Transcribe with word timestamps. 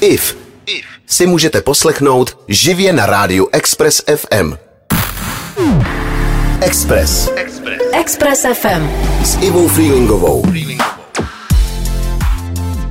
IF 0.00 0.36
si 1.06 1.26
můžete 1.26 1.60
poslechnout 1.60 2.38
živě 2.48 2.92
na 2.92 3.06
rádiu 3.06 3.48
Express 3.52 4.02
FM. 4.16 4.52
Express. 6.60 7.30
Express 7.92 8.46
FM. 8.54 8.88
S 9.24 9.38
Ivou 9.40 9.68
Freelingovou. 9.68 10.42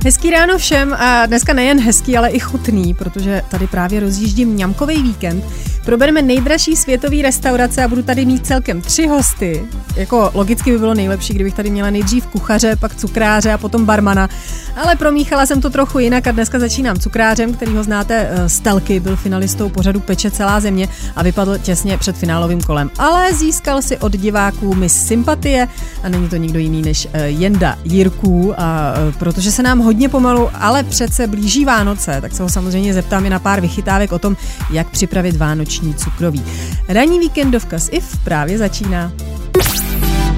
Hezký 0.04 0.30
ráno 0.30 0.58
všem 0.58 0.94
a 0.94 1.26
dneska 1.26 1.52
nejen 1.52 1.80
hezký, 1.80 2.16
ale 2.16 2.30
i 2.30 2.38
chutný, 2.38 2.94
protože 2.94 3.42
tady 3.50 3.66
právě 3.66 4.00
rozjíždím 4.00 4.56
ňamkový 4.56 5.02
víkend. 5.02 5.44
Probereme 5.88 6.22
nejdražší 6.22 6.76
světový 6.76 7.22
restaurace 7.22 7.84
a 7.84 7.88
budu 7.88 8.02
tady 8.02 8.24
mít 8.24 8.46
celkem 8.46 8.80
tři 8.80 9.06
hosty. 9.06 9.66
Jako 9.96 10.30
logicky 10.34 10.72
by 10.72 10.78
bylo 10.78 10.94
nejlepší, 10.94 11.34
kdybych 11.34 11.54
tady 11.54 11.70
měla 11.70 11.90
nejdřív 11.90 12.26
kuchaře, 12.26 12.76
pak 12.76 12.94
cukráře 12.94 13.52
a 13.52 13.58
potom 13.58 13.84
barmana. 13.84 14.28
Ale 14.76 14.96
promíchala 14.96 15.46
jsem 15.46 15.60
to 15.60 15.70
trochu 15.70 15.98
jinak 15.98 16.26
a 16.26 16.32
dneska 16.32 16.58
začínám 16.58 16.98
cukrářem, 16.98 17.54
který 17.54 17.76
ho 17.76 17.84
znáte 17.84 18.28
eh, 18.30 18.48
z 18.48 18.60
Telky, 18.60 19.00
byl 19.00 19.16
finalistou 19.16 19.68
pořadu 19.68 20.00
Peče 20.00 20.30
celá 20.30 20.60
země 20.60 20.88
a 21.16 21.22
vypadl 21.22 21.58
těsně 21.58 21.98
před 21.98 22.16
finálovým 22.16 22.60
kolem. 22.60 22.90
Ale 22.98 23.34
získal 23.34 23.82
si 23.82 23.98
od 23.98 24.12
diváků 24.12 24.74
mis 24.74 25.06
sympatie 25.06 25.68
a 26.02 26.08
není 26.08 26.28
to 26.28 26.36
nikdo 26.36 26.58
jiný 26.58 26.82
než 26.82 27.08
eh, 27.12 27.28
Jenda 27.28 27.78
Jirků. 27.84 28.54
A 28.60 28.94
eh, 28.96 29.12
protože 29.18 29.52
se 29.52 29.62
nám 29.62 29.78
hodně 29.78 30.08
pomalu, 30.08 30.50
ale 30.54 30.82
přece 30.82 31.26
blíží 31.26 31.64
Vánoce, 31.64 32.20
tak 32.20 32.32
se 32.32 32.42
ho 32.42 32.48
samozřejmě 32.48 32.94
zeptám 32.94 33.26
i 33.26 33.30
na 33.30 33.38
pár 33.38 33.60
vychytávek 33.60 34.12
o 34.12 34.18
tom, 34.18 34.36
jak 34.70 34.90
připravit 34.90 35.36
vánoční 35.36 35.77
cukroví. 35.94 36.44
Ranní 36.88 37.18
víkendovka 37.18 37.78
s 37.78 37.88
IF 37.92 38.18
právě 38.24 38.58
začíná. 38.58 39.12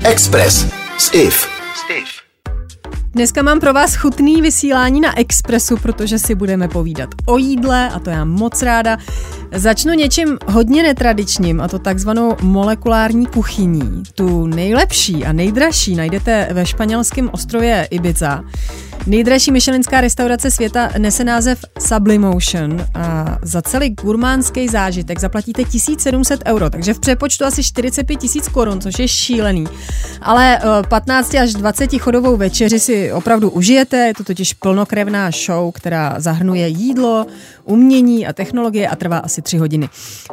Express 0.04 0.66
s 0.98 1.14
IF. 1.14 1.60
Dneska 3.12 3.42
mám 3.42 3.60
pro 3.60 3.72
vás 3.72 3.94
chutný 3.94 4.42
vysílání 4.42 5.00
na 5.00 5.18
Expressu, 5.18 5.76
protože 5.76 6.18
si 6.18 6.34
budeme 6.34 6.68
povídat 6.68 7.08
o 7.26 7.38
jídle 7.38 7.90
a 7.90 7.98
to 7.98 8.10
já 8.10 8.24
moc 8.24 8.62
ráda. 8.62 8.98
Začnu 9.54 9.92
něčím 9.92 10.38
hodně 10.46 10.82
netradičním 10.82 11.60
a 11.60 11.68
to 11.68 11.78
takzvanou 11.78 12.36
molekulární 12.42 13.26
kuchyní. 13.26 14.02
Tu 14.14 14.46
nejlepší 14.46 15.24
a 15.24 15.32
nejdražší 15.32 15.96
najdete 15.96 16.48
ve 16.52 16.66
španělském 16.66 17.30
ostrově 17.32 17.88
Ibiza. 17.90 18.42
Nejdražší 19.06 19.52
myšelinská 19.52 20.00
restaurace 20.00 20.50
světa 20.50 20.90
nese 20.98 21.24
název 21.24 21.64
Sublimotion 21.78 22.86
a 22.94 23.38
za 23.42 23.62
celý 23.62 23.90
gurmánský 23.90 24.68
zážitek 24.68 25.20
zaplatíte 25.20 25.64
1700 25.64 26.42
euro, 26.46 26.70
takže 26.70 26.94
v 26.94 27.00
přepočtu 27.00 27.44
asi 27.44 27.62
45 27.62 28.16
tisíc 28.16 28.48
korun, 28.48 28.80
což 28.80 28.98
je 28.98 29.08
šílený. 29.08 29.66
Ale 30.22 30.58
15 30.88 31.34
až 31.34 31.52
20 31.52 31.98
chodovou 31.98 32.36
večeři 32.36 32.80
si 32.80 33.12
opravdu 33.12 33.50
užijete, 33.50 33.96
je 33.96 34.14
to 34.14 34.24
totiž 34.24 34.54
plnokrevná 34.54 35.30
show, 35.46 35.72
která 35.72 36.14
zahrnuje 36.18 36.68
jídlo, 36.68 37.26
umění 37.70 38.26
a 38.26 38.32
technologie 38.32 38.88
a 38.88 38.96
trvá 38.96 39.18
asi 39.18 39.42
3 39.42 39.58
hodiny. 39.58 39.88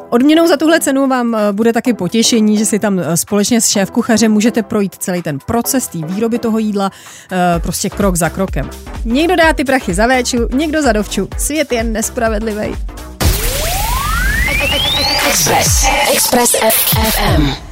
Odměnou 0.10 0.48
za 0.48 0.58
tuhle 0.58 0.80
cenu 0.80 1.08
vám 1.08 1.36
eh, 1.36 1.54
bude 1.54 1.74
taky 1.74 1.94
potěšení, 1.94 2.58
že 2.58 2.66
si 2.66 2.80
tam 2.80 3.00
eh, 3.00 3.18
společně 3.18 3.62
s 3.62 3.68
šéf 3.68 3.92
kuchařem 3.92 4.32
můžete 4.32 4.64
projít 4.64 4.96
celý 4.96 5.22
ten 5.22 5.40
proces 5.46 5.88
té 5.88 5.98
výroby 5.98 6.40
toho 6.40 6.60
jídla, 6.60 6.92
eh, 7.32 7.60
prostě 7.60 7.90
krok 7.90 8.16
za 8.16 8.30
krokem. 8.30 8.70
Někdo 9.06 9.36
dá 9.36 9.54
ty 9.54 9.64
prachy 9.64 9.94
za 9.94 10.08
véču, 10.08 10.38
někdo 10.54 10.82
za 10.82 10.92
dovču. 10.92 11.28
Svět 11.38 11.72
je 11.72 11.84
nespravedlivý. 11.84 12.76
Express. 15.30 15.86
Express 16.14 16.56
FM. 16.56 17.67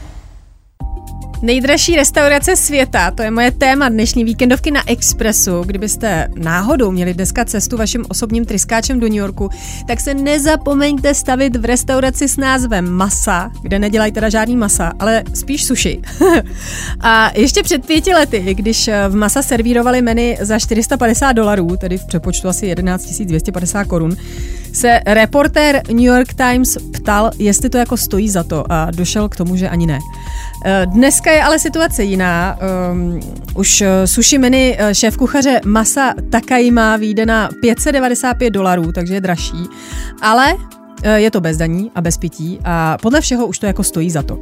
Nejdražší 1.46 1.96
restaurace 1.96 2.56
světa, 2.56 3.12
to 3.12 3.24
je 3.24 3.32
moje 3.32 3.52
téma 3.52 3.90
dnešní 3.90 4.24
víkendovky 4.24 4.72
na 4.72 4.90
Expressu. 4.90 5.64
Kdybyste 5.66 6.28
náhodou 6.36 6.92
měli 6.92 7.14
dneska 7.14 7.46
cestu 7.46 7.78
vaším 7.78 8.06
osobním 8.10 8.46
tryskáčem 8.46 9.00
do 9.00 9.08
New 9.08 9.18
Yorku, 9.18 9.50
tak 9.88 10.00
se 10.00 10.14
nezapomeňte 10.14 11.14
stavit 11.14 11.56
v 11.56 11.66
restauraci 11.66 12.28
s 12.28 12.38
názvem 12.38 12.92
Masa, 12.92 13.52
kde 13.62 13.80
nedělají 13.80 14.12
teda 14.12 14.30
žádný 14.30 14.56
masa, 14.56 14.94
ale 15.00 15.24
spíš 15.34 15.66
sushi. 15.66 16.02
a 17.00 17.32
ještě 17.36 17.64
před 17.64 17.86
pěti 17.86 18.14
lety, 18.14 18.54
když 18.54 18.90
v 19.10 19.16
Masa 19.16 19.42
servírovali 19.42 20.02
menu 20.02 20.36
za 20.42 20.60
450 20.60 21.32
dolarů, 21.32 21.78
tedy 21.78 21.98
v 21.98 22.06
přepočtu 22.06 22.48
asi 22.48 22.66
11 22.66 23.22
250 23.22 23.84
korun, 23.84 24.16
se 24.74 25.00
reportér 25.06 25.82
New 25.88 26.06
York 26.06 26.34
Times 26.34 26.78
ptal, 26.94 27.32
jestli 27.40 27.70
to 27.70 27.78
jako 27.78 27.98
stojí 27.98 28.30
za 28.30 28.44
to 28.44 28.72
a 28.72 28.92
došel 28.92 29.30
k 29.30 29.36
tomu, 29.36 29.56
že 29.56 29.70
ani 29.70 29.88
ne. 29.88 30.00
Eh, 30.68 30.86
dneska 30.86 31.32
je 31.32 31.44
ale 31.44 31.60
situace 31.60 32.04
jiná. 32.04 32.58
Um, 32.92 33.20
už 33.56 33.82
eh, 33.82 34.08
sushi 34.08 34.38
menu 34.38 34.74
eh, 34.78 34.96
šéf 34.96 35.18
kuchaře 35.18 35.62
Masa 35.66 36.14
Takajima 36.30 36.98
vyjde 36.98 37.26
na 37.26 37.50
595 37.62 38.50
dolarů, 38.50 38.92
takže 38.92 39.14
je 39.14 39.22
dražší. 39.22 39.64
Ale 40.22 40.56
je 41.16 41.32
to 41.32 41.42
bez 41.42 41.58
daní 41.58 41.92
a 41.96 42.02
bez 42.02 42.18
pití 42.18 42.60
a 42.64 42.98
podle 43.02 43.22
všeho 43.22 43.48
už 43.48 43.60
to 43.60 43.66
jako 43.66 43.84
stojí 43.84 44.10
za 44.10 44.24
to. 44.24 44.40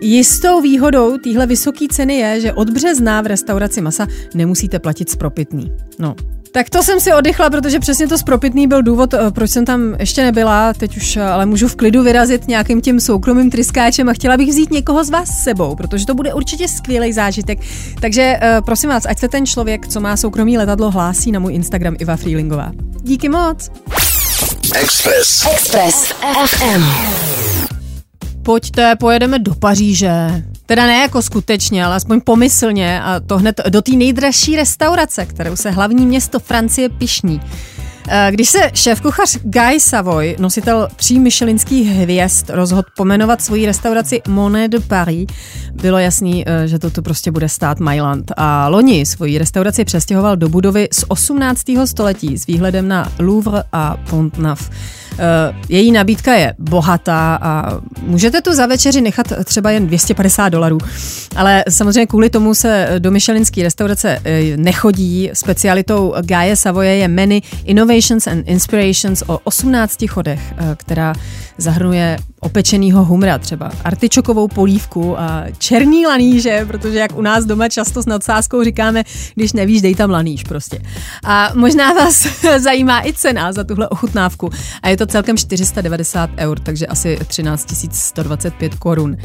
Jistou 0.00 0.60
výhodou 0.60 1.18
téhle 1.18 1.46
vysoké 1.46 1.86
ceny 1.90 2.14
je, 2.14 2.40
že 2.40 2.52
od 2.52 2.70
března 2.70 3.20
v 3.20 3.26
restauraci 3.26 3.80
Masa 3.80 4.06
nemusíte 4.34 4.78
platit 4.78 5.10
spropitný. 5.10 5.72
No, 5.98 6.14
tak 6.54 6.70
to 6.70 6.82
jsem 6.82 7.00
si 7.00 7.12
oddychla, 7.12 7.50
protože 7.50 7.80
přesně 7.80 8.08
to 8.08 8.18
spropitný 8.18 8.66
byl 8.66 8.82
důvod, 8.82 9.14
eh, 9.14 9.30
proč 9.30 9.50
jsem 9.50 9.64
tam 9.64 9.94
ještě 9.98 10.22
nebyla. 10.22 10.72
Teď 10.72 10.96
už 10.96 11.16
eh, 11.16 11.22
ale 11.22 11.46
můžu 11.46 11.68
v 11.68 11.76
klidu 11.76 12.02
vyrazit 12.02 12.48
nějakým 12.48 12.80
tím 12.80 13.00
soukromým 13.00 13.50
tryskáčem 13.50 14.08
a 14.08 14.12
chtěla 14.12 14.36
bych 14.36 14.48
vzít 14.48 14.70
někoho 14.70 15.04
z 15.04 15.10
vás 15.10 15.28
s 15.28 15.44
sebou, 15.44 15.74
protože 15.74 16.06
to 16.06 16.14
bude 16.14 16.34
určitě 16.34 16.68
skvělý 16.68 17.12
zážitek. 17.12 17.58
Takže 18.00 18.40
uh, 18.42 18.64
prosím 18.64 18.90
vás, 18.90 19.06
ať 19.06 19.18
se 19.18 19.28
ten 19.28 19.46
člověk, 19.46 19.88
co 19.88 20.00
má 20.00 20.16
soukromý 20.16 20.58
letadlo, 20.58 20.90
hlásí 20.90 21.32
na 21.32 21.40
můj 21.40 21.54
Instagram 21.54 21.96
Iva 21.98 22.16
Freelingová. 22.16 22.72
Díky 23.02 23.28
moc. 23.28 23.70
Express. 24.74 25.46
Express 25.52 26.12
FM. 26.46 26.84
Pojďte, 28.42 28.96
pojedeme 28.96 29.38
do 29.38 29.54
Paříže. 29.54 30.44
Teda 30.66 30.86
ne 30.86 30.98
jako 30.98 31.22
skutečně, 31.22 31.84
ale 31.84 31.96
aspoň 31.96 32.20
pomyslně 32.20 33.02
a 33.02 33.20
to 33.20 33.38
hned 33.38 33.60
do 33.68 33.82
té 33.82 33.92
nejdražší 33.92 34.56
restaurace, 34.56 35.26
kterou 35.26 35.56
se 35.56 35.70
hlavní 35.70 36.06
město 36.06 36.40
Francie 36.40 36.88
pišní. 36.88 37.40
Eh, 38.08 38.28
když 38.30 38.48
se 38.48 38.58
šéf-kuchař 38.74 39.38
Guy 39.42 39.80
Savoy, 39.80 40.36
nositel 40.38 40.88
tří 40.96 41.18
myšelinských 41.18 41.88
hvězd, 41.88 42.50
rozhodl 42.50 42.88
pomenovat 42.96 43.42
svoji 43.42 43.66
restauraci 43.66 44.22
Monet 44.28 44.70
de 44.70 44.80
Paris, 44.80 45.26
bylo 45.72 45.98
jasný, 45.98 46.44
eh, 46.46 46.68
že 46.68 46.78
to 46.78 47.02
prostě 47.02 47.30
bude 47.30 47.48
stát 47.48 47.80
Mailand. 47.80 48.32
A 48.36 48.68
loni 48.68 49.06
svoji 49.06 49.38
restauraci 49.38 49.84
přestěhoval 49.84 50.36
do 50.36 50.48
budovy 50.48 50.88
z 50.92 51.04
18. 51.08 51.86
století 51.86 52.38
s 52.38 52.46
výhledem 52.46 52.88
na 52.88 53.12
Louvre 53.18 53.62
a 53.72 53.96
Pont 54.10 54.38
Neuf. 54.38 54.70
Eh, 55.18 55.54
její 55.68 55.92
nabídka 55.92 56.34
je 56.34 56.54
bohatá 56.58 57.38
a 57.42 57.80
můžete 58.02 58.40
tu 58.40 58.52
za 58.52 58.66
večeři 58.66 59.00
nechat 59.00 59.32
třeba 59.44 59.70
jen 59.70 59.86
250 59.86 60.48
dolarů. 60.48 60.78
Ale 61.36 61.64
samozřejmě 61.68 62.06
kvůli 62.06 62.30
tomu 62.30 62.54
se 62.54 62.94
do 62.98 63.10
Michelinské 63.10 63.62
restaurace 63.62 64.18
nechodí. 64.56 65.30
Specialitou 65.32 66.14
Gaje 66.20 66.56
Savoje 66.56 66.96
je 66.96 67.08
menu 67.08 67.40
Innovations 67.94 68.26
and 68.26 68.48
Inspirations 68.48 69.22
o 69.26 69.38
18 69.44 70.08
chodech, 70.08 70.40
eh, 70.56 70.76
která 70.76 71.14
zahrnuje 71.58 72.18
opečenýho 72.40 73.04
humra, 73.04 73.38
třeba 73.38 73.72
artičokovou 73.84 74.48
polívku 74.48 75.20
a 75.20 75.44
černý 75.58 76.06
laníže, 76.06 76.64
protože 76.66 76.98
jak 76.98 77.16
u 77.16 77.22
nás 77.22 77.44
doma 77.44 77.68
často 77.68 78.02
s 78.02 78.06
nadsázkou 78.06 78.64
říkáme, 78.64 79.02
když 79.34 79.52
nevíš, 79.52 79.82
dej 79.82 79.94
tam 79.94 80.10
laníž 80.10 80.44
prostě. 80.44 80.78
A 81.24 81.50
možná 81.54 81.92
vás 81.92 82.26
zajímá 82.58 83.06
i 83.06 83.12
cena 83.12 83.52
za 83.52 83.64
tuhle 83.64 83.88
ochutnávku 83.88 84.50
a 84.82 84.88
je 84.88 84.96
to 84.96 85.06
celkem 85.06 85.36
490 85.36 86.30
eur, 86.36 86.58
takže 86.60 86.86
asi 86.86 87.18
13 87.26 87.74
125 87.92 88.74
korun. 88.74 89.16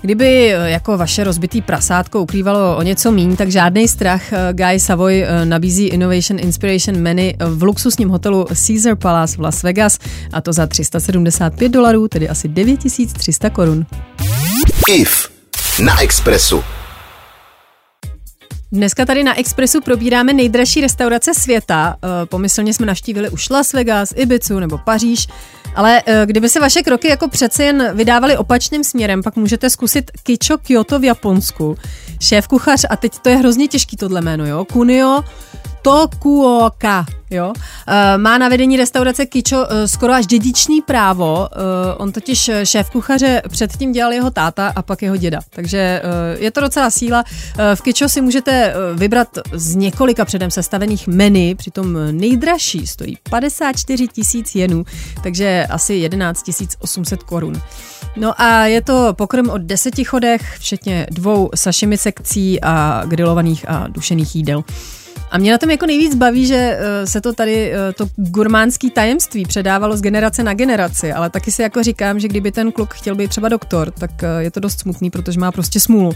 Kdyby 0.00 0.54
eh, 0.54 0.70
jako 0.70 0.96
vaše 0.96 1.24
rozbitý 1.24 1.62
prasátko 1.62 2.20
ukrývalo 2.20 2.76
o 2.76 2.82
něco 2.82 3.12
míň, 3.12 3.36
tak 3.36 3.50
žádný 3.50 3.88
strach. 3.88 4.32
Eh, 4.32 4.52
Guy 4.52 4.80
Savoy 4.80 5.24
eh, 5.24 5.44
nabízí 5.44 5.86
Innovation 5.86 6.40
Inspiration 6.40 7.00
menu 7.00 7.32
v 7.40 7.62
luxusním 7.62 8.08
hotelu 8.08 8.46
Caesar 8.66 8.96
Palace 8.96 9.36
v 9.36 9.40
Las 9.40 9.62
Vegas 9.62 9.98
a 10.32 10.40
to 10.40 10.52
za 10.52 10.66
375 10.66 11.68
dolarů, 11.68 12.08
tedy 12.08 12.28
asi 12.28 12.48
9300 12.48 13.50
korun. 13.50 13.86
IF 14.88 15.28
na 15.84 16.00
Expressu. 16.02 16.64
Dneska 18.72 19.04
tady 19.04 19.24
na 19.24 19.38
Expressu 19.38 19.80
probíráme 19.80 20.32
nejdražší 20.32 20.80
restaurace 20.80 21.34
světa. 21.34 21.96
Pomyslně 22.24 22.74
jsme 22.74 22.86
navštívili 22.86 23.30
už 23.30 23.50
Las 23.50 23.72
Vegas, 23.72 24.12
Ibizu 24.16 24.58
nebo 24.58 24.78
Paříž. 24.78 25.28
Ale 25.78 26.02
eh, 26.06 26.26
kdyby 26.26 26.48
se 26.48 26.60
vaše 26.60 26.82
kroky 26.82 27.08
jako 27.08 27.28
přece 27.28 27.64
jen 27.64 27.96
vydávaly 27.96 28.36
opačným 28.36 28.84
směrem, 28.84 29.22
pak 29.22 29.36
můžete 29.36 29.70
zkusit 29.70 30.10
Kicho 30.22 30.58
Kyoto 30.58 30.98
v 30.98 31.04
Japonsku. 31.04 31.76
Šéf 32.20 32.48
kuchař, 32.48 32.84
a 32.90 32.96
teď 32.96 33.18
to 33.18 33.28
je 33.28 33.36
hrozně 33.36 33.68
těžký 33.68 33.96
tohle 33.96 34.20
jméno, 34.20 34.46
jo? 34.46 34.64
Kunio 34.64 35.24
Tokuoka, 35.82 37.06
jo? 37.30 37.48
Uh, 37.48 38.22
má 38.22 38.38
na 38.38 38.48
vedení 38.48 38.76
restaurace 38.76 39.26
Kičo 39.26 39.56
uh, 39.56 39.64
skoro 39.86 40.12
až 40.12 40.26
dědičný 40.26 40.82
právo. 40.82 41.38
Uh, 41.38 41.46
on 41.96 42.12
totiž 42.12 42.50
šéf 42.64 42.90
kuchaře 42.90 43.42
předtím 43.48 43.92
dělal 43.92 44.12
jeho 44.12 44.30
táta 44.30 44.72
a 44.76 44.82
pak 44.82 45.02
jeho 45.02 45.16
děda. 45.16 45.40
Takže 45.50 46.02
je 46.38 46.50
to 46.50 46.60
docela 46.60 46.90
síla. 46.90 47.24
V 47.74 47.82
Kičo 47.82 48.08
si 48.08 48.20
můžete 48.20 48.74
vybrat 48.94 49.28
z 49.52 49.74
několika 49.74 50.24
předem 50.24 50.50
sestavených 50.50 51.06
menu, 51.06 51.54
přitom 51.56 51.96
nejdražší 52.10 52.86
stojí 52.86 53.18
54 53.30 54.08
tisíc 54.08 54.54
jenů, 54.54 54.84
takže 55.22 55.66
asi 55.70 55.94
11 55.94 56.50
800 56.78 57.22
korun. 57.22 57.62
No 58.16 58.40
a 58.40 58.64
je 58.64 58.82
to 58.82 59.14
pokrm 59.14 59.50
od 59.50 59.62
deseti 59.62 60.04
chodech, 60.04 60.56
včetně 60.58 61.06
dvou 61.10 61.50
sashimi 61.54 61.98
sekcí 61.98 62.60
a 62.60 63.02
grilovaných 63.06 63.68
a 63.68 63.88
dušených 63.88 64.36
jídel. 64.36 64.64
A 65.30 65.38
mě 65.38 65.52
na 65.52 65.58
tom 65.58 65.70
jako 65.70 65.86
nejvíc 65.86 66.14
baví, 66.14 66.46
že 66.46 66.78
eh, 66.80 67.06
se 67.06 67.20
to 67.20 67.32
tady, 67.32 67.72
eh, 67.72 67.92
to 67.92 68.06
gurmánský 68.16 68.90
tajemství 68.90 69.46
předávalo 69.46 69.96
z 69.96 70.00
generace 70.00 70.42
na 70.42 70.54
generaci, 70.54 71.12
ale 71.12 71.30
taky 71.30 71.52
si 71.52 71.62
jako 71.62 71.82
říkám, 71.82 72.20
že 72.20 72.28
kdyby 72.28 72.52
ten 72.52 72.72
kluk 72.72 72.94
chtěl 72.94 73.14
být 73.14 73.30
třeba 73.30 73.48
doktor, 73.48 73.90
tak 73.90 74.10
eh, 74.22 74.42
je 74.42 74.50
to 74.50 74.60
dost 74.60 74.80
smutný, 74.80 75.10
protože 75.10 75.40
má 75.40 75.52
prostě 75.52 75.80
smůlu. 75.80 76.12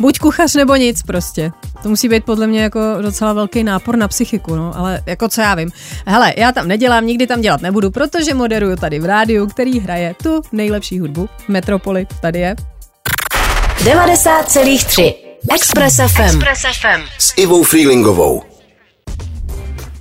Buď 0.00 0.18
kuchař 0.18 0.54
nebo 0.54 0.76
nic 0.76 1.02
prostě. 1.02 1.50
To 1.82 1.88
musí 1.88 2.08
být 2.08 2.24
podle 2.24 2.46
mě 2.46 2.62
jako 2.62 2.80
docela 3.02 3.32
velký 3.32 3.64
nápor 3.64 3.96
na 3.96 4.08
psychiku, 4.08 4.56
no, 4.56 4.78
ale 4.78 5.02
jako 5.06 5.28
co 5.28 5.40
já 5.40 5.54
vím. 5.54 5.70
Hele, 6.06 6.34
já 6.36 6.52
tam 6.52 6.68
nedělám, 6.68 7.06
nikdy 7.06 7.26
tam 7.26 7.40
dělat 7.40 7.62
nebudu, 7.62 7.90
protože 7.90 8.34
moderuju 8.34 8.76
tady 8.76 9.00
v 9.00 9.04
rádiu, 9.04 9.46
který 9.46 9.80
hraje 9.80 10.14
tu 10.22 10.42
nejlepší 10.52 10.98
hudbu. 10.98 11.28
Metropoli, 11.48 12.06
tady 12.20 12.38
je. 12.38 12.56
90,3 13.84 15.31
Express 15.50 15.96
FM. 15.96 16.22
Express 16.22 16.60
FM. 16.80 17.00
S 17.18 17.32
Ivou 17.36 17.62
Freelingovou. 17.62 18.42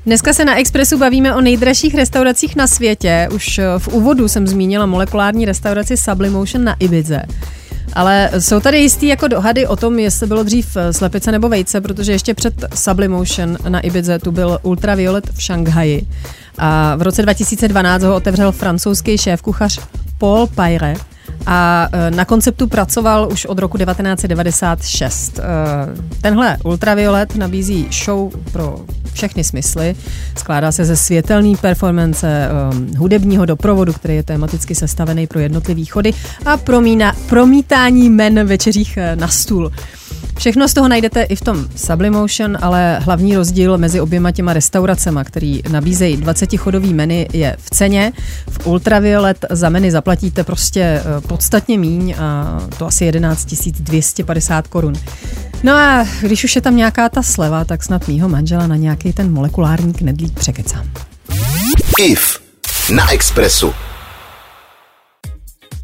Dneska 0.05 0.33
se 0.33 0.45
na 0.45 0.59
Expressu 0.59 0.97
bavíme 0.97 1.35
o 1.35 1.41
nejdražších 1.41 1.95
restauracích 1.95 2.55
na 2.55 2.67
světě. 2.67 3.29
Už 3.33 3.57
eh, 3.57 3.65
v 3.77 3.87
úvodu 3.87 4.27
jsem 4.27 4.47
zmínila 4.47 4.85
molekulární 4.85 5.45
restauraci 5.45 5.97
Sublimotion 5.97 6.63
na 6.63 6.75
Ibize. 6.79 7.21
Ale 7.93 8.29
jsou 8.39 8.59
tady 8.59 8.79
jistý 8.79 9.07
jako 9.07 9.27
dohady 9.27 9.67
o 9.67 9.75
tom, 9.75 9.99
jestli 9.99 10.27
bylo 10.27 10.43
dřív 10.43 10.77
eh, 10.77 10.93
slepice 10.93 11.31
nebo 11.31 11.49
vejce, 11.49 11.81
protože 11.81 12.11
ještě 12.11 12.33
před 12.33 12.65
Sublimotion 12.75 13.57
na 13.69 13.79
Ibize 13.79 14.19
tu 14.19 14.31
byl 14.31 14.59
Ultraviolet 14.61 15.29
v 15.33 15.41
Šanghaji. 15.41 16.07
A 16.57 16.95
v 16.95 17.01
roce 17.01 17.21
2012 17.21 18.03
ho 18.03 18.15
otevřel 18.15 18.51
francouzský 18.51 19.17
šéf 19.17 19.41
kuchař 19.41 19.79
Paul 20.17 20.47
Payre 20.47 20.95
a 21.45 21.87
e, 21.91 22.11
na 22.11 22.25
konceptu 22.25 22.67
pracoval 22.67 23.29
už 23.31 23.45
od 23.45 23.59
roku 23.59 23.77
1996. 23.77 25.39
E, 25.39 25.43
tenhle 26.21 26.57
ultraviolet 26.63 27.35
nabízí 27.35 27.87
show 28.05 28.31
pro 28.51 28.79
všechny 29.13 29.43
smysly. 29.43 29.95
Skládá 30.37 30.71
se 30.71 30.85
ze 30.85 30.95
světelný 30.95 31.55
performance, 31.55 32.27
e, 32.27 32.49
hudebního 32.97 33.45
doprovodu, 33.45 33.93
který 33.93 34.15
je 34.15 34.23
tematicky 34.23 34.75
sestavený 34.75 35.27
pro 35.27 35.39
jednotlivý 35.39 35.85
chody 35.85 36.13
a 36.45 36.57
promína, 36.57 37.13
promítání 37.29 38.09
men 38.09 38.47
večeřích 38.47 38.97
na 39.15 39.27
stůl. 39.27 39.71
Všechno 40.37 40.67
z 40.67 40.73
toho 40.73 40.87
najdete 40.87 41.23
i 41.23 41.35
v 41.35 41.41
tom 41.41 41.67
Sublimotion, 41.75 42.57
ale 42.61 42.99
hlavní 42.99 43.35
rozdíl 43.35 43.77
mezi 43.77 44.01
oběma 44.01 44.31
těma 44.31 44.53
restauracemi, 44.53 45.19
který 45.23 45.61
nabízejí 45.71 46.17
20-chodový 46.17 46.93
menu, 46.93 47.25
je 47.33 47.55
v 47.59 47.69
ceně. 47.69 48.13
V 48.49 48.67
Ultraviolet 48.67 49.45
za 49.49 49.69
menu 49.69 49.91
zaplatíte 49.91 50.43
prostě 50.43 50.81
eh, 50.81 51.21
podstatně 51.27 51.77
míň 51.77 52.15
a 52.19 52.59
to 52.77 52.87
asi 52.87 53.05
11 53.05 53.45
250 53.79 54.67
korun. 54.67 54.93
No 55.63 55.73
a 55.73 56.05
když 56.21 56.43
už 56.43 56.55
je 56.55 56.61
tam 56.61 56.75
nějaká 56.75 57.09
ta 57.09 57.23
sleva, 57.23 57.65
tak 57.65 57.83
snad 57.83 58.07
mýho 58.07 58.29
manžela 58.29 58.67
na 58.67 58.75
nějaký 58.75 59.13
ten 59.13 59.31
molekulární 59.31 59.93
knedlík 59.93 60.39
překecám. 60.39 60.85
IF 61.99 62.39
na 62.89 63.11
Expressu. 63.11 63.73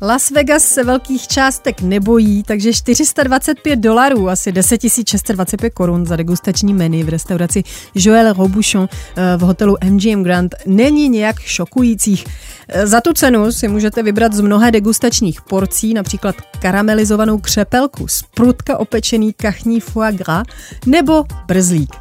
Las 0.02 0.32
Vegas 0.32 0.64
se 0.64 0.84
velkých 0.84 1.28
částek 1.28 1.82
nebojí, 1.82 2.44
takže 2.44 2.74
425 2.74 3.76
dolarů, 3.76 4.30
asi 4.30 4.52
10 4.52 4.82
625 4.82 5.74
korun 5.74 6.06
za 6.06 6.16
degustační 6.16 6.74
menu 6.74 7.06
v 7.06 7.10
restauraci 7.10 7.64
Joël 7.96 8.34
Robuchon 8.34 8.90
eh, 8.92 9.38
v 9.38 9.42
hotelu 9.42 9.78
MGM 9.84 10.24
Grand 10.24 10.56
není 10.66 11.10
nějak 11.10 11.40
šokujících. 11.40 12.26
Eh, 12.68 12.88
za 12.88 13.02
tu 13.02 13.14
cenu 13.14 13.52
si 13.52 13.68
můžete 13.68 14.04
vybrat 14.04 14.34
z 14.34 14.42
mnoha 14.42 14.70
degustačních 14.70 15.42
porcí, 15.42 15.94
například 15.94 16.36
karamelizovanou 16.60 17.38
křepelku, 17.38 18.08
sprutka 18.08 18.78
opečený 18.78 19.34
kachní 19.34 19.80
foie 19.80 20.12
gras 20.12 20.48
nebo 20.86 21.24
brzlík. 21.48 21.96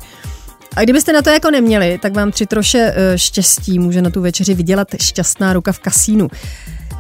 A 0.77 0.83
kdybyste 0.83 1.13
na 1.13 1.23
to 1.23 1.31
jako 1.31 1.51
neměli, 1.51 1.99
tak 2.03 2.15
vám 2.15 2.31
při 2.31 2.47
troše 2.47 2.95
eh, 2.97 3.19
štěstí 3.19 3.79
může 3.79 4.03
na 4.03 4.11
tu 4.11 4.21
večeři 4.21 4.55
vydělat 4.55 4.89
šťastná 5.01 5.53
ruka 5.53 5.73
v 5.73 5.79
kasínu. 5.79 6.29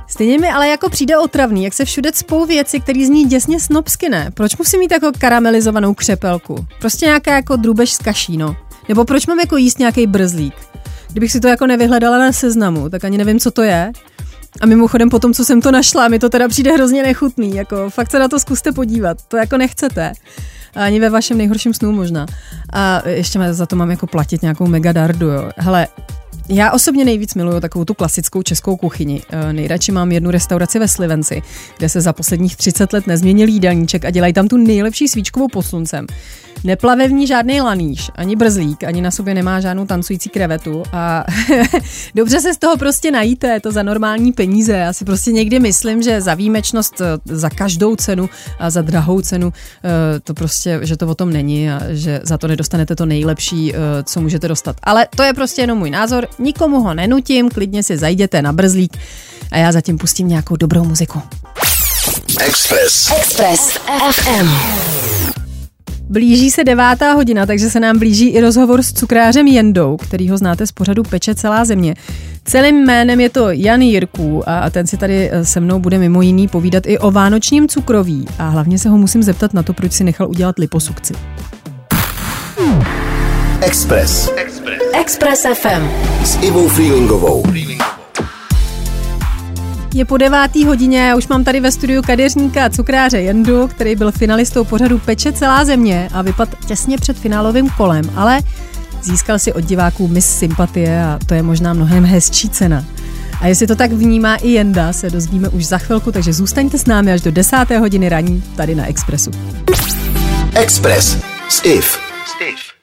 Stejně 0.08 0.38
mi 0.38 0.48
ale 0.48 0.68
jako 0.68 0.88
přijde 0.88 1.18
otravný, 1.18 1.64
jak 1.64 1.72
se 1.72 1.84
všude 1.84 2.12
cpou 2.12 2.46
věci, 2.46 2.80
které 2.80 3.06
zní 3.06 3.24
děsně 3.24 3.60
snobsky, 3.60 4.08
ne? 4.08 4.30
Proč 4.34 4.56
musím 4.56 4.80
mít 4.80 4.92
jako 4.92 5.12
karamelizovanou 5.18 5.94
křepelku? 5.94 6.66
Prostě 6.80 7.06
nějaká 7.06 7.34
jako 7.34 7.56
drůbež 7.56 7.92
z 7.92 7.98
kaší, 7.98 8.36
no. 8.36 8.56
Nebo 8.88 9.04
proč 9.04 9.26
mám 9.26 9.40
jako 9.40 9.56
jíst 9.56 9.78
nějaký 9.78 10.06
brzlík? 10.06 10.54
Kdybych 11.10 11.32
si 11.32 11.40
to 11.40 11.48
jako 11.48 11.66
nevyhledala 11.66 12.18
na 12.18 12.32
seznamu, 12.32 12.90
tak 12.90 13.04
ani 13.04 13.18
nevím, 13.18 13.40
co 13.40 13.50
to 13.50 13.62
je. 13.62 13.92
A 14.60 14.66
mimochodem 14.66 15.10
po 15.10 15.18
tom, 15.18 15.34
co 15.34 15.44
jsem 15.44 15.60
to 15.60 15.70
našla, 15.70 16.08
mi 16.08 16.18
to 16.18 16.28
teda 16.28 16.48
přijde 16.48 16.72
hrozně 16.72 17.02
nechutný, 17.02 17.56
jako 17.56 17.90
fakt 17.90 18.10
se 18.10 18.18
na 18.18 18.28
to 18.28 18.40
zkuste 18.40 18.72
podívat, 18.72 19.18
to 19.28 19.36
jako 19.36 19.56
nechcete. 19.56 20.12
Ani 20.74 21.00
ve 21.00 21.10
vašem 21.10 21.38
nejhorším 21.38 21.74
snu 21.74 21.92
možná. 21.92 22.26
A 22.72 23.08
ještě 23.08 23.38
za 23.50 23.66
to 23.66 23.76
mám 23.76 23.90
jako 23.90 24.06
platit 24.06 24.42
nějakou 24.42 24.66
megadardu, 24.66 25.26
jo. 25.26 25.50
Hele, 25.56 25.88
já 26.48 26.72
osobně 26.72 27.04
nejvíc 27.04 27.34
miluju 27.34 27.60
takovou 27.60 27.84
tu 27.84 27.94
klasickou 27.94 28.42
českou 28.42 28.76
kuchyni. 28.76 29.22
Eh, 29.30 29.52
nejradši 29.52 29.92
mám 29.92 30.12
jednu 30.12 30.30
restauraci 30.30 30.78
ve 30.78 30.88
Slivenci, 30.88 31.42
kde 31.78 31.88
se 31.88 32.00
za 32.00 32.12
posledních 32.12 32.56
30 32.56 32.92
let 32.92 33.06
nezměnil 33.06 33.48
jídelníček 33.48 34.04
a 34.04 34.10
dělají 34.10 34.32
tam 34.32 34.48
tu 34.48 34.56
nejlepší 34.56 35.08
svíčkovou 35.08 35.48
posluncem. 35.48 36.06
Neplave 36.64 37.08
v 37.08 37.12
ní 37.12 37.26
žádný 37.26 37.60
laníš, 37.60 38.10
ani 38.14 38.36
brzlík, 38.36 38.84
ani 38.84 39.02
na 39.02 39.10
sobě 39.10 39.34
nemá 39.34 39.60
žádnou 39.60 39.86
tancující 39.86 40.28
krevetu 40.28 40.82
a 40.92 41.24
dobře 42.14 42.40
se 42.40 42.54
z 42.54 42.58
toho 42.58 42.76
prostě 42.76 43.10
najíte, 43.10 43.46
je 43.46 43.60
to 43.60 43.72
za 43.72 43.82
normální 43.82 44.32
peníze. 44.32 44.72
Já 44.72 44.92
si 44.92 45.04
prostě 45.04 45.32
někdy 45.32 45.60
myslím, 45.60 46.02
že 46.02 46.20
za 46.20 46.34
výjimečnost 46.34 47.00
eh, 47.00 47.04
za 47.24 47.50
každou 47.50 47.96
cenu 47.96 48.28
a 48.58 48.70
za 48.70 48.82
drahou 48.82 49.20
cenu 49.20 49.52
eh, 49.84 50.20
to 50.20 50.34
prostě, 50.34 50.80
že 50.82 50.96
to 50.96 51.06
o 51.06 51.14
tom 51.14 51.32
není 51.32 51.70
a 51.70 51.80
že 51.90 52.20
za 52.22 52.38
to 52.38 52.48
nedostanete 52.48 52.96
to 52.96 53.06
nejlepší, 53.06 53.74
co 54.04 54.20
můžete 54.20 54.48
dostat. 54.48 54.76
Ale 54.82 55.08
to 55.16 55.22
je 55.22 55.34
prostě 55.34 55.62
jenom 55.62 55.78
můj 55.78 55.90
názor, 55.90 56.28
nikomu 56.38 56.80
ho 56.80 56.94
nenutím, 56.94 57.48
klidně 57.48 57.82
si 57.82 57.98
zajděte 57.98 58.42
na 58.42 58.52
brzlík 58.52 58.96
a 59.52 59.58
já 59.58 59.72
zatím 59.72 59.98
pustím 59.98 60.28
nějakou 60.28 60.56
dobrou 60.56 60.84
muziku. 60.84 61.22
Express. 62.40 63.12
Express 63.16 63.78
FM. 64.12 64.48
Blíží 66.08 66.50
se 66.50 66.64
devátá 66.64 67.12
hodina, 67.12 67.46
takže 67.46 67.70
se 67.70 67.80
nám 67.80 67.98
blíží 67.98 68.28
i 68.28 68.40
rozhovor 68.40 68.82
s 68.82 68.92
cukrářem 68.92 69.46
Jendou, 69.46 69.96
který 69.96 70.30
ho 70.30 70.38
znáte 70.38 70.66
z 70.66 70.72
pořadu 70.72 71.02
Peče 71.02 71.34
celá 71.34 71.64
země. 71.64 71.94
Celým 72.44 72.76
jménem 72.76 73.20
je 73.20 73.30
to 73.30 73.50
Jan 73.50 73.82
Jirků 73.82 74.42
a 74.48 74.70
ten 74.70 74.86
si 74.86 74.96
tady 74.96 75.30
eh, 75.32 75.44
se 75.44 75.60
mnou 75.60 75.78
bude 75.78 75.98
mimo 75.98 76.22
jiný 76.22 76.48
povídat 76.48 76.86
i 76.86 76.98
o 76.98 77.10
vánočním 77.10 77.68
cukroví 77.68 78.26
a 78.38 78.48
hlavně 78.48 78.78
se 78.78 78.88
ho 78.88 78.98
musím 78.98 79.22
zeptat 79.22 79.54
na 79.54 79.62
to, 79.62 79.72
proč 79.72 79.92
si 79.92 80.04
nechal 80.04 80.28
udělat 80.28 80.58
liposukci. 80.58 81.14
Express. 83.60 84.30
Express. 84.36 84.55
Express 85.00 85.46
FM. 85.54 85.88
S 86.24 86.38
Ivou 86.42 86.68
Freelingovou. 86.68 87.42
Je 89.94 90.04
po 90.04 90.16
devátý 90.16 90.64
hodině, 90.64 90.98
já 90.98 91.16
už 91.16 91.28
mám 91.28 91.44
tady 91.44 91.60
ve 91.60 91.72
studiu 91.72 92.02
kadeřníka 92.02 92.64
a 92.64 92.70
cukráře 92.70 93.20
Jendu, 93.20 93.68
který 93.68 93.96
byl 93.96 94.12
finalistou 94.12 94.64
pořadu 94.64 94.98
Peče 94.98 95.32
celá 95.32 95.64
země 95.64 96.08
a 96.12 96.22
vypad 96.22 96.48
těsně 96.66 96.98
před 96.98 97.18
finálovým 97.18 97.70
kolem, 97.70 98.10
ale 98.14 98.40
získal 99.02 99.38
si 99.38 99.52
od 99.52 99.64
diváků 99.64 100.08
mis 100.08 100.38
sympatie 100.38 101.04
a 101.04 101.18
to 101.26 101.34
je 101.34 101.42
možná 101.42 101.74
mnohem 101.74 102.04
hezčí 102.04 102.50
cena. 102.50 102.84
A 103.40 103.46
jestli 103.46 103.66
to 103.66 103.76
tak 103.76 103.92
vnímá 103.92 104.36
i 104.36 104.48
Jenda, 104.48 104.92
se 104.92 105.10
dozvíme 105.10 105.48
už 105.48 105.66
za 105.66 105.78
chvilku, 105.78 106.12
takže 106.12 106.32
zůstaňte 106.32 106.78
s 106.78 106.86
námi 106.86 107.12
až 107.12 107.20
do 107.20 107.30
desáté 107.30 107.78
hodiny 107.78 108.08
raní 108.08 108.42
tady 108.56 108.74
na 108.74 108.86
Expressu. 108.86 109.30
Express 110.54 111.16
s 111.48 111.64
IF. 111.64 111.98
Steve. 112.36 112.75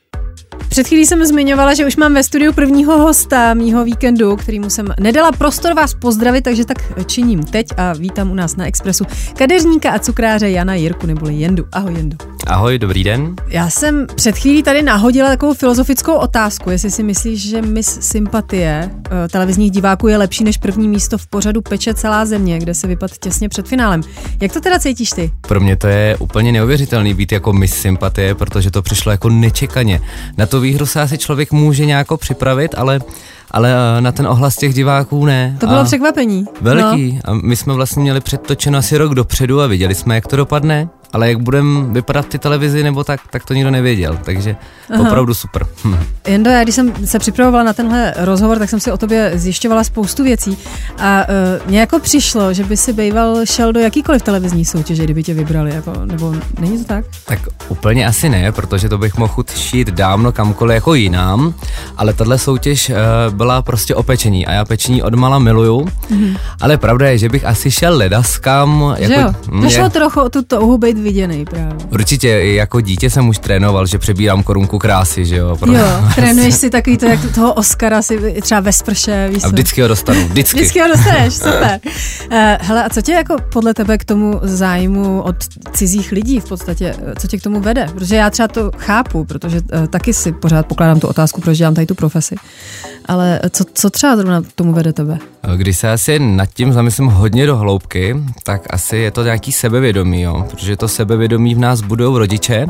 Před 0.73 0.87
chvílí 0.87 1.05
jsem 1.05 1.25
zmiňovala, 1.25 1.73
že 1.73 1.85
už 1.85 1.95
mám 1.95 2.13
ve 2.13 2.23
studiu 2.23 2.53
prvního 2.53 2.97
hosta 2.97 3.53
mýho 3.53 3.83
víkendu, 3.83 4.35
kterýmu 4.35 4.69
jsem 4.69 4.87
nedala 4.99 5.31
prostor 5.31 5.73
vás 5.73 5.93
pozdravit, 5.93 6.43
takže 6.43 6.65
tak 6.65 6.77
činím 7.05 7.43
teď 7.43 7.67
a 7.77 7.93
vítám 7.93 8.31
u 8.31 8.35
nás 8.35 8.55
na 8.55 8.65
Expressu 8.65 9.05
kadeřníka 9.37 9.91
a 9.91 9.99
cukráře 9.99 10.49
Jana 10.49 10.75
Jirku 10.75 11.07
neboli 11.07 11.35
Jendu. 11.35 11.65
Ahoj 11.71 11.93
Jendu. 11.93 12.17
Ahoj, 12.47 12.79
dobrý 12.79 13.03
den. 13.03 13.35
Já 13.47 13.69
jsem 13.69 14.07
před 14.15 14.37
chvílí 14.37 14.63
tady 14.63 14.81
nahodila 14.81 15.29
takovou 15.29 15.53
filozofickou 15.53 16.13
otázku, 16.13 16.69
jestli 16.69 16.91
si 16.91 17.03
myslíš, 17.03 17.49
že 17.49 17.61
Miss 17.61 17.99
Sympatie 18.01 18.89
eh, 19.05 19.27
televizních 19.27 19.71
diváků 19.71 20.07
je 20.07 20.17
lepší 20.17 20.43
než 20.43 20.57
první 20.57 20.87
místo 20.87 21.17
v 21.17 21.27
pořadu 21.27 21.61
Peče 21.61 21.93
celá 21.93 22.25
země, 22.25 22.59
kde 22.59 22.73
se 22.73 22.87
vypad 22.87 23.11
těsně 23.17 23.49
před 23.49 23.67
finálem. 23.67 24.01
Jak 24.41 24.53
to 24.53 24.61
teda 24.61 24.79
cítíš 24.79 25.09
ty? 25.09 25.31
Pro 25.41 25.59
mě 25.59 25.75
to 25.75 25.87
je 25.87 26.17
úplně 26.19 26.51
neuvěřitelný 26.51 27.13
být 27.13 27.31
jako 27.31 27.53
Miss 27.53 27.73
Sympatie, 27.73 28.35
protože 28.35 28.71
to 28.71 28.81
přišlo 28.81 29.11
jako 29.11 29.29
nečekaně. 29.29 30.01
Na 30.37 30.45
to 30.45 30.62
výhru 30.63 30.86
se 30.86 31.01
asi 31.01 31.17
člověk 31.17 31.51
může 31.51 31.86
nějak 31.86 32.08
připravit, 32.17 32.75
ale 32.77 33.00
ale 33.53 33.74
eh, 33.98 34.01
na 34.01 34.12
ten 34.12 34.27
ohlas 34.27 34.55
těch 34.55 34.74
diváků 34.74 35.25
ne. 35.25 35.57
To 35.60 35.67
bylo 35.67 35.79
a 35.79 35.83
překvapení. 35.83 36.45
Velký. 36.62 37.13
No. 37.13 37.33
A 37.33 37.33
my 37.43 37.55
jsme 37.55 37.74
vlastně 37.74 38.01
měli 38.01 38.22
předtočeno 38.22 38.77
asi 38.77 38.98
rok 38.98 39.15
dopředu 39.15 39.62
a 39.62 39.67
viděli 39.67 39.95
jsme, 39.95 40.15
jak 40.15 40.27
to 40.27 40.36
dopadne 40.36 40.89
ale 41.13 41.27
jak 41.27 41.39
budeme 41.39 41.93
vypadat 41.93 42.25
ty 42.25 42.39
televizi 42.39 42.83
nebo 42.83 43.03
tak, 43.03 43.22
tak 43.29 43.45
to 43.45 43.53
nikdo 43.53 43.72
nevěděl, 43.72 44.19
takže 44.24 44.55
Aha. 44.93 45.01
opravdu 45.01 45.33
super. 45.33 45.67
Hm. 45.83 45.98
Jendo, 46.27 46.50
já 46.50 46.63
když 46.63 46.75
jsem 46.75 47.07
se 47.07 47.19
připravovala 47.19 47.63
na 47.63 47.74
tenhle 47.74 48.13
rozhovor, 48.17 48.60
tak 48.60 48.69
jsem 48.69 48.79
si 48.79 48.91
o 48.91 48.98
tobě 48.98 49.31
zjišťovala 49.36 49.83
spoustu 49.83 50.24
věcí 50.24 50.57
a 51.00 51.25
uh, 51.62 51.69
mně 51.69 51.79
jako 51.79 52.00
přišlo, 52.00 52.53
že 52.53 52.63
by 52.63 52.77
si 52.77 52.93
býval 52.93 53.45
šel 53.45 53.74
do 53.74 53.79
jakýkoliv 53.79 54.22
televizní 54.22 54.65
soutěže, 54.65 55.03
kdyby 55.03 55.24
tě 55.24 55.33
vybrali, 55.33 55.75
jako, 55.75 55.93
nebo 56.05 56.36
není 56.60 56.77
to 56.77 56.83
tak? 56.83 57.05
Tak 57.25 57.39
úplně 57.69 58.07
asi 58.07 58.29
ne, 58.29 58.51
protože 58.51 58.89
to 58.89 58.98
bych 58.98 59.17
mohl 59.17 59.43
šít 59.55 59.88
dávno 59.88 60.31
kamkoliv 60.31 60.75
jako 60.75 60.93
jinám, 60.93 61.53
ale 61.98 62.13
tahle 62.13 62.38
soutěž 62.38 62.89
uh, 62.89 62.95
byla 63.43 63.62
prostě 63.62 63.95
o 63.95 64.03
pečení 64.03 64.45
a 64.45 64.51
já 64.51 64.65
pečení 64.65 65.03
odmala 65.03 65.39
miluju, 65.39 65.81
mm-hmm. 65.81 66.38
ale 66.62 66.77
pravda 66.77 67.09
je, 67.09 67.17
že 67.17 67.29
bych 67.29 67.45
asi 67.45 67.71
šel 67.71 67.97
ledaskam. 67.97 68.95
Jako, 68.97 69.13
že 69.13 69.21
jo, 69.21 69.33
mě... 69.51 69.69
šlo 69.69 69.89
trochu 69.89 70.21
o 70.21 70.29
tu 70.29 70.43
touhu 70.43 70.77
být 70.77 70.97
viděný 70.97 71.45
právě. 71.45 71.75
Určitě, 71.89 72.29
jako 72.29 72.81
dítě 72.81 73.09
jsem 73.09 73.29
už 73.29 73.38
trénoval, 73.38 73.85
že 73.85 73.97
přebírám 73.97 74.43
korunku 74.43 74.79
krásy, 74.79 75.25
že 75.25 75.35
jo. 75.35 75.55
Pro... 75.55 75.73
Jo, 75.73 75.88
trénuješ 76.15 76.55
si 76.55 76.69
takový 76.69 76.97
to, 76.97 77.05
jak 77.05 77.19
toho 77.35 77.53
Oscara 77.53 78.01
si 78.01 78.41
třeba 78.41 78.62
ve 78.62 78.73
sprše, 78.73 79.29
víš 79.33 79.43
A 79.43 79.47
vždycky 79.47 79.81
ho 79.81 79.88
dostanu, 79.88 80.27
vždycky. 80.27 80.59
vždycky 80.59 80.79
ho 80.79 80.88
dostaneš, 80.88 81.33
super. 81.47 81.79
Uh, 81.83 82.38
hele, 82.59 82.83
a 82.83 82.89
co 82.89 83.01
tě 83.01 83.12
jako 83.12 83.35
podle 83.53 83.73
tebe 83.73 83.97
k 83.97 84.05
tomu 84.05 84.39
zájmu 84.41 85.21
od 85.21 85.35
cizích 85.73 86.12
lidí 86.12 86.39
v 86.39 86.45
podstatě, 86.45 86.95
eh, 87.05 87.13
co 87.19 87.27
tě 87.27 87.38
k 87.38 87.41
tomu 87.41 87.59
vede? 87.59 87.88
Protože 87.93 88.15
já 88.15 88.29
třeba 88.29 88.47
to 88.47 88.71
chápu, 88.77 89.25
protože 89.25 89.62
uh, 89.62 89.88
taky 89.88 90.13
si 90.13 90.31
pořád 90.31 90.65
pokládám 90.65 91.00
tu 91.00 91.07
otázku, 91.07 91.41
proč 91.41 91.57
dělám 91.57 91.73
tady 91.73 91.88
tu 91.88 91.95
profesi. 91.95 92.35
Ale 93.05 93.32
co, 93.49 93.63
co 93.73 93.89
třeba 93.89 94.15
zrovna 94.15 94.41
tomu 94.55 94.73
vede 94.73 94.93
tebe? 94.93 95.17
Když 95.55 95.77
se 95.77 95.91
asi 95.91 96.19
nad 96.19 96.49
tím 96.53 96.73
zamyslím 96.73 97.07
hodně 97.07 97.45
do 97.45 97.57
hloubky, 97.57 98.15
tak 98.43 98.61
asi 98.69 98.97
je 98.97 99.11
to 99.11 99.23
nějaký 99.23 99.51
sebevědomí, 99.51 100.21
jo? 100.21 100.45
protože 100.49 100.77
to 100.77 100.87
sebevědomí 100.87 101.55
v 101.55 101.59
nás 101.59 101.81
budou 101.81 102.17
rodiče. 102.17 102.67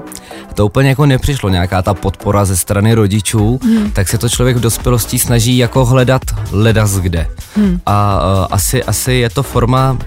To 0.54 0.66
úplně 0.66 0.90
jako 0.90 1.06
nepřišlo, 1.06 1.50
nějaká 1.50 1.82
ta 1.82 1.94
podpora 1.94 2.46
ze 2.46 2.58
strany 2.58 2.94
rodičů, 2.94 3.60
hmm. 3.64 3.92
tak 3.92 4.10
se 4.10 4.18
to 4.18 4.30
člověk 4.30 4.58
v 4.58 4.60
dospělosti 4.60 5.20
snaží 5.20 5.58
jako 5.58 5.86
hledat 5.86 6.22
ledas 6.52 7.00
kde. 7.00 7.28
Hmm. 7.56 7.80
A 7.86 8.26
uh, 8.26 8.48
asi, 8.52 8.84
asi 8.84 9.14
je 9.14 9.30
to 9.30 9.44
forma 9.44 9.98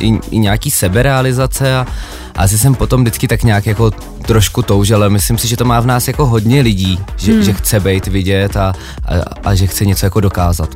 i, 0.00 0.18
i 0.30 0.38
nějaký 0.38 0.70
seberealizace 0.70 1.76
a, 1.76 1.80
a 1.80 1.86
asi 2.34 2.58
jsem 2.58 2.74
potom 2.74 3.00
vždycky 3.00 3.28
tak 3.28 3.42
nějak 3.42 3.66
jako 3.66 3.90
trošku 4.26 4.62
toužil, 4.62 4.96
ale 4.96 5.10
myslím 5.10 5.38
si, 5.38 5.48
že 5.48 5.56
to 5.56 5.64
má 5.64 5.80
v 5.80 5.86
nás 5.86 6.08
jako 6.08 6.26
hodně 6.26 6.60
lidí, 6.60 6.98
že, 7.16 7.32
hmm. 7.32 7.42
že 7.42 7.52
chce 7.52 7.80
být 7.80 8.06
vidět 8.06 8.56
a, 8.56 8.72
a, 9.04 9.14
a 9.44 9.54
že 9.54 9.66
chce 9.66 9.86
něco 9.86 10.06
jako 10.06 10.20
dokázat. 10.20 10.68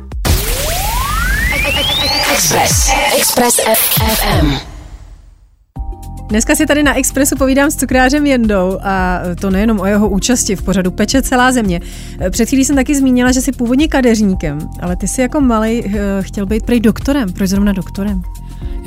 Express. 2.33 2.89
Express 3.17 3.55
FM. 3.55 4.69
Dneska 6.29 6.55
si 6.55 6.65
tady 6.65 6.83
na 6.83 6.97
Expressu 6.97 7.35
povídám 7.35 7.71
s 7.71 7.75
cukrářem 7.75 8.25
Jendou 8.25 8.79
a 8.83 9.19
to 9.41 9.49
nejenom 9.49 9.79
o 9.79 9.85
jeho 9.85 10.09
účasti 10.09 10.55
v 10.55 10.61
pořadu 10.61 10.91
Peče 10.91 11.21
celá 11.21 11.51
země. 11.51 11.81
Před 12.29 12.49
chvílí 12.49 12.65
jsem 12.65 12.75
taky 12.75 12.95
zmínila, 12.95 13.31
že 13.31 13.41
jsi 13.41 13.51
původně 13.51 13.87
kadeřníkem, 13.87 14.59
ale 14.81 14.95
ty 14.95 15.07
jsi 15.07 15.21
jako 15.21 15.41
malý 15.41 15.85
eh, 15.85 15.91
chtěl 16.21 16.45
být 16.45 16.65
prej 16.65 16.79
doktorem. 16.79 17.33
Proč 17.33 17.49
zrovna 17.49 17.73
doktorem? 17.73 18.21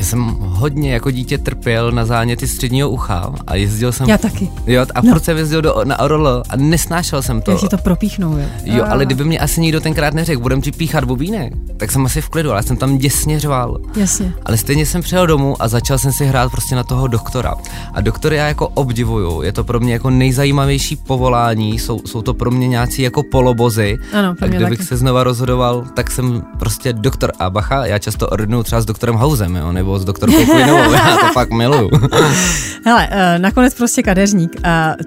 Já 0.02 0.06
jsem 0.06 0.36
hodně 0.40 0.92
jako 0.92 1.10
dítě 1.10 1.38
trpěl 1.38 1.92
na 1.92 2.04
záněty 2.04 2.48
středního 2.48 2.90
ucha 2.90 3.32
a 3.46 3.54
jezdil 3.54 3.92
jsem... 3.92 4.08
Já 4.08 4.18
taky. 4.18 4.48
Jo, 4.66 4.86
a 4.94 5.00
no. 5.02 5.12
furt 5.12 5.24
jsem 5.24 5.36
jezdil 5.36 5.62
do, 5.62 5.80
na 5.84 5.98
Orl 5.98 6.42
a 6.48 6.56
nesnášel 6.56 7.22
jsem 7.22 7.42
to. 7.42 7.50
Jak 7.50 7.60
ti 7.60 7.68
to 7.68 7.78
propíchnou, 7.78 8.38
jo? 8.38 8.44
Jo, 8.64 8.84
ale 8.88 9.06
kdyby 9.06 9.24
mě 9.24 9.38
asi 9.38 9.60
nikdo 9.60 9.80
tenkrát 9.80 10.14
neřekl, 10.14 10.40
budem 10.40 10.62
ti 10.62 10.72
píchat 10.72 11.04
bubínek, 11.04 11.52
tak 11.76 11.92
jsem 11.92 12.06
asi 12.06 12.20
v 12.20 12.28
klidu, 12.28 12.52
ale 12.52 12.62
jsem 12.62 12.76
tam 12.76 12.98
děsně 12.98 13.40
řval. 13.40 13.78
Jasně. 13.96 14.32
Ale 14.44 14.56
stejně 14.56 14.86
jsem 14.86 15.02
přijel 15.02 15.26
domů 15.26 15.62
a 15.62 15.68
začal 15.68 15.98
jsem 15.98 16.12
si 16.12 16.26
hrát 16.26 16.50
prostě 16.50 16.74
na 16.74 16.84
toho 16.84 17.06
doktora. 17.06 17.54
A 17.94 18.00
doktory 18.00 18.36
já 18.36 18.46
jako 18.46 18.68
obdivuju, 18.68 19.42
je 19.42 19.52
to 19.52 19.64
pro 19.64 19.80
mě 19.80 19.92
jako 19.92 20.10
nejzajímavější 20.10 20.96
povolání, 20.96 21.78
jsou, 21.78 22.00
jsou 22.06 22.22
to 22.22 22.34
pro 22.34 22.50
mě 22.50 22.68
nějací 22.68 23.02
jako 23.02 23.22
polobozy. 23.22 23.98
Ano, 24.12 24.34
a 24.40 24.46
kdybych 24.46 24.78
taky. 24.78 24.88
se 24.88 24.96
znova 24.96 25.24
rozhodoval, 25.24 25.84
tak 25.94 26.10
jsem 26.10 26.42
prostě 26.58 26.92
doktor 26.92 27.32
a 27.38 27.50
bacha, 27.50 27.86
já 27.86 27.98
často 27.98 28.28
ordinuju 28.28 28.62
třeba 28.62 28.80
s 28.80 28.84
doktorem 28.84 29.16
Hausem, 29.16 29.56
jo, 29.56 29.72
nebo 29.72 29.91
s 29.98 30.04
doktorkou 30.04 30.44
Kvinovou, 30.44 30.92
já 30.92 31.16
to 31.16 31.26
fakt 31.32 31.50
miluju. 31.50 31.90
Hele, 32.84 33.08
eh, 33.10 33.38
nakonec 33.38 33.74
prostě 33.74 34.02
kadeřník. 34.02 34.56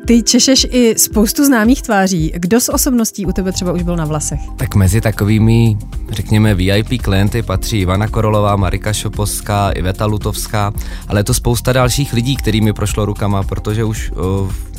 Ty 0.06 0.24
češeš 0.24 0.68
i 0.70 0.96
spoustu 0.98 1.46
známých 1.46 1.82
tváří. 1.82 2.34
Kdo 2.36 2.62
z 2.62 2.70
osobností 2.70 3.26
u 3.26 3.32
tebe 3.32 3.52
třeba 3.52 3.72
už 3.72 3.84
byl 3.84 3.96
na 3.96 4.06
vlasech? 4.06 4.40
Tak 4.58 4.76
mezi 4.76 5.02
takovými, 5.02 5.78
řekněme, 6.10 6.56
VIP 6.56 7.02
klienty 7.02 7.42
patří 7.42 7.80
Ivana 7.80 8.08
Korolová, 8.08 8.56
Marika 8.56 8.94
Šoposká, 8.94 9.72
Iveta 9.72 10.06
Lutovská, 10.06 10.74
ale 11.08 11.20
je 11.20 11.24
to 11.24 11.34
spousta 11.34 11.74
dalších 11.74 12.14
lidí, 12.14 12.36
kterými 12.36 12.74
prošlo 12.74 13.06
rukama, 13.06 13.44
protože 13.44 13.84
už 13.84 14.12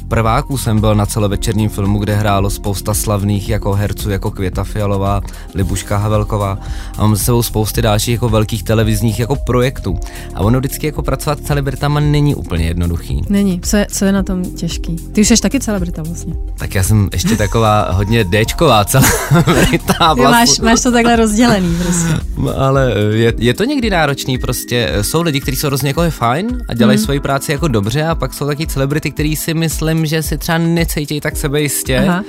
prváků 0.08 0.58
jsem 0.58 0.80
byl 0.80 0.94
na 0.94 1.06
celovečerním 1.06 1.68
filmu, 1.68 1.98
kde 1.98 2.14
hrálo 2.14 2.50
spousta 2.50 2.94
slavných 2.94 3.48
jako 3.48 3.72
herců, 3.72 4.10
jako 4.10 4.30
Květa 4.30 4.64
Fialová, 4.64 5.20
Libuška 5.54 5.96
Havelková 5.96 6.58
a 6.98 7.02
mám 7.02 7.16
za 7.16 7.24
sebou 7.24 7.42
spousty 7.42 7.82
dalších 7.82 8.12
jako 8.12 8.28
velkých 8.28 8.62
televizních 8.62 9.18
jako 9.18 9.36
projektů. 9.36 9.98
A 10.34 10.40
ono 10.40 10.58
vždycky 10.58 10.86
jako 10.86 11.02
pracovat 11.02 11.38
s 11.38 11.42
celebritama 11.42 12.00
není 12.00 12.34
úplně 12.34 12.66
jednoduchý. 12.66 13.22
Není. 13.28 13.60
Co 13.60 13.76
je, 13.76 13.86
co 13.90 14.04
je 14.04 14.12
na 14.12 14.22
tom 14.22 14.44
těžký? 14.44 14.96
Ty 14.96 15.20
už 15.20 15.28
jsi 15.28 15.36
taky 15.36 15.60
celebrita 15.60 16.02
vlastně. 16.02 16.34
Tak 16.58 16.74
já 16.74 16.82
jsem 16.82 17.08
ještě 17.12 17.36
taková 17.36 17.92
hodně 17.92 18.24
Dčková 18.24 18.84
celebrita. 18.84 20.14
Vlastně. 20.14 20.22
Máš, 20.24 20.58
máš 20.58 20.82
to 20.82 20.92
takhle 20.92 21.16
rozdělený 21.16 21.76
prostě. 21.82 22.14
Ale 22.56 22.94
je, 23.12 23.34
je 23.38 23.54
to 23.54 23.64
někdy 23.64 23.90
náročný 23.90 24.38
prostě. 24.38 24.92
Jsou 25.02 25.22
lidi, 25.22 25.40
kteří 25.40 25.56
jsou 25.56 25.66
hrozně 25.66 25.88
jako 25.88 26.10
fajn 26.10 26.58
a 26.68 26.74
dělají 26.74 26.98
mm. 26.98 27.04
svoji 27.04 27.20
práci 27.20 27.52
jako 27.52 27.68
dobře 27.68 28.02
a 28.02 28.14
pak 28.14 28.34
jsou 28.34 28.46
taky 28.46 28.66
celebrity, 28.66 29.10
který 29.10 29.36
si 29.36 29.54
myslím, 29.54 29.95
myslím, 29.96 30.18
že 30.18 30.22
si 30.22 30.38
třeba 30.38 30.58
necítí 30.58 31.20
tak 31.20 31.36
sebejistě. 31.36 31.98
Aha. 31.98 32.24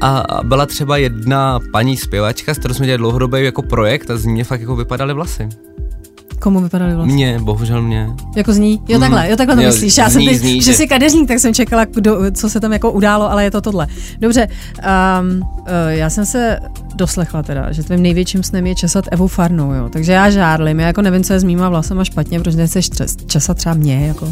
A 0.00 0.40
byla 0.42 0.66
třeba 0.66 0.96
jedna 0.96 1.60
paní 1.72 1.96
zpěvačka, 1.96 2.54
s 2.54 2.58
kterou 2.58 2.74
jsme 2.74 2.86
dělali 2.86 2.98
dlouhodobý 2.98 3.44
jako 3.44 3.62
projekt 3.62 4.10
a 4.10 4.16
z 4.16 4.24
ní 4.24 4.32
mě 4.32 4.44
fakt 4.44 4.60
jako 4.60 4.76
vypadaly 4.76 5.14
vlasy. 5.14 5.48
Komu 6.38 6.60
vypadaly 6.60 6.94
vlasy? 6.94 7.12
Mně, 7.12 7.38
bohužel 7.42 7.82
mě. 7.82 8.10
Jako 8.36 8.52
zní? 8.52 8.82
Jo, 8.88 8.98
takhle, 8.98 9.30
jo, 9.30 9.36
takhle 9.36 9.56
to 9.56 9.62
jo, 9.62 9.68
myslíš. 9.68 9.98
Já 9.98 10.10
jsem 10.10 10.24
teď, 10.24 10.36
zní, 10.36 10.62
že, 10.62 10.72
že 10.72 10.76
jsi 10.76 10.86
kadeřník, 10.86 11.28
tak 11.28 11.38
jsem 11.38 11.54
čekala, 11.54 11.84
kdo, 11.84 12.18
co 12.34 12.50
se 12.50 12.60
tam 12.60 12.72
jako 12.72 12.90
událo, 12.90 13.30
ale 13.30 13.44
je 13.44 13.50
to 13.50 13.60
tohle. 13.60 13.86
Dobře, 14.18 14.48
um, 14.48 15.42
uh, 15.42 15.66
já 15.88 16.10
jsem 16.10 16.26
se 16.26 16.58
doslechla 16.94 17.42
teda, 17.42 17.72
že 17.72 17.82
tvým 17.82 18.02
největším 18.02 18.42
snem 18.42 18.66
je 18.66 18.74
česat 18.74 19.04
Evu 19.10 19.28
Farnou, 19.28 19.72
jo. 19.72 19.88
Takže 19.88 20.12
já 20.12 20.30
žádlím, 20.30 20.80
já 20.80 20.86
jako 20.86 21.02
nevím, 21.02 21.24
co 21.24 21.32
je 21.32 21.40
s 21.40 21.44
mýma 21.44 21.68
vlasama 21.68 22.04
špatně, 22.04 22.40
protože 22.40 22.56
nechceš 22.56 22.90
česat 23.26 23.56
třeba 23.56 23.74
mě, 23.74 24.06
jako. 24.06 24.28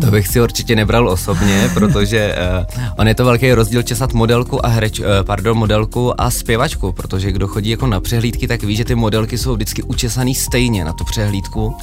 To 0.00 0.10
bych 0.10 0.28
si 0.28 0.40
určitě 0.40 0.76
nebral 0.76 1.08
osobně, 1.08 1.70
protože 1.74 2.34
uh, 2.68 2.94
on 2.98 3.08
je 3.08 3.14
to 3.14 3.24
velký 3.24 3.52
rozdíl 3.52 3.82
česat 3.82 4.12
modelku 4.12 4.66
a 4.66 4.68
hreč, 4.68 5.00
uh, 5.00 5.06
pardon, 5.22 5.56
modelku 5.58 6.20
a 6.20 6.30
zpěvačku, 6.30 6.92
protože 6.92 7.32
kdo 7.32 7.48
chodí 7.48 7.70
jako 7.70 7.86
na 7.86 8.00
přehlídky, 8.00 8.48
tak 8.48 8.62
ví, 8.62 8.76
že 8.76 8.84
ty 8.84 8.94
modelky 8.94 9.38
jsou 9.38 9.54
vždycky 9.54 9.82
učesaný 9.82 10.34
stejně 10.34 10.84
na 10.84 10.92
tu 10.92 11.04
přehlídku, 11.04 11.76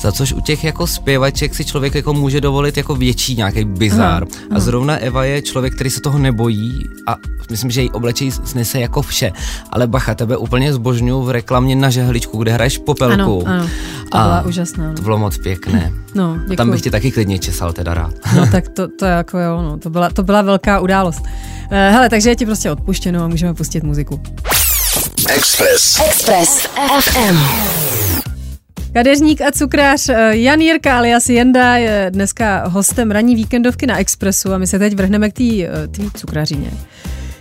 za 0.00 0.12
což 0.12 0.32
u 0.32 0.40
těch 0.40 0.64
jako 0.64 0.86
zpěvaček 0.86 1.54
si 1.54 1.64
člověk 1.64 1.94
jako 1.94 2.14
může 2.14 2.40
dovolit 2.40 2.76
jako 2.76 2.94
větší 2.94 3.34
nějaký 3.34 3.64
bizár. 3.64 4.26
A 4.50 4.60
zrovna 4.60 4.96
Eva 4.96 5.24
je 5.24 5.42
člověk, 5.42 5.74
který 5.74 5.90
se 5.90 6.00
toho 6.00 6.18
nebojí 6.18 6.84
a 7.06 7.16
myslím, 7.50 7.70
že 7.70 7.80
její 7.80 7.90
oblečení 7.90 8.32
snese 8.32 8.80
jako 8.80 9.02
vše. 9.02 9.32
Ale 9.70 9.86
bacha, 9.86 10.14
tebe 10.14 10.36
úplně 10.36 10.72
zbožňuju 10.72 11.22
v 11.22 11.30
reklamě 11.30 11.76
na 11.76 11.90
žehličku, 11.90 12.38
kde 12.38 12.52
hraješ 12.52 12.78
popelku. 12.78 13.46
Ano, 13.46 13.60
ano. 13.60 13.68
To 14.12 14.18
byla 14.18 14.42
úžasná. 14.42 14.88
No. 14.88 14.94
To 14.94 15.02
bylo 15.02 15.18
moc 15.18 15.38
pěkné. 15.38 15.92
No, 16.14 16.36
děkuju. 16.38 16.56
Tam 16.56 16.70
bych 16.70 16.80
tě 16.80 16.90
taky 16.90 17.10
klidně 17.10 17.38
česal 17.38 17.72
teda 17.72 17.94
rád. 17.94 18.14
No 18.36 18.46
tak 18.46 18.68
to, 18.76 18.88
to 18.88 19.04
jako 19.04 19.38
jo, 19.38 19.62
no, 19.62 19.78
to 19.78 19.90
byla, 19.90 20.10
to 20.10 20.22
byla 20.22 20.42
velká 20.42 20.80
událost. 20.80 21.20
Uh, 21.20 21.28
hele, 21.70 22.08
takže 22.08 22.30
je 22.30 22.36
ti 22.36 22.46
prostě 22.46 22.70
odpuštěno 22.70 23.24
a 23.24 23.28
můžeme 23.28 23.54
pustit 23.54 23.82
muziku. 23.84 24.20
Express. 25.28 26.00
Express 26.00 26.66
FM. 27.00 27.38
Kadeřník 28.92 29.40
a 29.40 29.52
cukrář 29.52 30.08
eh, 30.08 30.36
Jan 30.36 30.60
Jirka 30.60 30.96
alias 30.96 31.28
Jenda 31.28 31.76
je 31.76 32.06
dneska 32.10 32.68
hostem 32.68 33.10
ranní 33.10 33.34
víkendovky 33.34 33.86
na 33.86 33.98
Expressu 33.98 34.52
a 34.52 34.58
my 34.58 34.66
se 34.66 34.78
teď 34.78 34.94
vrhneme 34.96 35.30
k 35.30 35.32
té 35.32 35.44
eh, 35.44 35.88
cukrařině. 36.14 36.70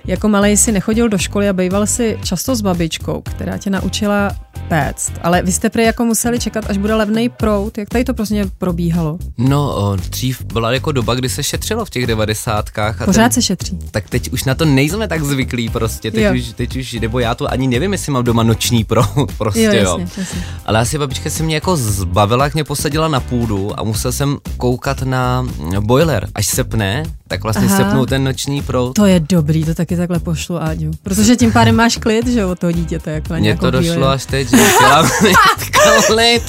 Jako 0.08 0.30
malej 0.30 0.58
si 0.58 0.72
nechodil 0.72 1.10
do 1.10 1.18
školy 1.18 1.50
a 1.50 1.54
býval 1.54 1.88
si 1.88 2.18
často 2.24 2.56
s 2.56 2.62
babičkou, 2.62 3.22
která 3.22 3.58
tě 3.58 3.70
naučila 3.70 4.32
péct. 4.68 5.12
Ale 5.24 5.42
vy 5.42 5.52
jste 5.52 5.70
prý 5.70 5.84
jako 5.84 6.06
museli 6.06 6.40
čekat, 6.40 6.70
až 6.70 6.78
bude 6.78 6.96
levný 6.96 7.30
prout. 7.30 7.78
Jak 7.78 7.90
tady 7.90 8.04
to 8.04 8.14
prostě 8.14 8.46
probíhalo? 8.58 9.18
No, 9.38 9.96
dřív 9.96 10.42
byla 10.42 10.72
jako 10.72 10.92
doba, 10.92 11.16
kdy 11.16 11.30
se 11.30 11.44
šetřilo 11.44 11.86
v 11.86 11.90
těch 11.90 12.08
devadesátkách. 12.08 13.06
Pořád 13.06 13.24
ten, 13.24 13.32
se 13.32 13.42
šetří. 13.42 13.80
Tak 13.92 14.10
teď 14.10 14.32
už 14.32 14.44
na 14.44 14.56
to 14.56 14.66
nejsme 14.66 15.08
tak 15.08 15.24
zvyklí 15.24 15.70
prostě. 15.70 16.12
Teď 16.12 16.36
už, 16.36 16.54
teď 16.54 16.76
už, 16.76 16.94
nebo 16.94 17.20
já 17.20 17.36
to 17.36 17.52
ani 17.52 17.68
nevím, 17.68 17.92
jestli 17.92 18.12
mám 18.12 18.24
doma 18.24 18.44
noční 18.44 18.84
prout 18.84 19.32
prostě, 19.38 19.64
jo. 19.64 19.72
Jasně, 19.74 20.04
jo. 20.04 20.10
Jasně. 20.18 20.44
Ale 20.66 20.80
asi 20.80 20.98
babička 20.98 21.30
se 21.30 21.44
mě 21.44 21.56
jako 21.56 21.78
zbavila, 21.78 22.44
jak 22.44 22.54
mě 22.54 22.64
posadila 22.64 23.08
na 23.08 23.20
půdu 23.20 23.80
a 23.80 23.84
musel 23.84 24.12
jsem 24.12 24.38
koukat 24.58 25.02
na 25.02 25.48
boiler, 25.80 26.28
až 26.36 26.48
se 26.48 26.64
pne, 26.64 27.04
tak 27.28 27.44
vlastně 27.44 27.66
Aha. 27.68 27.78
sepnou 27.78 28.06
ten 28.06 28.24
noční 28.24 28.62
proud. 28.62 28.94
To 28.94 29.06
je 29.06 29.20
dobrý, 29.20 29.64
to 29.64 29.74
taky 29.74 29.98
takhle 29.98 30.20
pošlu, 30.20 30.64
Áďu. 30.64 30.92
Protože 31.04 31.36
tím 31.36 31.52
pádem 31.52 31.76
máš 31.76 31.98
klid, 31.98 32.28
že 32.28 32.46
od 32.46 32.60
toho 32.60 32.72
dítěte, 32.72 33.12
jako 33.12 33.34
na 33.34 33.40
Mně 33.40 33.58
to 33.58 33.72
došlo 33.72 33.94
chvíli. 33.94 34.08
až 34.08 34.26
teď, 34.26 34.50
že 34.50 34.58
chtěla 34.58 35.10
klid. 36.08 36.44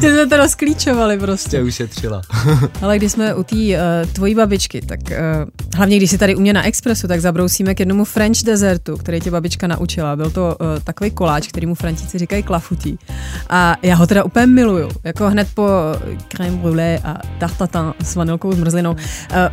Že 0.00 0.12
jsme 0.12 0.26
to 0.26 0.36
rozklíčovali 0.36 1.18
prostě. 1.18 1.50
Tě 1.50 1.62
ušetřila. 1.62 2.22
Ale 2.82 2.98
když 2.98 3.12
jsme 3.12 3.34
u 3.34 3.42
té 3.42 3.56
uh, 3.56 3.72
tvojí 4.12 4.34
babičky, 4.34 4.80
tak 4.80 5.00
uh, 5.00 5.16
hlavně 5.76 5.96
když 5.96 6.10
jsi 6.10 6.18
tady 6.18 6.36
u 6.36 6.40
mě 6.40 6.52
na 6.52 6.62
Expressu, 6.66 7.08
tak 7.08 7.20
zabrousíme 7.20 7.74
k 7.74 7.80
jednomu 7.80 8.04
French 8.04 8.42
desertu, 8.44 8.96
který 8.96 9.20
tě 9.20 9.30
babička 9.30 9.66
naučila. 9.66 10.16
Byl 10.16 10.30
to 10.30 10.56
uh, 10.60 10.66
takový 10.84 11.10
koláč, 11.10 11.46
který 11.48 11.66
mu 11.66 11.74
Frantíci 11.74 12.18
říkají 12.18 12.42
klafutí. 12.42 12.98
A 13.50 13.76
já 13.82 13.94
ho 13.96 14.06
teda 14.06 14.24
úplně 14.24 14.46
miluju. 14.46 14.88
Jako 15.04 15.28
hned 15.30 15.48
po 15.54 15.68
crème 16.28 16.56
brûlée 16.58 17.00
a 17.04 17.16
tartatin 17.38 17.92
s 18.02 18.14
vanilkou 18.16 18.52
zmrzlinou. 18.52 18.92
Uh, 18.92 18.98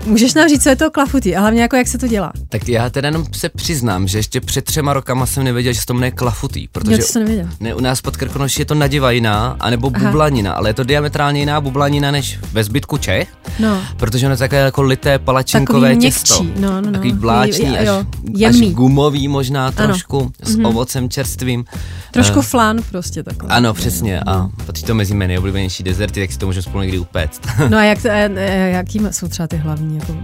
můžeš 0.06 0.34
nám 0.34 0.50
říct, 0.50 0.67
co 0.68 0.72
je 0.72 0.76
to 0.76 0.92
klafutí 0.92 1.36
a 1.36 1.40
hlavně 1.42 1.62
jako 1.62 1.76
jak 1.76 1.88
se 1.88 1.98
to 1.98 2.08
dělá? 2.08 2.32
Tak 2.50 2.70
já 2.70 2.90
teda 2.90 3.08
jenom 3.08 3.26
se 3.32 3.50
přiznám, 3.50 4.08
že 4.08 4.18
ještě 4.18 4.42
před 4.42 4.66
třema 4.66 4.94
rokama 4.94 5.26
jsem 5.26 5.44
nevěděl, 5.44 5.74
že 5.74 5.80
se 5.80 5.86
to 5.86 5.94
jmenuje 5.94 6.12
klafutý, 6.12 6.68
protože 6.68 6.92
Já 6.92 6.98
to 6.98 7.04
jsem 7.04 7.22
nevěděla. 7.22 7.50
ne, 7.60 7.76
u 7.76 7.80
nás 7.80 8.02
pod 8.02 8.18
Krkonoší 8.18 8.62
je 8.62 8.66
to 8.66 8.76
nadivajina, 8.76 9.56
anebo 9.60 9.92
Aha. 9.96 10.06
bublanina, 10.06 10.54
ale 10.54 10.70
je 10.70 10.74
to 10.74 10.84
diametrálně 10.84 11.40
jiná 11.40 11.62
bublanina 11.62 12.12
než 12.12 12.40
ve 12.54 12.64
zbytku 12.64 12.98
Čech, 12.98 13.30
No. 13.60 13.82
protože 13.98 14.26
ono 14.26 14.34
je 14.34 14.38
takové 14.38 14.62
jako 14.62 14.82
lité 14.82 15.20
palačinkové 15.20 15.88
Takový 15.90 16.02
těsto. 16.06 16.44
měkčí, 16.44 16.62
no, 16.62 16.72
no, 16.72 16.82
no. 16.82 16.92
Takový 16.92 17.12
vláčný, 17.12 17.68
Jo, 17.68 17.76
až, 17.80 17.88
jo, 17.88 17.94
až 18.00 18.06
jemný. 18.38 18.74
gumový 18.74 19.28
možná 19.28 19.64
Ano. 19.68 19.72
Trošku, 19.72 20.32
s 20.44 20.60
ovocem 20.64 21.10
čerstvým. 21.10 21.66
Trošku 22.12 22.40
Eh, 22.40 22.42
flan 22.42 22.78
prostě 22.92 23.24
takový. 23.24 23.52
ano, 23.52 23.74
přesně. 23.74 24.20
A 24.20 24.50
patří 24.66 24.84
to 24.84 24.96
mezi 24.96 25.14
mé 25.14 25.28
nejoblíbenější 25.28 25.84
dezerty, 25.84 26.20
tak 26.20 26.32
si 26.32 26.38
to 26.38 26.46
můžeme 26.46 26.62
spolu 26.64 26.82
někdy 26.82 27.00
upéct. 27.00 27.42
No 27.70 27.78
a 27.78 27.84
jak, 27.84 27.98
eh, 28.06 28.30
eh, 28.36 28.70
jaký 28.70 29.02
jsou 29.12 29.28
třeba 29.28 29.48
ty 29.48 29.58
hlavní? 29.58 29.96
Jako, 29.98 30.16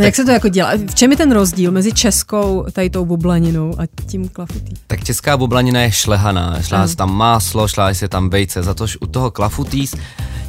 jak 0.00 0.16
se 0.16 0.24
to 0.24 0.30
jako 0.30 0.48
dělá? 0.48 0.70
V 0.90 0.94
čem 0.94 1.10
je 1.10 1.16
ten 1.16 1.32
rozdíl 1.32 1.70
mezi 1.70 1.92
českou 1.92 2.66
tady 2.72 2.90
tou 2.90 3.04
bublaninou 3.04 3.74
a 3.80 3.82
tím 4.06 4.28
klafutý? 4.28 4.72
Tak 4.86 5.04
česká 5.04 5.36
bublanina 5.36 5.80
je 5.80 5.92
šlehaná, 5.92 6.62
šlehá 6.62 6.88
se 6.88 6.96
tam 6.96 7.16
máslo, 7.16 7.68
šlehá 7.68 7.94
se 7.94 8.08
tam 8.08 8.30
vejce, 8.30 8.62
zatož 8.62 8.98
u 9.00 9.06
toho 9.06 9.30
klafutýs 9.30 9.94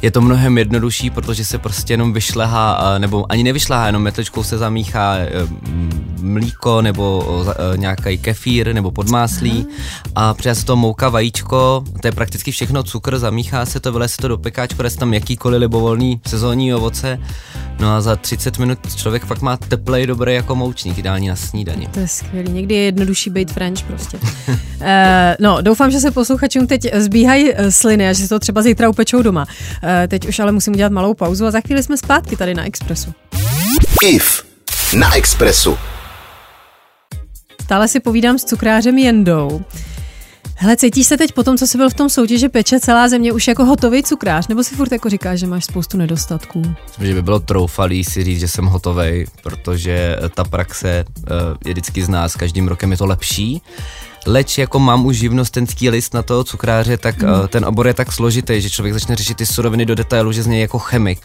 je 0.02 0.10
to 0.10 0.20
mnohem 0.20 0.58
jednodušší, 0.58 1.10
protože 1.10 1.44
se 1.44 1.58
prostě 1.58 1.92
jenom 1.92 2.12
vyšlehá, 2.12 2.72
a- 2.72 2.98
nebo 2.98 3.32
ani 3.32 3.42
nevyšlehá, 3.42 3.86
jenom 3.86 4.02
metličkou 4.02 4.42
se 4.42 4.58
zamíchá 4.58 5.16
e, 5.16 5.28
m, 5.66 5.90
mlíko 6.20 6.82
nebo 6.82 7.18
o, 7.18 7.44
za- 7.44 7.54
e, 7.74 7.78
nějaký 7.78 8.18
kefír 8.18 8.74
nebo 8.74 8.90
podmáslí 8.90 9.66
a 10.14 10.34
přidá 10.34 10.54
se 10.54 10.64
to 10.64 10.76
mouka, 10.76 11.08
vajíčko, 11.08 11.84
to 12.02 12.08
je 12.08 12.12
prakticky 12.12 12.50
všechno 12.52 12.82
cukr, 12.82 13.18
zamíchá 13.18 13.66
se 13.66 13.80
to, 13.80 13.92
vyle 13.92 14.08
se 14.08 14.16
to 14.16 14.28
do 14.28 14.38
pekáčku, 14.38 14.82
dá 14.82 14.90
se 14.90 14.96
tam 14.98 15.14
jakýkoliv 15.14 15.60
libovolný 15.60 16.20
sezónní 16.26 16.74
ovoce, 16.74 17.20
no 17.80 17.94
a 17.94 18.00
za 18.00 18.16
30 18.16 18.58
minut 18.58 18.78
člověk 18.96 19.24
fakt 19.24 19.40
má 19.42 19.56
teplej, 19.56 20.06
dobrý 20.06 20.34
jako 20.34 20.54
moučník, 20.56 20.98
ideální 20.98 21.28
na 21.28 21.36
snídani. 21.36 21.86
To 21.86 22.00
je 22.00 22.08
skvělý. 22.08 22.52
Někdy 22.52 22.74
je 22.74 22.82
jednodušší 22.82 23.30
být 23.30 23.50
French 23.52 23.82
prostě. 23.82 24.18
e, 24.80 25.36
no, 25.40 25.62
doufám, 25.62 25.90
že 25.90 26.00
se 26.00 26.10
posluchačům 26.10 26.66
teď 26.66 26.94
zbíhají 26.94 27.52
eh, 27.54 27.72
sliny 27.72 28.08
a 28.08 28.12
že 28.12 28.22
si 28.22 28.28
to 28.28 28.38
třeba 28.38 28.62
zítra 28.62 28.88
upečou 28.88 29.22
doma. 29.22 29.46
E, 29.82 30.08
teď 30.08 30.28
už 30.28 30.38
ale 30.38 30.52
musím 30.52 30.72
udělat 30.72 30.92
malou 30.92 31.14
pauzu 31.14 31.46
a 31.46 31.50
za 31.50 31.60
chvíli 31.60 31.82
jsme 31.82 31.96
zpátky 31.96 32.36
tady 32.36 32.54
na 32.54 32.64
Expressu. 32.66 33.12
IF 34.02 34.44
na 34.98 35.16
Expressu. 35.16 35.78
Stále 37.62 37.88
si 37.88 38.00
povídám 38.00 38.38
s 38.38 38.44
cukrářem 38.44 38.98
Jendou. 38.98 39.64
Hele, 40.58 40.76
cítíš 40.76 41.06
se 41.06 41.16
teď 41.16 41.32
po 41.32 41.42
tom, 41.42 41.56
co 41.56 41.66
jsi 41.66 41.78
byl 41.78 41.90
v 41.90 41.94
tom 41.94 42.08
soutěži 42.08 42.48
peče 42.48 42.80
celá 42.80 43.08
země 43.08 43.32
už 43.32 43.48
jako 43.48 43.64
hotový 43.64 44.02
cukrář, 44.02 44.48
nebo 44.48 44.64
si 44.64 44.74
furt 44.74 44.92
jako 44.92 45.10
říkáš, 45.10 45.40
že 45.40 45.46
máš 45.46 45.64
spoustu 45.64 45.96
nedostatků? 45.96 46.62
Myslím, 46.86 47.06
že 47.06 47.14
by 47.14 47.22
bylo 47.22 47.40
troufalý 47.40 48.04
si 48.04 48.24
říct, 48.24 48.40
že 48.40 48.48
jsem 48.48 48.64
hotovej, 48.64 49.26
protože 49.42 50.16
ta 50.34 50.44
praxe 50.44 51.04
je 51.66 51.72
vždycky 51.72 52.02
z 52.02 52.08
nás, 52.08 52.36
každým 52.36 52.68
rokem 52.68 52.90
je 52.90 52.96
to 52.96 53.06
lepší. 53.06 53.62
Leč 54.26 54.58
jako 54.58 54.78
mám 54.78 55.06
už 55.06 55.16
živnostenský 55.16 55.90
list 55.90 56.14
na 56.14 56.22
toho 56.22 56.44
cukráře, 56.44 56.96
tak 56.96 57.22
mm. 57.22 57.28
ten 57.48 57.64
obor 57.64 57.86
je 57.86 57.94
tak 57.94 58.12
složitý, 58.12 58.60
že 58.60 58.70
člověk 58.70 58.94
začne 58.94 59.16
řešit 59.16 59.36
ty 59.36 59.46
suroviny 59.46 59.86
do 59.86 59.94
detailu, 59.94 60.32
že 60.32 60.42
z 60.42 60.46
něj 60.46 60.60
jako 60.60 60.78
chemik. 60.78 61.20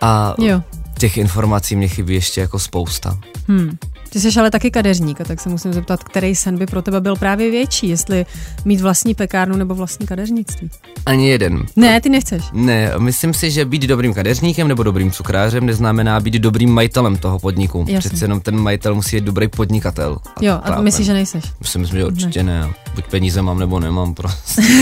A 0.00 0.34
Jo. 0.38 0.62
těch 0.98 1.16
informací 1.16 1.76
mě 1.76 1.88
chybí 1.88 2.14
ještě 2.14 2.40
jako 2.40 2.58
spousta. 2.58 3.18
Hmm. 3.48 3.78
Ty 4.10 4.20
jsi 4.20 4.40
ale 4.40 4.50
taky 4.50 4.70
kadeřník, 4.70 5.20
a 5.20 5.24
tak 5.24 5.40
se 5.40 5.48
musím 5.48 5.72
zeptat, 5.72 6.04
který 6.04 6.34
sen 6.34 6.58
by 6.58 6.66
pro 6.66 6.82
tebe 6.82 7.00
byl 7.00 7.16
právě 7.16 7.50
větší, 7.50 7.88
jestli 7.88 8.26
mít 8.64 8.80
vlastní 8.80 9.14
pekárnu 9.14 9.56
nebo 9.56 9.74
vlastní 9.74 10.06
kadeřnictví. 10.06 10.70
Ani 11.06 11.28
jeden. 11.28 11.66
Ne, 11.76 12.00
ty 12.00 12.08
nechceš. 12.08 12.44
Ne, 12.52 12.92
myslím 12.98 13.34
si, 13.34 13.50
že 13.50 13.64
být 13.64 13.82
dobrým 13.82 14.14
kadeřníkem 14.14 14.68
nebo 14.68 14.82
dobrým 14.82 15.10
cukrářem 15.10 15.66
neznamená 15.66 16.20
být 16.20 16.34
dobrým 16.34 16.70
majitelem 16.70 17.16
toho 17.16 17.38
podniku. 17.38 17.84
Jasně. 17.88 17.98
Přece 18.10 18.24
jenom 18.24 18.40
ten 18.40 18.56
majitel 18.56 18.94
musí 18.94 19.16
být 19.16 19.24
dobrý 19.24 19.48
podnikatel. 19.48 20.18
Jo, 20.40 20.60
a 20.62 20.70
to 20.70 20.76
to 20.76 20.82
myslíš, 20.82 21.06
že 21.06 21.12
nejseš. 21.12 21.44
Si 21.62 21.78
myslím, 21.78 21.98
že 22.00 22.06
určitě 22.06 22.42
ne. 22.42 22.68
Buď 22.94 23.04
peníze 23.04 23.42
mám, 23.42 23.58
nebo 23.58 23.80
nemám 23.80 24.14
prostě. 24.14 24.62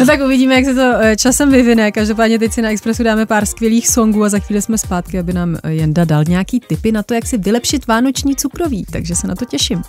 No 0.00 0.06
tak 0.06 0.20
uvidíme, 0.20 0.54
jak 0.54 0.64
se 0.64 0.74
to 0.74 0.92
eh, 1.00 1.16
časem 1.16 1.50
vyvine. 1.50 1.92
Každopádně 1.92 2.38
teď 2.38 2.52
si 2.52 2.62
na 2.62 2.70
Expressu 2.70 3.02
dáme 3.02 3.26
pár 3.26 3.46
skvělých 3.46 3.88
songů 3.88 4.24
a 4.24 4.28
za 4.28 4.38
chvíli 4.38 4.62
jsme 4.62 4.78
zpátky, 4.78 5.18
aby 5.18 5.32
nám 5.32 5.56
eh, 5.62 5.72
Jenda 5.72 6.04
dal 6.04 6.24
nějaký 6.28 6.60
tipy 6.60 6.92
na 6.92 7.02
to, 7.02 7.14
jak 7.14 7.26
si 7.26 7.38
vylepšit 7.38 7.86
vánoční 7.88 8.36
cukroví. 8.36 8.86
Takže 8.92 9.16
se 9.16 9.26
na 9.26 9.34
to 9.34 9.44
těším. 9.44 9.82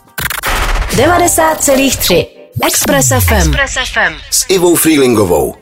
90,3 0.90 2.28
Express 2.68 3.08
FM. 3.08 3.34
Express 3.34 3.74
FM. 3.94 4.14
S 4.32 4.46
Ivou 4.50 4.76
Freelingovou. 4.76 5.56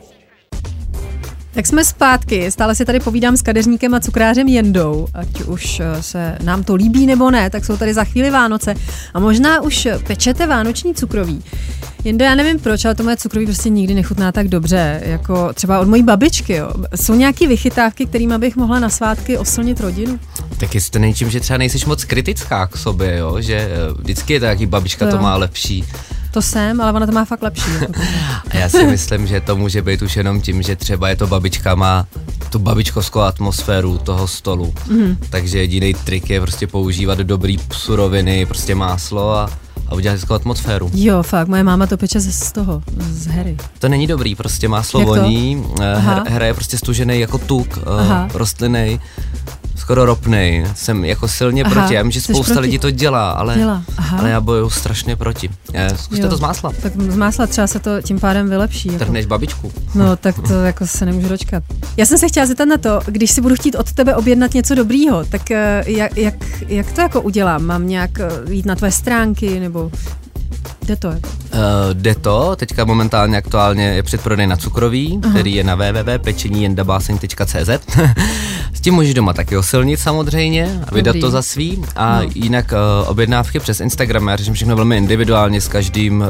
Tak 1.58 1.66
jsme 1.66 1.84
zpátky, 1.84 2.50
stále 2.50 2.74
si 2.74 2.84
tady 2.84 3.00
povídám 3.00 3.36
s 3.36 3.42
kadeřníkem 3.42 3.94
a 3.94 4.00
cukrářem 4.00 4.48
Jendou, 4.48 5.06
ať 5.14 5.42
už 5.42 5.80
eh, 5.80 6.02
se 6.02 6.38
nám 6.42 6.64
to 6.64 6.74
líbí 6.74 7.06
nebo 7.06 7.30
ne, 7.30 7.50
tak 7.50 7.64
jsou 7.64 7.76
tady 7.76 7.94
za 7.94 8.04
chvíli 8.04 8.30
Vánoce 8.30 8.74
a 9.14 9.20
možná 9.20 9.60
už 9.60 9.88
pečete 10.06 10.46
vánoční 10.46 10.94
cukroví. 10.94 11.42
Jendo, 12.04 12.24
já 12.24 12.34
nevím 12.34 12.58
proč, 12.58 12.84
ale 12.84 12.94
to 12.94 13.02
moje 13.02 13.16
cukroví 13.16 13.46
prostě 13.46 13.68
nikdy 13.68 13.94
nechutná 13.94 14.32
tak 14.32 14.48
dobře, 14.48 15.02
jako 15.04 15.52
třeba 15.52 15.80
od 15.80 15.88
mojí 15.88 16.02
babičky. 16.02 16.54
Jo. 16.54 16.72
Jsou 16.96 17.14
nějaké 17.14 17.48
vychytávky, 17.48 18.06
kterými 18.06 18.38
bych 18.38 18.56
mohla 18.56 18.78
na 18.78 18.88
svátky 18.88 19.38
oslnit 19.38 19.80
rodinu? 19.80 20.20
Tak 20.60 20.74
jestli 20.74 20.90
to 20.90 20.98
není 20.98 21.14
tím, 21.14 21.30
že 21.30 21.40
třeba 21.40 21.58
nejsiš 21.58 21.84
moc 21.84 22.04
kritická 22.04 22.66
k 22.66 22.76
sobě, 22.76 23.16
jo? 23.16 23.36
že 23.40 23.54
eh, 23.54 23.92
vždycky 23.98 24.32
je 24.32 24.40
to 24.40 24.46
jaký 24.46 24.66
babička 24.66 25.06
To 25.06 25.16
to, 25.16 25.22
má 25.22 25.36
lepší. 25.36 25.84
To 26.38 26.42
jsem, 26.42 26.80
ale 26.80 26.92
ona 26.92 27.06
to 27.06 27.12
má 27.12 27.24
fakt 27.24 27.42
lepší. 27.42 27.70
Já 28.54 28.68
si 28.68 28.86
myslím, 28.86 29.26
že 29.26 29.40
to 29.40 29.56
může 29.56 29.82
být 29.82 30.02
už 30.02 30.16
jenom 30.16 30.40
tím, 30.40 30.62
že 30.62 30.76
třeba 30.76 31.08
je 31.08 31.16
to 31.16 31.26
babička, 31.26 31.74
má 31.74 32.06
tu 32.50 32.58
babičkovskou 32.58 33.20
atmosféru 33.20 33.98
toho 33.98 34.28
stolu. 34.28 34.74
Mm. 34.90 35.16
Takže 35.30 35.58
jediný 35.58 35.94
trik 35.94 36.30
je 36.30 36.40
prostě 36.40 36.66
používat 36.66 37.18
dobrý 37.18 37.58
suroviny, 37.72 38.46
prostě 38.46 38.74
máslo 38.74 39.30
a, 39.30 39.50
a 39.88 39.94
udělat 39.94 40.12
hezkou 40.14 40.34
atmosféru. 40.34 40.90
Jo, 40.94 41.22
fakt, 41.22 41.48
moje 41.48 41.62
máma 41.62 41.86
to 41.86 41.96
peče 41.96 42.20
z 42.20 42.52
toho, 42.52 42.82
z 43.10 43.26
hery. 43.26 43.56
To 43.78 43.88
není 43.88 44.06
dobrý, 44.06 44.34
prostě 44.34 44.68
máslo 44.68 45.00
Jak 45.00 45.08
to? 45.08 45.14
voní, 45.14 45.64
eh, 45.80 45.92
Aha. 45.94 46.24
hra 46.28 46.46
je 46.46 46.54
prostě 46.54 46.78
stužený 46.78 47.20
jako 47.20 47.38
tuk, 47.38 47.78
Aha. 47.86 48.24
uh, 48.24 48.38
rostlinný, 48.38 49.00
skoro 49.78 50.04
ropnej. 50.06 50.66
Jsem 50.74 51.04
jako 51.04 51.28
silně 51.28 51.64
Aha, 51.64 51.74
proti, 51.74 51.94
já 51.94 52.02
vím, 52.02 52.10
že 52.10 52.20
spousta 52.20 52.44
proti. 52.52 52.60
lidí 52.60 52.78
to 52.78 52.90
dělá, 52.90 53.30
ale, 53.30 53.54
Dělá, 53.56 53.82
aha. 53.96 54.18
ale 54.18 54.30
já 54.30 54.40
bojuju 54.40 54.70
strašně 54.70 55.16
proti. 55.16 55.50
Eh, 55.74 55.88
Zkuste 55.96 56.24
Jo. 56.24 56.30
to 56.30 56.36
z 56.36 56.40
másla. 56.40 56.72
Tak 56.82 56.92
z 57.00 57.16
másla 57.16 57.46
třeba 57.46 57.66
se 57.66 57.78
to 57.78 58.02
tím 58.02 58.20
pádem 58.20 58.48
vylepší. 58.48 58.88
Jako. 58.88 58.98
Trhneš 58.98 59.26
babičku. 59.26 59.72
No, 59.94 60.16
tak 60.16 60.34
to 60.48 60.54
jako 60.64 60.86
se 60.86 61.06
nemůžu 61.06 61.28
dočkat. 61.28 61.62
Já 61.96 62.06
jsem 62.06 62.18
se 62.18 62.28
chtěla 62.28 62.46
zeptat 62.46 62.64
na 62.64 62.76
to, 62.76 63.00
když 63.06 63.30
si 63.30 63.40
budu 63.40 63.54
chtít 63.54 63.74
od 63.74 63.92
tebe 63.92 64.16
objednat 64.16 64.54
něco 64.54 64.74
dobrýho, 64.74 65.24
tak 65.24 65.50
eh, 65.50 65.84
jak, 65.86 66.16
jak, 66.18 66.34
jak 66.68 66.92
to 66.92 67.00
jako 67.00 67.20
udělám? 67.20 67.64
Mám 67.64 67.88
nějak 67.88 68.20
eh, 68.20 68.28
jít 68.50 68.66
na 68.66 68.74
tvé 68.74 68.92
stránky, 68.92 69.60
nebo 69.60 69.90
jde 70.86 70.96
to? 70.96 71.08
Jako? 71.08 71.28
Uh, 71.52 71.58
jde 71.92 72.14
to, 72.14 72.56
teďka 72.56 72.84
momentálně 72.84 73.38
aktuálně 73.38 73.84
je 73.84 74.02
předprodej 74.02 74.46
na 74.46 74.56
cukroví, 74.56 75.20
Aha. 75.24 75.32
který 75.32 75.54
je 75.54 75.64
na 75.64 75.74
www.pečeníjendabáseň.cz 75.74 77.96
S 78.78 78.80
tím 78.80 78.94
můžeš 78.94 79.14
doma 79.14 79.32
taky 79.32 79.56
osilnit 79.56 80.00
samozřejmě 80.00 80.80
a 80.86 80.94
vydat 80.94 81.12
Dobrý. 81.12 81.20
to 81.20 81.30
za 81.30 81.42
svý 81.42 81.82
a 81.96 82.22
no. 82.22 82.28
jinak 82.34 82.72
uh, 82.72 83.10
objednávky 83.10 83.60
přes 83.60 83.80
Instagram, 83.80 84.28
já 84.28 84.36
řeším 84.36 84.54
všechno 84.54 84.76
velmi 84.76 84.96
individuálně 84.96 85.60
s 85.60 85.68
každým 85.68 86.24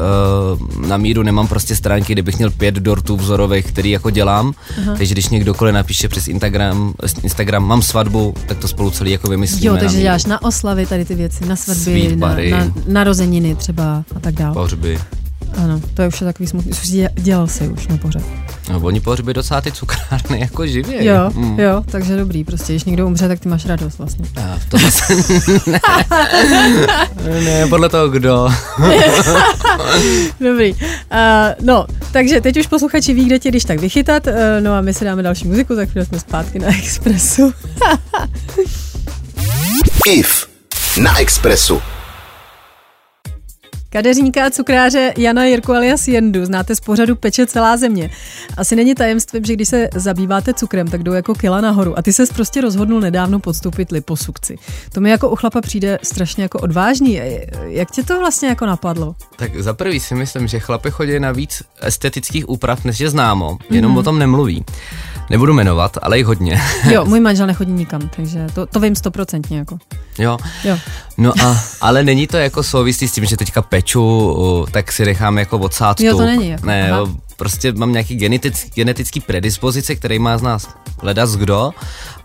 uh, 0.81 0.87
na 0.87 0.97
míru, 0.97 1.23
nemám 1.23 1.47
prostě 1.47 1.75
stránky, 1.75 2.13
kde 2.13 2.21
bych 2.21 2.37
měl 2.37 2.51
pět 2.51 2.75
dortů 2.75 3.17
vzorových, 3.17 3.65
který 3.65 3.91
jako 3.91 4.09
dělám, 4.09 4.53
Aha. 4.77 4.95
takže 4.97 5.13
když 5.13 5.29
někdokoliv 5.29 5.73
napíše 5.73 6.07
přes 6.07 6.27
Instagram, 6.27 6.93
Instagram 7.23 7.67
mám 7.67 7.81
svatbu, 7.81 8.33
tak 8.45 8.57
to 8.57 8.67
spolu 8.67 8.91
celý 8.91 9.11
jako 9.11 9.27
vymyslíme. 9.29 9.67
Jo, 9.67 9.73
na 9.73 9.79
takže 9.79 9.97
míru. 9.97 10.03
děláš 10.03 10.25
na 10.25 10.41
oslavy 10.41 10.85
tady 10.85 11.05
ty 11.05 11.15
věci, 11.15 11.45
na 11.45 11.55
svatby, 11.55 12.15
na, 12.15 12.35
na 12.49 12.73
narozeniny 12.87 13.55
třeba 13.55 14.03
a 14.15 14.19
tak 14.19 14.33
dále. 14.33 14.53
Pohřby. 14.53 14.99
Ano, 15.57 15.81
to 15.93 16.01
je 16.01 16.07
už 16.07 16.21
je 16.21 16.25
takový 16.25 16.47
smutný. 16.47 16.71
Dělal 17.15 17.47
si 17.47 17.67
už 17.67 17.87
na 17.87 17.97
pořad. 17.97 18.21
No, 18.69 18.79
oni 18.79 18.99
pohřby 18.99 19.33
docela 19.33 19.61
ty 19.61 19.71
cukrárny 19.71 20.39
jako 20.39 20.67
živě. 20.67 21.05
Jo, 21.05 21.31
Mm. 21.33 21.59
jo, 21.59 21.83
takže 21.91 22.17
dobrý. 22.17 22.43
Prostě, 22.43 22.73
když 22.73 22.83
někdo 22.83 23.07
umře, 23.07 23.27
tak 23.27 23.39
ty 23.39 23.49
máš 23.49 23.65
radost 23.65 23.97
vlastně. 23.97 24.25
A 24.43 24.59
to 24.69 24.77
zase 24.77 25.15
ne. 25.67 25.79
ne, 27.43 27.67
podle 27.67 27.89
toho 27.89 28.09
kdo. 28.09 28.49
Dobrý. 30.39 30.73
Uh, 30.73 30.79
no, 31.61 31.85
takže 32.11 32.41
teď 32.41 32.57
už 32.59 32.67
posluchači 32.67 33.13
ví, 33.13 33.25
kde 33.25 33.39
tě 33.39 33.49
když 33.49 33.63
tak 33.65 33.79
vychytat. 33.79 34.27
Uh, 34.27 34.33
no 34.59 34.73
a 34.73 34.81
my 34.81 34.93
si 34.93 35.05
dáme 35.05 35.23
další 35.23 35.47
muziku, 35.47 35.75
za 35.75 35.85
chvíli 35.85 36.05
jsme 36.05 36.19
zpátky 36.19 36.59
na 36.59 36.67
Expressu. 36.77 37.53
Kif 40.03 40.47
na 41.01 41.19
Expressu. 41.19 41.81
Kadeřníka 43.91 44.45
a 44.45 44.49
cukráře 44.49 45.13
Jana 45.17 45.45
Jirku 45.45 45.73
alias 45.73 46.07
Jendu 46.07 46.45
znáte 46.45 46.75
z 46.75 46.79
pořadu 46.79 47.15
Peče 47.15 47.45
celá 47.45 47.77
země. 47.77 48.09
Asi 48.57 48.75
není 48.75 48.95
tajemstvím, 48.95 49.45
že 49.45 49.53
když 49.53 49.69
se 49.69 49.89
zabýváte 49.95 50.53
cukrem, 50.53 50.87
tak 50.87 51.03
jdou 51.03 51.11
jako 51.11 51.35
kila 51.35 51.61
nahoru. 51.61 51.99
A 51.99 52.01
ty 52.01 52.13
se 52.13 52.25
prostě 52.25 52.61
rozhodnul 52.61 52.99
nedávno 53.01 53.39
podstoupit 53.39 53.91
liposukci. 53.91 54.55
To 54.93 55.01
mi 55.01 55.09
jako 55.09 55.29
u 55.29 55.35
chlapa 55.35 55.61
přijde 55.61 55.99
strašně 56.03 56.43
jako 56.43 56.59
odvážný. 56.59 57.21
Jak 57.65 57.91
tě 57.91 58.03
to 58.03 58.19
vlastně 58.19 58.49
jako 58.49 58.65
napadlo? 58.65 59.15
Tak 59.35 59.61
za 59.61 59.73
prvý 59.73 59.99
si 59.99 60.15
myslím, 60.15 60.47
že 60.47 60.59
chlapy 60.59 60.91
chodí 60.91 61.19
na 61.19 61.31
víc 61.31 61.63
estetických 61.81 62.49
úprav, 62.49 62.85
než 62.85 62.99
je 62.99 63.09
známo, 63.09 63.57
jenom 63.69 63.93
mm-hmm. 63.93 63.99
o 63.99 64.03
tom 64.03 64.19
nemluví. 64.19 64.65
Nebudu 65.29 65.53
jmenovat, 65.53 65.97
ale 66.01 66.17
jich 66.17 66.25
hodně. 66.25 66.61
Jo, 66.91 67.05
můj 67.09 67.19
manžel 67.19 67.47
nechodí 67.47 67.71
nikam, 67.71 68.09
takže 68.15 68.47
to, 68.53 68.65
to 68.65 68.79
vím 68.79 68.95
stoprocentně 68.95 69.57
jako. 69.57 69.77
Jo. 70.17 70.37
jo. 70.63 70.77
No 71.17 71.33
a, 71.43 71.57
ale 71.81 72.03
není 72.03 72.27
to 72.27 72.37
jako 72.37 72.63
souvislý 72.63 73.07
s 73.07 73.11
tím, 73.11 73.25
že 73.25 73.37
teďka 73.37 73.61
peču, 73.61 74.65
tak 74.71 74.91
si 74.91 75.05
nechám 75.05 75.37
jako 75.37 75.57
odsát 75.57 75.99
Jo, 76.01 76.17
to 76.17 76.25
není. 76.25 76.49
Jako. 76.49 76.65
Ne, 76.65 76.87
jo, 76.89 77.07
prostě 77.37 77.71
mám 77.71 77.91
nějaký 77.91 78.15
genetický, 78.15 78.71
genetický 78.75 79.19
predispozice, 79.19 79.95
který 79.95 80.19
má 80.19 80.37
z 80.37 80.41
nás 80.41 80.67
ledas 81.01 81.35
kdo 81.35 81.71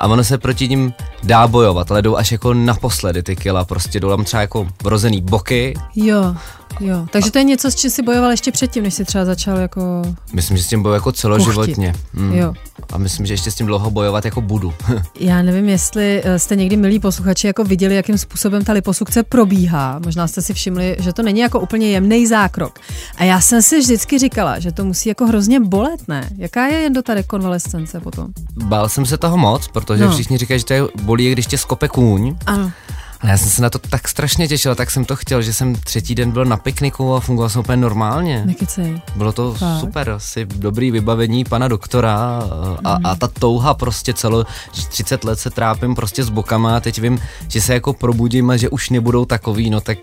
a 0.00 0.06
ono 0.06 0.24
se 0.24 0.38
proti 0.38 0.68
ním 0.68 0.92
dá 1.22 1.46
bojovat, 1.46 1.90
ale 1.90 2.02
jdou 2.02 2.16
až 2.16 2.32
jako 2.32 2.54
naposledy 2.54 3.22
ty 3.22 3.36
kila, 3.36 3.64
prostě 3.64 4.00
jdou 4.00 4.08
tam 4.08 4.24
třeba 4.24 4.40
jako 4.40 4.66
vrozený 4.82 5.20
boky. 5.20 5.74
Jo. 5.96 6.34
Jo, 6.80 7.06
takže 7.10 7.30
to 7.30 7.38
je 7.38 7.44
něco, 7.44 7.70
s 7.70 7.74
čím 7.74 7.90
si 7.90 8.02
bojoval 8.02 8.30
ještě 8.30 8.52
předtím, 8.52 8.82
než 8.82 8.94
jsi 8.94 9.04
třeba 9.04 9.24
začal 9.24 9.58
jako... 9.58 10.02
Myslím, 10.32 10.56
že 10.56 10.62
s 10.62 10.66
tím 10.66 10.82
bojuju 10.82 10.94
jako 10.94 11.12
celoživotně. 11.12 11.94
Mm. 12.12 12.32
Jo. 12.32 12.54
A 12.92 12.98
myslím, 12.98 13.26
že 13.26 13.34
ještě 13.34 13.50
s 13.50 13.54
tím 13.54 13.66
dlouho 13.66 13.90
bojovat 13.90 14.24
jako 14.24 14.40
budu. 14.40 14.74
Já 15.20 15.42
nevím, 15.42 15.68
jestli 15.68 16.22
eh, 16.24 16.38
jste 16.38 16.56
někdy, 16.56 16.76
milí 16.76 17.00
posluchači, 17.00 17.46
jako 17.46 17.64
viděli, 17.64 17.94
jakým 17.94 18.18
způsobem 18.18 18.64
ta 18.64 18.72
liposukce 18.72 19.22
probíhá. 19.22 20.00
Možná 20.04 20.26
jste 20.26 20.42
si 20.42 20.54
všimli, 20.54 20.96
že 21.00 21.12
to 21.12 21.22
není 21.22 21.40
jako 21.40 21.60
úplně 21.60 21.88
jemný 21.88 22.26
zákrok. 22.26 22.78
A 23.16 23.24
já 23.24 23.40
jsem 23.40 23.62
si 23.62 23.78
vždycky 23.78 24.18
říkala, 24.18 24.58
že 24.58 24.72
to 24.72 24.84
musí 24.84 25.08
jako 25.08 25.26
hrozně 25.26 25.60
bolet, 25.60 26.08
ne? 26.08 26.28
Jaká 26.36 26.66
je 26.66 26.78
jen 26.78 26.92
do 26.92 27.02
ta 27.02 27.14
rekonvalescence 27.14 28.00
potom? 28.00 28.26
Bál 28.64 28.88
jsem 28.88 29.06
se 29.06 29.18
toho 29.18 29.36
moc, 29.36 29.68
protože 29.68 30.04
no. 30.04 30.12
všichni 30.12 30.38
říkají, 30.38 30.60
že 30.60 30.66
to 30.66 30.72
je 30.72 30.82
bolí, 31.02 31.32
když 31.32 31.46
tě 31.46 31.58
skope 31.58 31.88
kůň. 31.88 32.36
Ano. 32.46 32.72
A 33.20 33.28
já 33.28 33.36
jsem 33.36 33.48
se 33.48 33.62
na 33.62 33.70
to 33.70 33.78
tak 33.78 34.08
strašně 34.08 34.48
těšil, 34.48 34.74
tak 34.74 34.90
jsem 34.90 35.04
to 35.04 35.16
chtěl, 35.16 35.42
že 35.42 35.52
jsem 35.52 35.74
třetí 35.74 36.14
den 36.14 36.30
byl 36.30 36.44
na 36.44 36.56
pikniku 36.56 37.14
a 37.14 37.20
fungoval 37.20 37.48
jsem 37.48 37.60
úplně 37.60 37.76
normálně. 37.76 38.42
Nekecej. 38.46 39.00
Bylo 39.16 39.32
to 39.32 39.54
Fakt. 39.54 39.80
super, 39.80 40.10
asi 40.10 40.46
dobrý 40.46 40.90
vybavení 40.90 41.44
pana 41.44 41.68
doktora 41.68 42.42
a, 42.84 42.98
mm. 42.98 43.06
a 43.06 43.14
ta 43.16 43.28
touha 43.28 43.74
prostě 43.74 44.14
celo, 44.14 44.46
že 44.72 44.86
30 44.86 45.24
let 45.24 45.38
se 45.38 45.50
trápím 45.50 45.94
prostě 45.94 46.24
s 46.24 46.28
bokama 46.28 46.76
a 46.76 46.80
teď 46.80 47.00
vím, 47.00 47.20
že 47.48 47.60
se 47.60 47.74
jako 47.74 47.92
probudím 47.92 48.50
a 48.50 48.56
že 48.56 48.68
už 48.68 48.90
nebudou 48.90 49.24
takový, 49.24 49.70
no 49.70 49.80
tak 49.80 49.98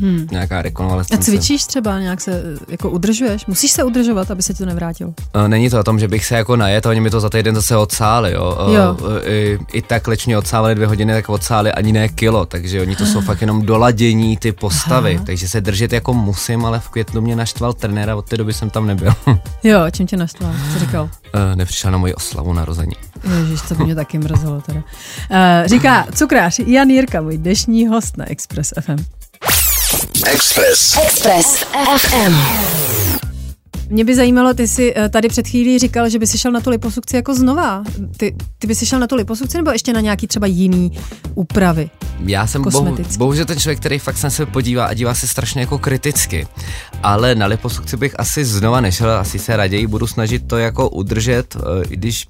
Hmm. 0.00 0.26
Nějaká 0.30 0.62
rekonvalescence. 0.62 1.22
A 1.22 1.24
cvičíš 1.24 1.64
třeba, 1.64 2.00
nějak 2.00 2.20
se 2.20 2.42
jako 2.68 2.90
udržuješ? 2.90 3.46
Musíš 3.46 3.70
se 3.70 3.84
udržovat, 3.84 4.30
aby 4.30 4.42
se 4.42 4.54
ti 4.54 4.58
to 4.58 4.66
nevrátil? 4.66 5.14
Není 5.46 5.70
to 5.70 5.80
o 5.80 5.82
tom, 5.82 5.98
že 5.98 6.08
bych 6.08 6.26
se 6.26 6.34
jako 6.34 6.56
najet, 6.56 6.86
oni 6.86 7.00
mi 7.00 7.10
to 7.10 7.20
za 7.20 7.28
týden 7.28 7.54
zase 7.54 7.76
odsáli, 7.76 8.32
jo. 8.32 8.56
jo. 8.74 8.96
I, 9.24 9.58
I 9.72 9.82
tak 9.82 10.08
leč 10.08 10.26
odsávali 10.26 10.74
dvě 10.74 10.86
hodiny, 10.86 11.12
tak 11.12 11.28
odsáli 11.28 11.72
ani 11.72 11.92
ne 11.92 12.08
kilo, 12.08 12.46
takže 12.46 12.80
oni 12.80 12.96
to 12.96 13.06
jsou 13.06 13.20
fakt 13.20 13.40
jenom 13.40 13.62
doladění 13.62 14.36
ty 14.36 14.52
postavy, 14.52 15.14
Aha. 15.14 15.24
takže 15.26 15.48
se 15.48 15.60
držet 15.60 15.92
jako 15.92 16.14
musím, 16.14 16.64
ale 16.64 16.80
v 16.80 16.88
květnu 16.88 17.20
mě 17.20 17.36
naštval 17.36 17.72
trenér 17.72 18.10
a 18.10 18.16
od 18.16 18.28
té 18.28 18.36
doby 18.36 18.52
jsem 18.52 18.70
tam 18.70 18.86
nebyl. 18.86 19.12
jo, 19.64 19.80
čím 19.90 20.06
tě 20.06 20.16
naštval? 20.16 20.52
Co 20.72 20.78
říkal? 20.78 21.10
Nepřišel 21.54 21.90
na 21.90 21.98
moji 21.98 22.14
oslavu 22.14 22.52
narození. 22.52 22.92
Ježiš, 23.38 23.60
to 23.68 23.74
by 23.74 23.84
mě 23.84 23.94
taky 23.94 24.18
mrzelo 24.18 24.60
teda. 24.60 24.82
Říká 25.66 26.06
cukrář 26.14 26.58
Jan 26.58 26.88
Jirka, 26.88 27.20
můj 27.20 27.38
dnešní 27.38 27.86
host 27.86 28.16
na 28.16 28.30
Express 28.30 28.72
FM. 28.80 29.17
Express. 30.32 30.96
Express 31.02 31.64
FM. 31.96 32.34
Mě 33.88 34.04
by 34.04 34.14
zajímalo, 34.14 34.54
ty 34.54 34.68
jsi 34.68 34.94
eh, 34.96 35.08
tady 35.08 35.28
před 35.28 35.48
chvílí 35.48 35.78
říkal, 35.78 36.08
že 36.08 36.18
by 36.18 36.26
si 36.26 36.38
šel 36.38 36.52
na 36.52 36.60
tu 36.60 36.70
liposukci 36.70 37.16
jako 37.16 37.34
znova. 37.34 37.82
Ty, 38.16 38.36
ty 38.58 38.66
by 38.66 38.74
si 38.74 38.86
šel 38.86 38.98
na 38.98 39.06
tu 39.06 39.14
liposukci 39.14 39.56
nebo 39.56 39.70
ještě 39.70 39.92
na 39.92 40.00
nějaký 40.00 40.26
třeba 40.26 40.46
jiný 40.46 40.98
úpravy? 41.34 41.90
Já 42.26 42.46
jsem 42.46 42.62
bohu, 42.62 42.96
bohužel 43.18 43.44
ten 43.44 43.58
člověk, 43.58 43.78
který 43.78 43.98
fakt 43.98 44.16
se 44.16 44.26
na 44.26 44.30
sebe 44.30 44.52
podívá 44.52 44.86
a 44.86 44.94
dívá 44.94 45.14
se 45.14 45.28
strašně 45.28 45.60
jako 45.60 45.78
kriticky. 45.78 46.46
Ale 47.02 47.34
na 47.34 47.46
liposukci 47.46 47.96
bych 47.96 48.20
asi 48.20 48.44
znova 48.44 48.80
nešel, 48.80 49.10
asi 49.10 49.38
se 49.38 49.56
raději 49.56 49.86
budu 49.86 50.06
snažit 50.06 50.48
to 50.48 50.58
jako 50.58 50.88
udržet, 50.88 51.56
eh, 51.56 51.84
i 51.90 51.96
když 51.96 52.26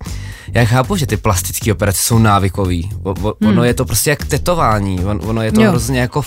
já 0.54 0.64
chápu, 0.64 0.96
že 0.96 1.06
ty 1.06 1.16
plastické 1.16 1.72
operace 1.72 2.02
jsou 2.02 2.18
návykový. 2.18 2.90
Ono 3.02 3.34
hmm. 3.40 3.64
je 3.64 3.74
to 3.74 3.84
prostě 3.84 4.10
jak 4.10 4.24
tetování, 4.24 5.04
ono 5.04 5.42
je 5.42 5.52
to 5.52 5.62
jo. 5.62 5.70
hrozně 5.70 6.00
jako 6.00 6.22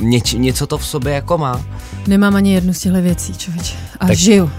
něč, 0.00 0.32
něco 0.32 0.66
to 0.66 0.78
v 0.78 0.86
sobě 0.86 1.12
jako 1.12 1.38
má. 1.38 1.64
Nemám 2.06 2.36
ani 2.36 2.54
jednu 2.54 2.74
z 2.74 2.78
těchto 2.78 3.02
věcí, 3.02 3.34
člověče. 3.34 3.76
A 4.00 4.06
tak 4.06 4.16
žiju. 4.16 4.50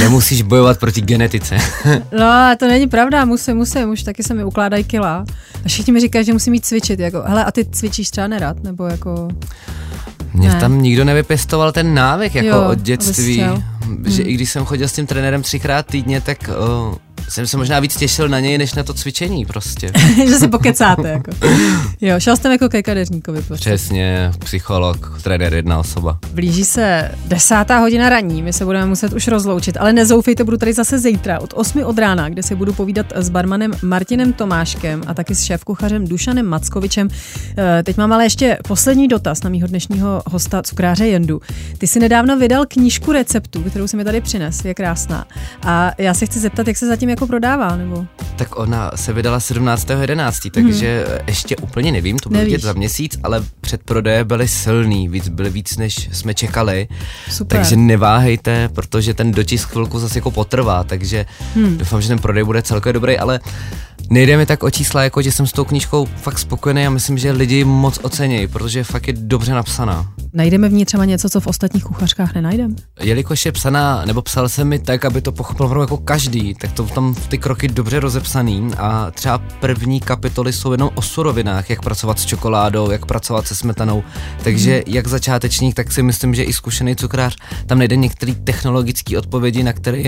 Nemusíš 0.00 0.42
bojovat 0.42 0.78
proti 0.78 1.00
genetice. 1.00 1.56
no, 2.18 2.56
to 2.58 2.66
není 2.66 2.86
pravda, 2.86 3.24
musím, 3.24 3.56
musím, 3.56 3.90
už 3.90 4.02
taky 4.02 4.22
se 4.22 4.34
mi 4.34 4.44
ukládají 4.44 4.84
kila. 4.84 5.24
A 5.64 5.68
všichni 5.68 5.92
mi 5.92 6.00
říkají, 6.00 6.24
že 6.24 6.32
musím 6.32 6.50
mít 6.50 6.66
cvičit. 6.66 7.00
Jako, 7.00 7.22
hele, 7.26 7.44
a 7.44 7.50
ty 7.50 7.64
cvičíš 7.64 8.10
třeba 8.10 8.26
nerad, 8.26 8.62
nebo 8.62 8.84
jako... 8.84 9.28
Mě 10.34 10.48
ne. 10.48 10.60
tam 10.60 10.82
nikdo 10.82 11.04
nevypěstoval 11.04 11.72
ten 11.72 11.94
návyk 11.94 12.34
jako 12.34 12.48
jo, 12.48 12.68
od 12.70 12.78
dětství. 12.78 13.34
Že 14.06 14.22
hmm. 14.22 14.30
i 14.30 14.34
když 14.34 14.50
jsem 14.50 14.64
chodil 14.64 14.88
s 14.88 14.92
tím 14.92 15.06
trenérem 15.06 15.42
třikrát 15.42 15.86
týdně, 15.86 16.20
tak 16.20 16.50
uh, 16.88 16.94
jsem 17.28 17.46
se 17.46 17.56
možná 17.56 17.80
víc 17.80 17.96
těšil 17.96 18.28
na 18.28 18.40
něj, 18.40 18.58
než 18.58 18.74
na 18.74 18.82
to 18.82 18.94
cvičení 18.94 19.46
prostě. 19.46 19.92
že 20.28 20.34
si 20.34 20.48
pokecáte 20.48 21.08
jako. 21.08 21.30
Jo, 22.00 22.20
šel 22.20 22.36
jsem 22.36 22.52
jako 22.52 22.68
ke 22.68 22.82
kadeřníkovi. 22.82 23.42
Prostě. 23.42 23.70
Přesně, 23.70 24.32
psycholog, 24.38 25.20
trenér, 25.22 25.54
jedna 25.54 25.78
osoba. 25.78 26.18
Blíží 26.32 26.64
se 26.64 27.10
desátá 27.26 27.78
hodina 27.78 28.08
raní, 28.08 28.42
my 28.42 28.52
se 28.52 28.64
budeme 28.64 28.86
muset 28.86 29.12
už 29.12 29.28
rozloučit, 29.28 29.76
ale 29.80 29.92
nezoufejte, 29.92 30.44
budu 30.44 30.56
tady 30.56 30.72
zase 30.72 30.98
zítra 30.98 31.40
od 31.40 31.54
8 31.56 31.82
od 31.84 31.98
rána, 31.98 32.28
kde 32.28 32.42
se 32.42 32.56
budu 32.56 32.72
povídat 32.72 33.06
s 33.14 33.28
barmanem 33.28 33.72
Martinem 33.82 34.32
Tomáškem 34.32 35.02
a 35.06 35.14
taky 35.14 35.34
s 35.34 35.42
šéfkuchařem 35.42 36.06
Dušanem 36.06 36.46
Mackovičem. 36.46 37.08
Eh, 37.58 37.82
teď 37.82 37.96
mám 37.96 38.12
ale 38.12 38.24
ještě 38.24 38.58
poslední 38.68 39.08
dotaz 39.08 39.42
na 39.42 39.50
mýho 39.50 39.68
dnešního 39.68 40.22
hosta, 40.26 40.62
cukráře 40.62 41.06
Jendu. 41.06 41.40
Ty 41.78 41.86
si 41.86 42.00
nedávno 42.00 42.38
vydal 42.38 42.64
knížku 42.68 43.12
receptů, 43.12 43.62
kterou 43.62 43.86
si 43.86 43.96
mi 43.96 44.04
tady 44.04 44.20
přines, 44.20 44.64
je 44.64 44.74
krásná. 44.74 45.24
A 45.62 45.92
já 45.98 46.14
se 46.14 46.26
chci 46.26 46.38
zeptat, 46.38 46.68
jak 46.68 46.76
se 46.76 46.86
zatím 46.86 47.08
jako 47.14 47.26
prodává, 47.26 47.76
nebo? 47.76 48.06
Tak 48.36 48.58
ona 48.58 48.90
se 48.94 49.12
vydala 49.12 49.38
17.11., 49.38 50.50
takže 50.50 51.04
hmm. 51.08 51.18
ještě 51.26 51.56
úplně 51.56 51.92
nevím, 51.92 52.18
to 52.18 52.28
bylo 52.28 52.44
za 52.58 52.72
měsíc, 52.72 53.18
ale 53.22 53.42
předprodeje 53.60 54.24
byly 54.24 54.48
silný, 54.48 55.08
víc, 55.08 55.28
byly 55.28 55.50
víc, 55.50 55.76
než 55.76 56.08
jsme 56.12 56.34
čekali. 56.34 56.88
Super. 57.30 57.58
Takže 57.58 57.76
neváhejte, 57.76 58.68
protože 58.68 59.14
ten 59.14 59.32
dotisk 59.32 59.68
chvilku 59.68 59.98
zase 59.98 60.18
jako 60.18 60.30
potrvá, 60.30 60.84
takže 60.84 61.26
hmm. 61.54 61.78
doufám, 61.78 62.02
že 62.02 62.08
ten 62.08 62.18
prodej 62.18 62.44
bude 62.44 62.62
celkově 62.62 62.92
dobrý, 62.92 63.18
ale 63.18 63.40
Nejde 64.10 64.36
mi 64.36 64.46
tak 64.46 64.62
o 64.62 64.70
čísla, 64.70 65.02
jako 65.02 65.22
že 65.22 65.32
jsem 65.32 65.46
s 65.46 65.52
tou 65.52 65.64
knížkou 65.64 66.08
fakt 66.16 66.38
spokojený 66.38 66.86
a 66.86 66.90
myslím, 66.90 67.18
že 67.18 67.30
lidi 67.30 67.64
moc 67.64 67.98
ocení, 68.02 68.46
protože 68.46 68.84
fakt 68.84 69.06
je 69.06 69.12
dobře 69.12 69.52
napsaná. 69.52 70.14
Najdeme 70.36 70.68
v 70.68 70.72
ní 70.72 70.84
třeba 70.84 71.04
něco, 71.04 71.28
co 71.28 71.40
v 71.40 71.46
ostatních 71.46 71.84
kuchařkách 71.84 72.34
nenajdeme? 72.34 72.74
Jelikož 73.00 73.46
je 73.46 73.52
psaná, 73.52 74.04
nebo 74.04 74.22
psal 74.22 74.48
jsem 74.48 74.68
mi 74.68 74.78
tak, 74.78 75.04
aby 75.04 75.20
to 75.20 75.32
pochopil 75.32 75.80
jako 75.80 75.96
každý, 75.96 76.54
tak 76.54 76.72
to 76.72 76.82
tam 76.82 77.14
ty 77.28 77.38
kroky 77.38 77.68
dobře 77.68 78.00
rozepsaný 78.00 78.70
a 78.78 79.10
třeba 79.10 79.38
první 79.38 80.00
kapitoly 80.00 80.52
jsou 80.52 80.72
jenom 80.72 80.90
o 80.94 81.02
surovinách, 81.02 81.70
jak 81.70 81.82
pracovat 81.82 82.18
s 82.18 82.26
čokoládou, 82.26 82.90
jak 82.90 83.06
pracovat 83.06 83.46
se 83.46 83.54
smetanou, 83.54 84.02
takže 84.44 84.72
hmm. 84.72 84.94
jak 84.94 85.06
začátečník, 85.06 85.74
tak 85.74 85.92
si 85.92 86.02
myslím, 86.02 86.34
že 86.34 86.42
i 86.42 86.52
zkušený 86.52 86.96
cukrář 86.96 87.36
tam 87.66 87.78
najde 87.78 87.96
některé 87.96 88.34
technologické 88.34 89.18
odpovědi, 89.18 89.62
na 89.62 89.72
které 89.72 90.02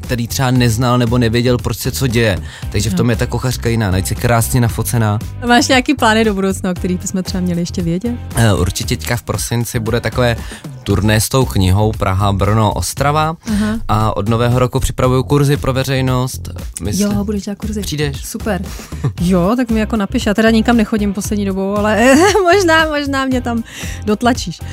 který 0.00 0.28
třeba 0.28 0.50
neznal 0.50 0.98
nebo 0.98 1.18
nevěděl, 1.18 1.58
proč 1.58 1.76
se 1.76 1.90
co 1.90 2.06
děje. 2.06 2.38
Takže 2.72 2.90
v 2.90 2.94
tom 2.94 3.10
je 3.10 3.16
tak 3.16 3.28
kuchařka 3.28 3.68
jiná, 3.68 3.90
najít 3.90 4.06
si 4.06 4.14
krásně 4.14 4.60
nafocená. 4.60 5.18
Máš 5.46 5.68
nějaký 5.68 5.94
plány 5.94 6.24
do 6.24 6.34
budoucna, 6.34 6.70
o 6.70 6.74
kterých 6.74 7.00
bychom 7.00 7.22
třeba 7.22 7.40
měli 7.40 7.60
ještě 7.60 7.82
vědět? 7.82 8.14
Eh, 8.36 8.54
určitě 8.54 8.96
teďka 8.96 9.16
v 9.16 9.22
prosinci 9.22 9.65
bude 9.80 10.00
takové 10.00 10.36
turné 10.82 11.20
s 11.20 11.28
tou 11.28 11.44
knihou 11.44 11.92
Praha, 11.92 12.32
Brno, 12.32 12.72
Ostrava 12.72 13.36
Aha. 13.48 13.78
a 13.88 14.16
od 14.16 14.28
nového 14.28 14.58
roku 14.58 14.80
připravuju 14.80 15.22
kurzy 15.22 15.56
pro 15.56 15.72
veřejnost. 15.72 16.48
Mysl... 16.82 17.02
Jo, 17.02 17.24
budeš 17.24 17.42
dělat 17.42 17.58
kurzy. 17.58 17.80
Přijdeš. 17.80 18.24
Super. 18.24 18.62
Jo, 19.20 19.52
tak 19.56 19.70
mi 19.70 19.80
jako 19.80 19.96
napiš. 19.96 20.26
Já 20.26 20.34
teda 20.34 20.50
nikam 20.50 20.76
nechodím 20.76 21.14
poslední 21.14 21.44
dobou, 21.44 21.76
ale 21.76 22.14
možná, 22.42 22.86
možná 22.86 23.24
mě 23.24 23.40
tam 23.40 23.62
dotlačíš. 24.04 24.60
Uh, 24.60 24.66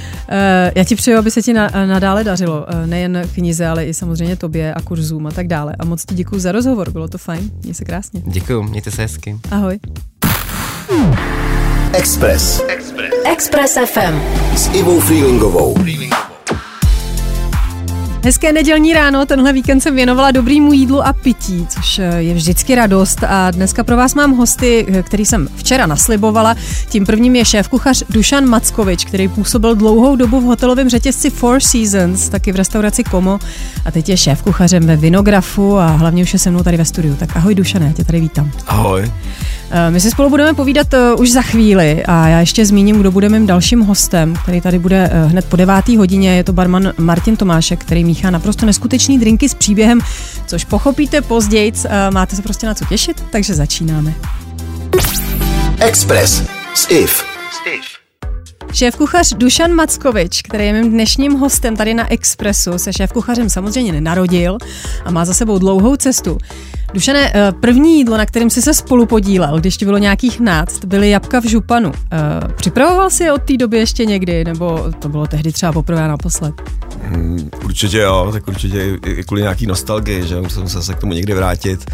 já 0.76 0.84
ti 0.84 0.96
přeju, 0.96 1.18
aby 1.18 1.32
se 1.32 1.42
ti 1.42 1.54
na, 1.54 1.70
nadále 1.86 2.24
dařilo. 2.24 2.66
Uh, 2.74 2.88
nejen 2.88 3.30
knize, 3.34 3.68
ale 3.68 3.86
i 3.86 3.94
samozřejmě 3.94 4.36
tobě 4.36 4.74
a 4.74 4.82
kurzům 4.82 5.28
a 5.28 5.32
tak 5.32 5.48
dále. 5.48 5.76
A 5.80 5.86
moc 5.86 6.06
ti 6.06 6.16
děkuji 6.16 6.40
za 6.40 6.52
rozhovor, 6.52 6.92
bylo 6.92 7.08
to 7.08 7.18
fajn. 7.18 7.52
Měj 7.64 7.74
se 7.74 7.86
krásně. 7.86 8.22
Děkuji, 8.26 8.64
mějte 8.64 8.92
se 8.92 9.02
hezky. 9.02 9.38
Ahoj. 9.52 9.80
Express. 11.94 12.62
Express. 12.68 13.13
Express 13.26 13.78
FM. 13.78 14.20
S 14.56 14.70
Ivou 14.74 15.00
Freelingovou. 15.02 15.74
Hezké 18.26 18.54
nedělní 18.54 18.94
ráno, 18.94 19.26
tenhle 19.26 19.54
víkend 19.54 19.82
jsem 19.82 19.96
věnovala 19.96 20.32
dobrýmu 20.32 20.74
jídlu 20.74 21.08
a 21.08 21.14
pití, 21.14 21.68
což 21.70 22.00
eh, 22.00 22.04
je 22.18 22.34
vždycky 22.34 22.76
radost 22.76 23.24
a 23.28 23.52
dneska 23.52 23.84
pro 23.84 23.98
vás 23.98 24.16
mám 24.16 24.38
hosty, 24.38 24.86
eh, 24.90 25.04
který 25.04 25.26
jsem 25.26 25.48
včera 25.56 25.86
naslibovala. 25.86 26.56
Tím 26.90 27.06
prvním 27.06 27.36
je 27.36 27.44
šéf-kuchař 27.44 28.04
Dušan 28.10 28.46
Mackovič, 28.46 29.06
který 29.06 29.28
působil 29.28 29.76
dlouhou 29.76 30.16
dobu 30.16 30.40
v 30.40 30.44
hotelovém 30.44 30.90
řetězci 30.90 31.30
Four 31.30 31.60
Seasons, 31.60 32.30
taky 32.30 32.52
v 32.52 32.56
restauraci 32.56 33.04
Komo 33.04 33.40
a 33.86 33.92
teď 33.92 34.10
je 34.10 34.16
šéf-kuchařem 34.16 34.86
ve 34.86 34.96
Vinografu 34.96 35.78
a 35.78 35.88
hlavně 35.88 36.24
už 36.24 36.34
je 36.34 36.40
se 36.40 36.52
mnou 36.52 36.64
tady 36.64 36.78
ve 36.78 36.86
studiu. 36.86 37.16
Tak 37.16 37.36
ahoj 37.38 37.56
Dušane, 37.56 37.86
já 37.86 37.92
tě 37.92 38.04
tady 38.04 38.20
vítám. 38.20 38.52
Ahoj. 38.68 39.12
Eh, 39.72 39.92
My 39.92 40.00
si 40.00 40.12
spolu 40.12 40.30
budeme 40.30 40.54
povídat 40.54 40.88
už 41.18 41.32
za 41.32 41.42
chvíli 41.42 42.06
a 42.06 42.28
já 42.28 42.40
ještě 42.40 42.66
zmíním, 42.66 42.98
kdo 43.00 43.12
bude 43.12 43.30
mým 43.30 43.48
dalším 43.48 43.80
hostem, 43.82 44.34
který 44.44 44.62
tady 44.62 44.80
bude 44.80 45.10
hned 45.28 45.46
po 45.46 45.56
devátý 45.56 45.98
hodině. 45.98 46.36
Je 46.36 46.44
to 46.44 46.54
barman 46.54 46.94
Martin 46.98 47.36
Tomášek, 47.36 47.80
který 47.80 48.04
míchá 48.14 48.32
naprosto 48.32 48.66
neskutečný 48.66 49.20
drinky 49.20 49.50
s 49.50 49.54
příběhem, 49.54 50.00
což 50.48 50.66
pochopíte 50.66 51.22
později. 51.22 51.72
Uh, 51.72 51.92
máte 52.14 52.36
se 52.36 52.42
prostě 52.42 52.68
na 52.68 52.74
co 52.74 52.86
těšit, 52.86 53.24
takže 53.32 53.54
začínáme. 53.54 54.14
Express 55.80 56.44
s 56.76 56.90
IF. 56.90 57.24
Šéf-kuchař 58.74 59.38
Dušan 59.38 59.74
Mackovič, 59.74 60.42
který 60.42 60.66
je 60.66 60.74
mým 60.74 60.92
dnešním 60.92 61.34
hostem 61.34 61.76
tady 61.76 61.94
na 61.94 62.12
Expressu, 62.12 62.78
se 62.78 62.92
šéf-kuchařem 62.92 63.48
samozřejmě 63.50 63.92
nenarodil 63.92 64.58
a 65.06 65.12
má 65.12 65.26
za 65.26 65.34
sebou 65.34 65.60
dlouhou 65.60 65.96
cestu. 65.96 66.38
Dušane, 66.94 67.32
eh, 67.36 67.52
první 67.52 67.98
jídlo, 67.98 68.18
na 68.18 68.26
kterém 68.26 68.50
jsi 68.50 68.62
se 68.62 68.74
spolu 68.74 69.06
podílel, 69.06 69.60
když 69.60 69.78
ti 69.78 69.86
bylo 69.86 69.98
nějakých 69.98 70.40
náct, 70.40 70.86
byly 70.86 71.10
jabka 71.10 71.40
v 71.40 71.46
županu. 71.46 71.92
Eh, 72.12 72.18
Připravoval 72.56 73.10
si 73.10 73.24
je 73.24 73.32
od 73.34 73.42
té 73.44 73.58
doby 73.58 73.78
ještě 73.78 74.06
někdy, 74.06 74.44
nebo 74.44 74.86
to 75.00 75.10
bylo 75.10 75.28
tehdy 75.28 75.52
třeba 75.52 75.72
poprvé 75.72 76.04
a 76.04 76.08
naposled? 76.08 76.54
Hmm, 77.02 77.50
určitě 77.66 77.98
jo, 77.98 78.30
tak 78.34 78.48
určitě 78.48 78.98
i 79.06 79.24
kvůli 79.24 79.42
nějaký 79.42 79.66
nostalgii, 79.66 80.28
že 80.28 80.42
musím 80.42 80.68
se 80.68 80.94
k 80.94 81.00
tomu 81.00 81.14
někdy 81.14 81.34
vrátit. 81.34 81.92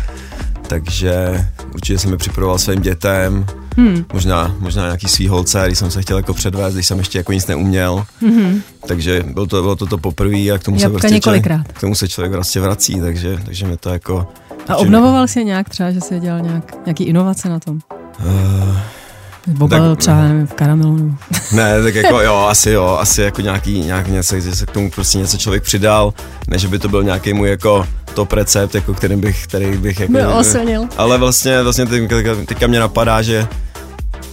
Takže 0.70 1.46
určitě 1.74 2.00
jsem 2.00 2.12
je 2.12 2.18
připravoval 2.18 2.60
svým 2.60 2.82
dětem, 2.82 3.46
hmm. 3.78 4.06
možná, 4.14 4.56
možná 4.60 4.84
nějaký 4.84 5.08
svý 5.08 5.28
holce, 5.28 5.64
když 5.66 5.80
jsem 5.80 5.92
se 5.92 6.02
chtěl 6.02 6.18
jako 6.18 6.34
předvést, 6.34 6.74
když 6.74 6.88
jsem 6.88 6.98
ještě 6.98 7.18
jako 7.18 7.34
nic 7.34 7.48
neuměl. 7.48 8.06
Hmm. 8.22 8.62
Takže 8.88 9.24
bylo 9.34 9.46
to, 9.48 9.62
bylo 9.62 9.76
to 9.76 9.86
to 9.86 9.98
poprvé 9.98 10.38
a 10.38 10.58
k 10.58 10.64
tomu, 10.64 10.80
se 10.80 10.90
prostě 10.90 11.10
několikrát. 11.10 11.56
člověk, 11.56 11.78
k 11.78 11.82
tomu 11.82 11.96
se 11.96 12.08
člověk 12.08 12.34
vlastně 12.34 12.62
vrací, 12.62 13.00
takže, 13.00 13.40
takže 13.46 13.68
mi 13.68 13.78
to 13.78 13.90
jako... 13.90 14.28
A 14.68 14.76
obnovoval 14.76 15.28
jsi 15.28 15.46
nějak 15.46 15.70
třeba, 15.70 15.92
že 15.92 16.02
jsi 16.02 16.20
dělal 16.20 16.40
nějak, 16.40 16.86
nějaký 16.86 17.04
inovace 17.04 17.50
na 17.50 17.60
tom? 17.60 17.80
Uh, 18.20 18.78
Nebo 19.50 19.68
balil 19.68 19.90
tak- 19.96 20.00
třeba, 20.00 20.22
nevím, 20.22 20.48
v 20.48 20.54
karamelu. 20.54 21.16
Ne, 21.52 21.84
tak 21.84 21.96
jako 21.96 22.22
jo, 22.22 22.36
asi 22.50 22.72
jo, 22.72 22.98
asi 23.02 23.22
jako 23.22 23.42
nějaký, 23.42 23.80
nějak 23.80 24.08
něco, 24.08 24.40
že 24.40 24.56
se 24.56 24.66
k 24.66 24.72
tomu 24.72 24.92
prostě 24.92 25.18
něco 25.18 25.38
člověk 25.38 25.64
přidal, 25.64 26.14
ne, 26.48 26.58
že 26.60 26.68
by 26.68 26.80
to 26.80 26.90
byl 26.90 27.04
nějaký 27.04 27.34
můj 27.34 27.50
jako 27.50 27.88
top 28.14 28.34
recept, 28.34 28.76
jako 28.76 28.94
kterým 28.94 29.22
bych, 29.22 29.44
který 29.48 29.78
bych 29.78 30.00
jako... 30.00 30.14
By 30.14 30.26
oslnil. 30.26 30.88
Ale 30.98 31.18
vlastně, 31.18 31.62
vlastně 31.64 31.86
teďka, 31.86 32.16
teďka 32.46 32.68
mě 32.68 32.80
napadá, 32.80 33.22
že 33.22 33.48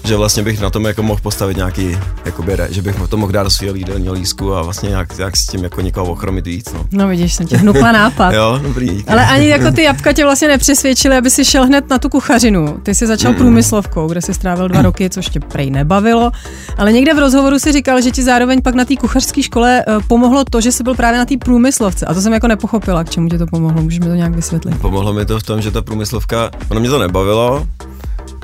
že 0.07 0.17
vlastně 0.17 0.43
bych 0.43 0.61
na 0.61 0.71
tom 0.71 0.85
jako 0.85 1.03
mohl 1.03 1.21
postavit 1.23 1.57
nějaký, 1.57 1.99
jakoby, 2.25 2.57
že 2.71 2.83
bych 2.83 2.97
to 3.09 3.17
mohl 3.17 3.33
dát 3.33 3.43
do 3.43 3.51
svého 3.51 3.75
jídelního 3.75 4.15
lísku 4.15 4.55
a 4.55 4.63
vlastně 4.63 4.89
nějak, 4.89 5.17
nějak 5.17 5.37
s 5.37 5.47
tím 5.47 5.65
jako 5.65 5.81
někoho 5.81 6.07
ochromit 6.07 6.47
víc, 6.47 6.73
no. 6.73 6.85
No 6.93 7.09
vidíš, 7.09 7.35
jsem 7.35 7.47
tě 7.47 7.57
hnukla 7.57 7.93
nápad. 7.93 8.33
Jo, 8.37 8.61
dobrý. 8.63 8.89
díky. 8.89 9.11
Ale 9.11 9.27
ani 9.27 9.49
jako 9.49 9.71
ty 9.71 9.83
jabka 9.83 10.13
tě 10.13 10.25
vlastně 10.25 10.49
nepřesvědčily, 10.49 11.17
aby 11.17 11.31
si 11.31 11.45
šel 11.45 11.67
hned 11.67 11.91
na 11.91 11.99
tu 11.99 12.09
kuchařinu. 12.09 12.79
Ty 12.83 12.95
jsi 12.95 13.07
začal 13.07 13.35
průmyslovkou, 13.35 14.09
kde 14.09 14.23
jsi 14.23 14.35
strávil 14.35 14.69
dva 14.69 14.83
roky, 14.83 15.11
což 15.11 15.29
tě 15.29 15.41
prej 15.41 15.71
nebavilo. 15.71 16.31
Ale 16.79 16.93
někde 16.93 17.15
v 17.15 17.19
rozhovoru 17.19 17.59
si 17.59 17.73
říkal, 17.73 18.01
že 18.01 18.11
ti 18.11 18.23
zároveň 18.23 18.63
pak 18.63 18.75
na 18.75 18.85
té 18.85 18.97
kuchařské 18.97 19.43
škole 19.43 19.85
eh, 19.89 19.97
pomohlo 20.09 20.45
to, 20.51 20.61
že 20.61 20.73
jsi 20.73 20.83
byl 20.83 20.95
právě 20.95 21.19
na 21.19 21.25
té 21.25 21.35
průmyslovce. 21.37 22.07
A 22.07 22.15
to 22.15 22.21
jsem 22.21 22.33
jako 22.33 22.49
nepochopila, 22.49 23.05
k 23.05 23.11
čemu 23.11 23.29
ti 23.29 23.39
to 23.39 23.47
pomohlo. 23.47 23.83
Můžeš 23.83 24.01
mi 24.01 24.07
to 24.07 24.15
nějak 24.15 24.35
vysvětlit? 24.35 24.79
Pomohlo 24.81 25.13
mi 25.13 25.27
to 25.27 25.39
v 25.39 25.43
tom, 25.43 25.63
že 25.63 25.71
ta 25.71 25.83
průmyslovka, 25.83 26.51
ono 26.71 26.81
mě 26.81 26.89
to 26.91 26.99
nebavilo, 26.99 27.67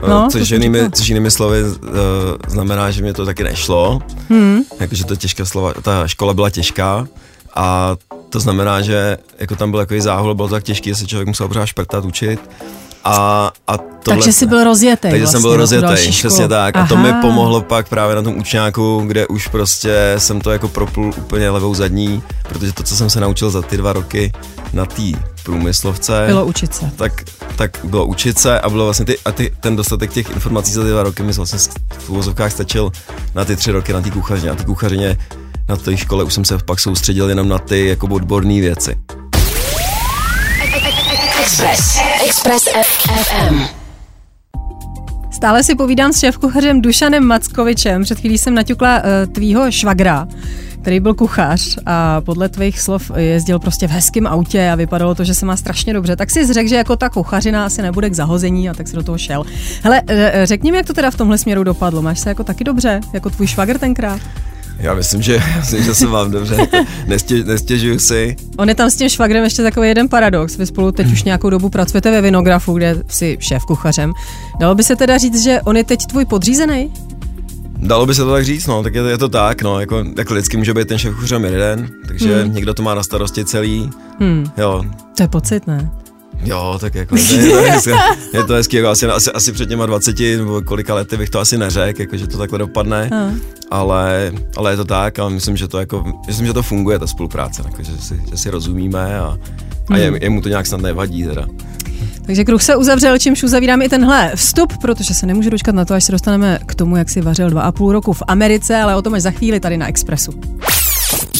No, 0.02 0.08
no, 0.08 0.28
což, 0.30 0.50
jinými, 0.50 0.78
říkala. 0.78 0.90
což 0.90 1.08
jinými 1.08 1.30
slovy 1.30 1.62
uh, 1.64 1.70
znamená, 2.48 2.90
že 2.90 3.02
mě 3.02 3.12
to 3.12 3.26
taky 3.26 3.44
nešlo. 3.44 4.00
Hmm. 4.30 4.60
Jakože 4.80 5.04
to 5.04 5.16
těžká 5.16 5.44
slova, 5.44 5.72
ta 5.82 6.08
škola 6.08 6.34
byla 6.34 6.50
těžká 6.50 7.06
a 7.54 7.96
to 8.30 8.40
znamená, 8.40 8.80
že 8.80 9.18
jako 9.38 9.56
tam 9.56 9.70
byl 9.70 9.80
takový 9.80 10.00
záhul, 10.00 10.34
bylo 10.34 10.48
to 10.48 10.54
tak 10.54 10.64
těžké, 10.64 10.90
že 10.90 10.94
se 10.96 11.06
člověk 11.06 11.28
musel 11.28 11.48
pořád 11.48 11.66
šprtat, 11.66 12.04
učit. 12.04 12.40
A, 13.04 13.50
a 13.68 13.78
tohle, 13.78 13.94
Takže 14.06 14.32
jsi 14.32 14.46
byl 14.46 14.64
rozjetý. 14.64 15.00
takže 15.00 15.18
vlastně 15.18 15.32
jsem 15.32 15.42
byl 15.42 15.50
tu 15.50 15.56
rozjetý, 15.56 16.10
přesně 16.10 16.48
tak. 16.48 16.76
A 16.76 16.86
to 16.86 16.96
mi 16.96 17.12
pomohlo 17.20 17.60
pak 17.60 17.88
právě 17.88 18.16
na 18.16 18.22
tom 18.22 18.38
učňáku, 18.38 19.04
kde 19.06 19.26
už 19.26 19.46
prostě 19.46 20.14
jsem 20.18 20.40
to 20.40 20.50
jako 20.50 20.68
proplul 20.68 21.14
úplně 21.18 21.50
levou 21.50 21.74
zadní, 21.74 22.22
protože 22.48 22.72
to, 22.72 22.82
co 22.82 22.96
jsem 22.96 23.10
se 23.10 23.20
naučil 23.20 23.50
za 23.50 23.62
ty 23.62 23.76
dva 23.76 23.92
roky 23.92 24.32
na 24.72 24.86
té 24.86 25.02
průmyslovce, 25.44 26.24
Bylo 26.26 26.44
učit 26.46 26.74
se. 26.74 26.90
tak, 26.96 27.12
tak 27.56 27.78
bylo 27.84 28.06
učit 28.06 28.38
se 28.38 28.60
a 28.60 28.70
bylo 28.70 28.84
vlastně 28.84 29.04
ty, 29.04 29.18
a 29.24 29.32
ty, 29.32 29.52
ten 29.60 29.76
dostatek 29.76 30.12
těch 30.12 30.30
informací 30.30 30.72
za 30.72 30.82
ty 30.82 30.90
dva 30.90 31.02
roky 31.02 31.22
mi 31.22 31.32
vlastně 31.32 31.58
v 31.98 32.10
úvozovkách 32.10 32.52
stačil 32.52 32.92
na 33.34 33.44
ty 33.44 33.56
tři 33.56 33.70
roky 33.70 33.92
na 33.92 34.00
té 34.00 34.10
kuchařině. 34.10 34.50
Na 34.50 34.56
té 34.56 34.64
kuchařině 34.64 35.16
na 35.68 35.76
té 35.76 35.96
škole 35.96 36.24
už 36.24 36.34
jsem 36.34 36.44
se 36.44 36.58
pak 36.58 36.80
soustředil 36.80 37.28
jenom 37.28 37.48
na 37.48 37.58
ty 37.58 37.86
jako 37.86 38.06
odborné 38.06 38.60
věci. 38.60 38.96
Express. 41.42 41.98
Express 42.26 42.68
FM. 42.82 43.60
Stále 45.32 45.62
si 45.62 45.74
povídám 45.74 46.12
s 46.12 46.18
šéf-kuchařem 46.20 46.80
Dušanem 46.80 47.24
Mackovičem. 47.24 48.02
Před 48.02 48.18
chvílí 48.20 48.38
jsem 48.38 48.54
naťukla 48.54 48.96
uh, 48.98 49.32
tvýho 49.32 49.70
švagra, 49.70 50.26
který 50.82 51.00
byl 51.00 51.14
kuchař 51.14 51.78
a 51.86 52.20
podle 52.20 52.48
tvých 52.48 52.80
slov 52.80 53.10
jezdil 53.16 53.58
prostě 53.58 53.88
v 53.88 53.90
hezkém 53.90 54.26
autě 54.26 54.70
a 54.70 54.74
vypadalo 54.74 55.14
to, 55.14 55.24
že 55.24 55.34
se 55.34 55.46
má 55.46 55.56
strašně 55.56 55.92
dobře. 55.92 56.16
Tak 56.16 56.30
si 56.30 56.52
řekl, 56.52 56.68
že 56.68 56.76
jako 56.76 56.96
ta 56.96 57.08
kuchařina 57.08 57.66
asi 57.66 57.82
nebude 57.82 58.10
k 58.10 58.14
zahození 58.14 58.70
a 58.70 58.74
tak 58.74 58.88
si 58.88 58.96
do 58.96 59.02
toho 59.02 59.18
šel. 59.18 59.44
Hele, 59.82 60.02
eh, 60.06 60.46
řekni 60.46 60.70
mi, 60.70 60.76
jak 60.76 60.86
to 60.86 60.92
teda 60.92 61.10
v 61.10 61.16
tomhle 61.16 61.38
směru 61.38 61.64
dopadlo. 61.64 62.02
Máš 62.02 62.18
se 62.18 62.28
jako 62.28 62.44
taky 62.44 62.64
dobře, 62.64 63.00
jako 63.12 63.30
tvůj 63.30 63.46
švagr 63.46 63.78
tenkrát? 63.78 64.20
Já 64.78 64.94
myslím, 64.94 65.22
že, 65.22 65.42
myslím, 65.56 65.82
že 65.82 65.94
se 65.94 66.06
mám 66.06 66.30
dobře. 66.30 66.54
Jako 66.54 66.76
Nestěž, 67.06 67.44
nestěžuju 67.44 67.98
si. 67.98 68.36
On 68.56 68.68
je 68.68 68.74
tam 68.74 68.90
s 68.90 68.96
tím 68.96 69.08
švagrem 69.08 69.44
ještě 69.44 69.62
takový 69.62 69.88
jeden 69.88 70.08
paradox. 70.08 70.56
Vy 70.56 70.66
spolu 70.66 70.92
teď 70.92 71.12
už 71.12 71.24
nějakou 71.24 71.50
dobu 71.50 71.68
pracujete 71.68 72.10
ve 72.10 72.20
Vinografu, 72.20 72.74
kde 72.74 72.96
jsi 73.08 73.36
šéf 73.40 73.64
kuchařem. 73.64 74.12
Dalo 74.60 74.74
by 74.74 74.84
se 74.84 74.96
teda 74.96 75.18
říct, 75.18 75.42
že 75.42 75.60
on 75.60 75.76
je 75.76 75.84
teď 75.84 76.06
tvůj 76.06 76.24
podřízený? 76.24 76.92
Dalo 77.82 78.06
by 78.06 78.14
se 78.14 78.24
to 78.24 78.32
tak 78.32 78.44
říct, 78.44 78.66
no, 78.66 78.82
tak 78.82 78.94
je, 78.94 79.02
je 79.02 79.18
to 79.18 79.28
tak, 79.28 79.62
no, 79.62 79.80
jako, 79.80 80.04
jako 80.16 80.34
vždycky 80.34 80.56
může 80.56 80.74
být 80.74 80.88
ten 80.88 80.98
šéf 80.98 81.14
kuchařem 81.14 81.44
jeden, 81.44 81.88
takže 82.06 82.42
hmm. 82.42 82.54
někdo 82.54 82.74
to 82.74 82.82
má 82.82 82.94
na 82.94 83.02
starosti 83.02 83.44
celý, 83.44 83.90
Hmm, 84.18 84.46
jo, 84.56 84.84
to 85.16 85.22
je 85.22 85.28
pocit, 85.28 85.66
ne? 85.66 85.90
Jo, 86.44 86.78
tak 86.80 86.94
jako 86.94 87.16
to 87.16 87.34
je, 87.34 87.50
to 87.50 87.62
hezké, 87.70 87.94
je 88.32 88.44
to 88.44 88.52
hezký, 88.52 88.76
jako 88.76 88.88
asi, 88.88 89.06
asi, 89.06 89.30
asi 89.30 89.52
před 89.52 89.68
těma 89.68 89.86
20 89.86 90.18
nebo 90.18 90.62
kolika 90.62 90.94
lety 90.94 91.16
bych 91.16 91.30
to 91.30 91.40
asi 91.40 91.58
neřekl, 91.58 92.00
jako, 92.00 92.16
že 92.16 92.26
to 92.26 92.38
takhle 92.38 92.58
dopadne, 92.58 93.10
A. 93.12 93.32
ale, 93.70 94.32
ale 94.56 94.72
je 94.72 94.76
to 94.76 94.84
tak 94.84 95.18
a 95.18 95.28
myslím, 95.28 95.56
že 95.56 95.68
to 95.68 95.78
jako, 95.78 96.04
myslím, 96.26 96.46
že 96.46 96.52
to 96.52 96.62
funguje, 96.62 96.98
ta 96.98 97.06
spolupráce, 97.06 97.62
jako, 97.64 97.82
že, 97.82 97.96
si, 97.98 98.22
že 98.30 98.36
si 98.36 98.50
rozumíme 98.50 99.20
a, 99.20 99.38
a 99.92 99.98
je, 99.98 100.12
jemu 100.22 100.40
to 100.40 100.48
nějak 100.48 100.66
snad 100.66 100.80
nevadí 100.80 101.24
teda. 101.24 101.46
Takže 102.26 102.44
kruh 102.44 102.62
se 102.62 102.76
uzavřel, 102.76 103.18
čímž 103.18 103.42
uzavírám 103.42 103.82
i 103.82 103.88
tenhle 103.88 104.32
vstup, 104.34 104.78
protože 104.78 105.14
se 105.14 105.26
nemůžu 105.26 105.50
dočkat 105.50 105.74
na 105.74 105.84
to, 105.84 105.94
až 105.94 106.04
se 106.04 106.12
dostaneme 106.12 106.58
k 106.66 106.74
tomu, 106.74 106.96
jak 106.96 107.10
si 107.10 107.20
vařil 107.20 107.50
dva 107.50 107.62
a 107.62 107.72
půl 107.72 107.92
roku 107.92 108.12
v 108.12 108.22
Americe, 108.28 108.76
ale 108.76 108.96
o 108.96 109.02
tom 109.02 109.14
až 109.14 109.22
za 109.22 109.30
chvíli 109.30 109.60
tady 109.60 109.76
na 109.76 109.88
Expressu. 109.88 110.32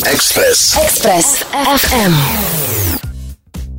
Express. 0.07 0.77
Express 0.85 1.45
FM. 1.77 2.15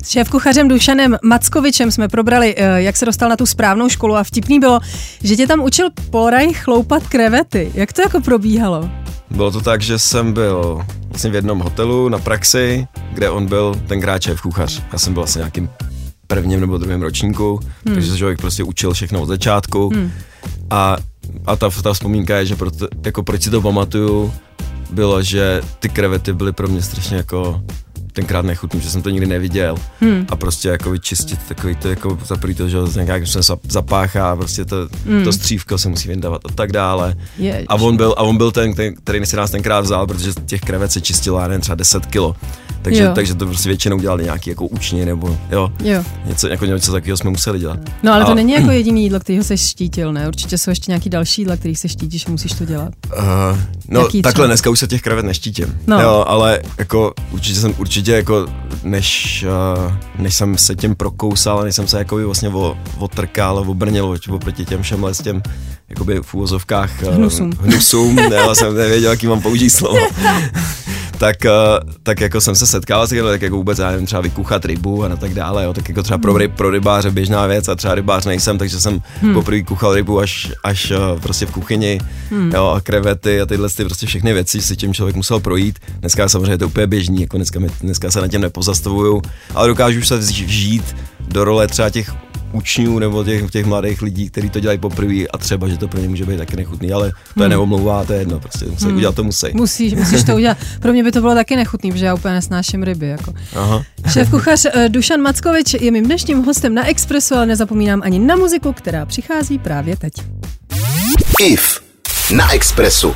S 0.04 0.10
šéf-kuchařem 0.10 0.68
Dušanem 0.68 1.16
Mackovičem 1.22 1.90
jsme 1.90 2.08
probrali, 2.08 2.54
eh, 2.56 2.82
jak 2.82 2.96
se 2.96 3.04
dostal 3.04 3.28
na 3.28 3.36
tu 3.36 3.46
správnou 3.46 3.88
školu 3.88 4.16
a 4.16 4.24
vtipný 4.24 4.60
bylo, 4.60 4.80
že 5.22 5.36
tě 5.36 5.46
tam 5.46 5.60
učil 5.60 5.88
Polraj 6.10 6.52
chloupat 6.52 7.06
krevety. 7.06 7.72
Jak 7.74 7.92
to 7.92 8.02
jako 8.02 8.20
probíhalo? 8.20 8.90
Bylo 9.34 9.50
to 9.50 9.60
tak, 9.60 9.82
že 9.82 9.98
jsem 9.98 10.32
byl 10.32 10.84
vlastně 11.08 11.30
v 11.30 11.34
jednom 11.34 11.58
hotelu 11.58 12.08
na 12.08 12.18
praxi, 12.18 12.86
kde 13.12 13.30
on 13.30 13.46
byl 13.46 13.74
tenkrát 13.86 14.22
šéf 14.22 14.40
kuchař. 14.40 14.82
Já 14.92 14.98
jsem 14.98 15.12
byl 15.14 15.22
vlastně 15.22 15.38
nějakým 15.38 15.68
prvním 16.26 16.60
nebo 16.60 16.78
druhém 16.78 17.02
ročníku, 17.02 17.60
hmm. 17.86 17.94
takže 17.94 18.10
se 18.10 18.18
člověk 18.18 18.40
prostě 18.40 18.62
učil 18.62 18.92
všechno 18.92 19.20
od 19.20 19.26
začátku. 19.26 19.88
Hmm. 19.94 20.12
A, 20.70 20.96
a 21.46 21.56
ta, 21.56 21.70
ta 21.82 21.92
vzpomínka 21.92 22.36
je, 22.36 22.46
že 22.46 22.56
proto, 22.56 22.88
jako 23.04 23.22
proč 23.22 23.42
si 23.42 23.50
to 23.50 23.60
pamatuju, 23.60 24.32
bylo, 24.90 25.22
že 25.22 25.62
ty 25.78 25.88
krevety 25.88 26.32
byly 26.32 26.52
pro 26.52 26.68
mě 26.68 26.82
strašně 26.82 27.16
jako 27.16 27.62
tenkrát 28.14 28.44
nechutný, 28.44 28.80
že 28.80 28.90
jsem 28.90 29.02
to 29.02 29.10
nikdy 29.10 29.26
neviděl. 29.26 29.76
Hmm. 30.00 30.26
A 30.30 30.36
prostě 30.36 30.68
jako 30.68 30.90
vyčistit 30.90 31.38
takový 31.48 31.74
to 31.76 31.88
jako 31.88 32.18
za 32.26 32.36
prvý 32.36 32.54
to, 32.54 32.68
že 32.68 32.78
nějak 33.04 33.26
se 33.26 33.40
zap- 33.40 33.58
zapáchá, 33.68 34.36
prostě 34.36 34.64
to, 34.64 34.76
hmm. 35.06 35.24
to 35.24 35.32
střívko 35.32 35.78
se 35.78 35.88
musí 35.88 36.08
vyndávat 36.08 36.40
a 36.44 36.52
tak 36.52 36.72
dále. 36.72 37.14
Ježiš. 37.38 37.64
A 37.68 37.74
on 37.74 37.96
byl, 37.96 38.14
a 38.18 38.22
on 38.22 38.36
byl 38.36 38.50
ten, 38.50 38.74
ten, 38.74 38.94
který 38.94 39.26
si 39.26 39.36
nás 39.36 39.50
tenkrát 39.50 39.80
vzal, 39.80 40.06
protože 40.06 40.32
těch 40.46 40.60
krevet 40.60 40.92
se 40.92 41.00
čistilo, 41.00 41.40
já 41.40 41.48
nevím, 41.48 41.60
třeba 41.60 41.74
10 41.74 42.06
kilo. 42.06 42.36
Takže, 42.82 43.02
Jo. 43.02 43.12
takže 43.14 43.34
to 43.34 43.46
prostě 43.46 43.68
většinou 43.68 43.98
dělali 43.98 44.24
nějaký 44.24 44.50
jako 44.50 44.66
učně 44.66 45.06
nebo 45.06 45.38
jo, 45.50 45.72
Jo. 45.84 46.04
něco, 46.24 46.48
jako 46.48 46.66
něco 46.66 46.92
takového 46.92 47.16
jsme 47.16 47.30
museli 47.30 47.58
dělat. 47.58 47.78
No 48.02 48.12
ale 48.12 48.24
to 48.24 48.30
A- 48.30 48.34
není 48.34 48.52
jako 48.52 48.70
jediný 48.70 49.02
jídlo, 49.02 49.20
kterýho 49.20 49.44
se 49.44 49.56
štítil, 49.56 50.12
ne? 50.12 50.28
Určitě 50.28 50.58
jsou 50.58 50.70
ještě 50.70 50.90
nějaký 50.90 51.10
další 51.10 51.42
jídla, 51.42 51.56
který 51.56 51.76
se 51.76 51.88
štítíš 51.88 52.26
musíš 52.26 52.52
to 52.52 52.64
dělat. 52.64 52.92
Uh, 53.18 53.24
no 53.88 54.00
Jaký 54.00 54.22
takhle 54.22 54.32
třeba? 54.32 54.46
dneska 54.46 54.70
už 54.70 54.78
se 54.78 54.86
těch 54.86 55.02
krevet 55.02 55.24
neštítím. 55.24 55.78
No. 55.86 56.00
Jo, 56.00 56.24
ale 56.28 56.60
jako 56.78 57.14
určitě 57.30 57.60
jsem, 57.60 57.74
určitě 57.78 58.03
určitě 58.04 58.16
jako 58.16 58.46
než, 58.82 59.44
uh, 59.48 59.92
než 60.18 60.34
jsem 60.34 60.58
se 60.58 60.76
tím 60.76 60.94
prokousal, 60.94 61.62
než 61.64 61.74
jsem 61.74 61.88
se 61.88 61.98
jako 61.98 62.16
vlastně 62.16 62.50
otrkal, 62.98 63.58
obrnil 63.58 64.16
oproti 64.30 64.64
těm 64.64 64.82
všem 64.82 65.04
s 65.04 65.22
těm 65.22 65.42
jakoby 65.88 66.20
v 66.22 66.34
úvozovkách 66.34 66.90
uh, 67.02 67.14
Hnusům. 67.14 67.52
hnusům 67.60 68.18
já 68.18 68.54
jsem 68.54 68.74
nevěděl, 68.74 69.10
jaký 69.10 69.26
mám 69.26 69.42
použít 69.42 69.70
slovo. 69.70 69.98
tak, 71.24 71.36
uh, 71.44 71.90
tak 72.02 72.20
jako 72.20 72.40
jsem 72.40 72.54
se 72.54 72.66
setkal 72.66 73.06
s 73.06 73.10
tím, 73.10 73.24
tak 73.24 73.42
jako 73.42 73.56
vůbec, 73.56 73.78
já 73.78 73.90
nevím, 73.90 74.06
třeba 74.06 74.22
vykuchat 74.22 74.64
rybu 74.64 75.04
a 75.04 75.16
tak 75.16 75.34
dále, 75.34 75.64
jo, 75.64 75.72
tak 75.72 75.88
jako 75.88 76.02
třeba 76.02 76.18
pro, 76.18 76.38
ryb, 76.38 76.54
pro 76.54 76.70
rybáře 76.70 77.10
běžná 77.10 77.46
věc 77.46 77.68
a 77.68 77.74
třeba 77.74 77.94
rybář 77.94 78.24
nejsem, 78.24 78.58
takže 78.58 78.80
jsem 78.80 79.02
hmm. 79.20 79.34
poprvé 79.34 79.62
kuchal 79.62 79.94
rybu 79.94 80.20
až, 80.20 80.52
až 80.64 80.90
uh, 80.90 81.20
prostě 81.20 81.46
v 81.46 81.50
kuchyni, 81.50 82.00
hmm. 82.30 82.52
jo, 82.54 82.66
a 82.66 82.80
krevety 82.80 83.40
a 83.40 83.46
tyhle 83.46 83.68
ty 83.68 83.84
prostě 83.84 84.06
všechny 84.06 84.32
věci 84.32 84.62
si 84.62 84.76
tím 84.76 84.94
člověk 84.94 85.16
musel 85.16 85.40
projít. 85.40 85.78
Dneska 86.00 86.28
samozřejmě 86.28 86.52
je 86.52 86.58
to 86.58 86.66
úplně 86.66 86.86
běžný, 86.86 87.20
jako 87.20 87.36
dneska, 87.36 87.60
mi, 87.60 87.68
dneska 87.80 88.10
se 88.10 88.20
na 88.20 88.28
tím 88.28 88.40
nepozastavuju, 88.40 89.22
ale 89.54 89.68
dokážu 89.68 90.02
se 90.02 90.16
vžít 90.16 90.96
do 91.28 91.44
role 91.44 91.68
třeba 91.68 91.90
těch 91.90 92.14
učňů 92.54 92.98
nebo 92.98 93.24
těch, 93.24 93.50
těch 93.50 93.66
mladých 93.66 94.02
lidí, 94.02 94.30
kteří 94.30 94.50
to 94.50 94.60
dělají 94.60 94.78
poprvé 94.78 95.26
a 95.32 95.38
třeba, 95.38 95.68
že 95.68 95.78
to 95.78 95.88
pro 95.88 96.00
ně 96.00 96.08
může 96.08 96.24
být 96.24 96.36
taky 96.36 96.56
nechutný, 96.56 96.92
ale 96.92 97.12
to 97.34 97.42
je 97.42 97.46
hmm. 97.46 97.50
neomlouvá, 97.50 98.04
to 98.04 98.12
je 98.12 98.18
jedno, 98.18 98.40
prostě 98.40 98.64
musí, 98.64 98.84
hmm. 98.84 98.96
udělat 98.96 99.14
to 99.14 99.24
musí. 99.24 99.46
Musíš, 99.54 99.94
musíš 99.94 100.24
to 100.24 100.34
udělat. 100.34 100.58
Pro 100.80 100.92
mě 100.92 101.04
by 101.04 101.12
to 101.12 101.20
bylo 101.20 101.34
taky 101.34 101.56
nechutný, 101.56 101.92
protože 101.92 102.06
já 102.06 102.14
úplně 102.14 102.34
nesnáším 102.34 102.82
ryby. 102.82 103.08
Jako. 103.08 103.34
Aha. 103.56 103.82
Šéf 104.12 104.30
kuchař 104.30 104.66
eh, 104.72 104.88
Dušan 104.88 105.20
Mackovič 105.20 105.74
je 105.74 105.90
mým 105.90 106.04
dnešním 106.04 106.42
hostem 106.42 106.74
na 106.74 106.86
Expressu, 106.86 107.34
ale 107.34 107.46
nezapomínám 107.46 108.00
ani 108.04 108.18
na 108.18 108.36
muziku, 108.36 108.72
která 108.72 109.06
přichází 109.06 109.58
právě 109.58 109.96
teď. 109.96 110.12
IF 111.40 111.80
na 112.36 112.52
Expressu. 112.52 113.14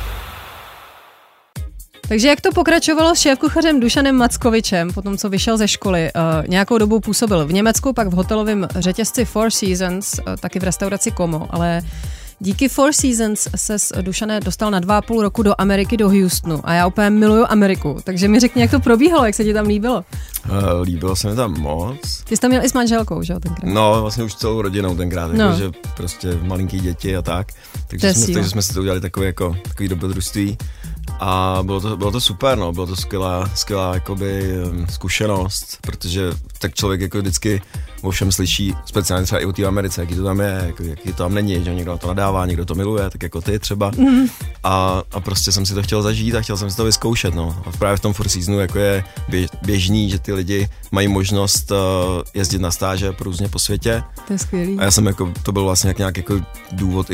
Takže 2.09 2.27
jak 2.27 2.41
to 2.41 2.51
pokračovalo 2.51 3.15
s 3.15 3.19
šéfkuchařem 3.19 3.79
Dušanem 3.79 4.15
Mackovičem, 4.15 4.93
potom 4.93 5.17
co 5.17 5.29
vyšel 5.29 5.57
ze 5.57 5.67
školy, 5.67 6.11
uh, 6.15 6.47
nějakou 6.47 6.77
dobu 6.77 6.99
působil 6.99 7.45
v 7.45 7.53
Německu, 7.53 7.93
pak 7.93 8.07
v 8.07 8.11
hotelovém 8.11 8.67
řetězci 8.75 9.25
Four 9.25 9.51
Seasons, 9.51 10.13
uh, 10.13 10.35
taky 10.39 10.59
v 10.59 10.63
restauraci 10.63 11.11
Como, 11.11 11.47
ale 11.49 11.81
Díky 12.39 12.69
Four 12.69 12.93
Seasons 12.93 13.47
se 13.55 13.79
s 13.79 14.01
Dušané 14.01 14.39
dostal 14.39 14.71
na 14.71 14.79
dva 14.79 14.97
a 14.97 15.01
půl 15.01 15.21
roku 15.21 15.43
do 15.43 15.53
Ameriky, 15.57 15.97
do 15.97 16.09
Houstonu 16.09 16.61
a 16.63 16.73
já 16.73 16.87
úplně 16.87 17.09
miluju 17.09 17.45
Ameriku, 17.49 17.97
takže 18.03 18.27
mi 18.27 18.39
řekni, 18.39 18.61
jak 18.61 18.71
to 18.71 18.79
probíhalo, 18.79 19.25
jak 19.25 19.35
se 19.35 19.43
ti 19.43 19.53
tam 19.53 19.65
líbilo. 19.65 20.05
Uh, 20.49 20.81
líbilo 20.81 21.15
se 21.15 21.29
mi 21.29 21.35
tam 21.35 21.59
moc. 21.59 22.23
Ty 22.23 22.35
jsi 22.35 22.41
tam 22.41 22.49
měl 22.49 22.65
i 22.65 22.69
s 22.69 22.73
manželkou, 22.73 23.23
že 23.23 23.33
jo, 23.33 23.39
tenkrát? 23.39 23.73
No, 23.73 24.01
vlastně 24.01 24.23
už 24.23 24.35
celou 24.35 24.61
rodinou 24.61 24.95
tenkrát, 24.95 25.31
no. 25.33 25.45
jako, 25.45 25.57
že 25.57 25.71
prostě 25.95 26.39
malinký 26.41 26.79
děti 26.79 27.17
a 27.17 27.21
tak. 27.21 27.47
Takže, 27.87 28.13
jsme, 28.13 28.33
takže 28.33 28.49
jsme 28.49 28.61
si 28.61 28.73
to 28.73 28.79
udělali 28.79 29.01
takový, 29.01 29.25
jako, 29.25 29.55
takový 29.63 29.89
dobrodružství. 29.89 30.57
A 31.19 31.59
bylo 31.63 31.81
to, 31.81 31.97
bylo 31.97 32.11
to 32.11 32.21
super, 32.21 32.57
no, 32.57 32.73
bylo 32.73 32.87
to 32.87 32.95
skvělá, 32.95 33.49
skvělá 33.55 33.93
jakoby, 33.93 34.53
zkušenost, 34.89 35.77
protože 35.81 36.31
tak 36.59 36.73
člověk 36.73 37.01
jako 37.01 37.17
vždycky 37.17 37.61
o 38.01 38.11
všem 38.11 38.31
slyší, 38.31 38.75
speciálně 38.85 39.25
třeba 39.25 39.41
i 39.41 39.45
u 39.45 39.51
té 39.51 39.65
Americe, 39.65 40.01
jaký 40.01 40.15
to 40.15 40.23
tam 40.23 40.39
je, 40.39 40.63
jak, 40.65 40.79
jaký 40.79 41.13
to 41.13 41.23
tam 41.23 41.33
není, 41.33 41.63
že 41.63 41.75
někdo 41.75 41.97
to 41.97 42.07
nadává, 42.07 42.45
někdo 42.45 42.65
to 42.65 42.75
miluje, 42.75 43.09
tak 43.09 43.23
jako 43.23 43.41
ty 43.41 43.59
třeba. 43.59 43.91
Mm. 43.97 44.27
A, 44.63 45.03
a 45.11 45.19
prostě 45.19 45.51
jsem 45.51 45.65
si 45.65 45.73
to 45.73 45.83
chtěl 45.83 46.01
zažít 46.01 46.35
a 46.35 46.41
chtěl 46.41 46.57
jsem 46.57 46.69
si 46.69 46.77
to 46.77 46.83
vyzkoušet, 46.83 47.35
no. 47.35 47.63
A 47.65 47.71
právě 47.71 47.97
v 47.97 47.99
tom 47.99 48.13
Four 48.13 48.29
Seasonu 48.29 48.59
jako 48.59 48.79
je 48.79 49.03
běžný, 49.61 50.09
že 50.09 50.19
ty 50.19 50.33
lidi 50.33 50.69
mají 50.91 51.07
možnost 51.07 51.71
uh, 51.71 51.77
jezdit 52.33 52.61
na 52.61 52.71
stáže 52.71 53.13
různě 53.19 53.47
po 53.47 53.59
světě. 53.59 54.03
To 54.27 54.33
je 54.33 54.39
skvělý. 54.39 54.79
A 54.79 54.83
já 54.83 54.91
jsem 54.91 55.05
jako, 55.05 55.33
to 55.43 55.51
byl 55.51 55.63
vlastně 55.63 55.95
nějak 55.97 56.17
jako 56.17 56.41
důvod, 56.71 57.07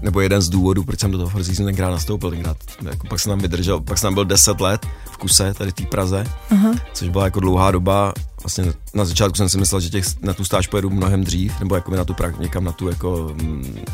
nebo 0.00 0.20
jeden 0.20 0.42
z 0.42 0.48
důvodů, 0.48 0.84
proč 0.84 1.00
jsem 1.00 1.10
do 1.10 1.18
toho 1.18 1.30
Four 1.30 1.44
Seasonu 1.44 1.66
tenkrát 1.68 1.90
nastoupil, 1.90 2.30
tenkrát, 2.30 2.56
jako 2.90 3.06
pak 3.06 3.20
jsem 3.20 3.30
tam 3.30 3.38
vydržel, 3.38 3.80
pak 3.80 3.98
jsem 3.98 4.06
tam 4.06 4.14
byl 4.14 4.24
10 4.24 4.60
let 4.60 4.86
kuse, 5.22 5.54
tady 5.54 5.70
v 5.70 5.74
té 5.74 5.86
Praze, 5.86 6.26
uh-huh. 6.50 6.78
což 6.92 7.08
byla 7.08 7.24
jako 7.24 7.40
dlouhá 7.40 7.70
doba 7.70 8.12
vlastně 8.42 8.72
na 8.94 9.04
začátku 9.04 9.36
jsem 9.36 9.48
si 9.48 9.58
myslel, 9.58 9.80
že 9.80 9.90
těch, 9.90 10.04
na 10.22 10.34
tu 10.34 10.44
stáž 10.44 10.66
pojedu 10.66 10.90
mnohem 10.90 11.24
dřív, 11.24 11.60
nebo 11.60 11.74
jako 11.74 11.90
na 11.90 12.04
tu 12.04 12.14
prak, 12.14 12.38
někam 12.38 12.64
na 12.64 12.72
tu 12.72 12.88
jako 12.88 13.34
mm, 13.34 13.84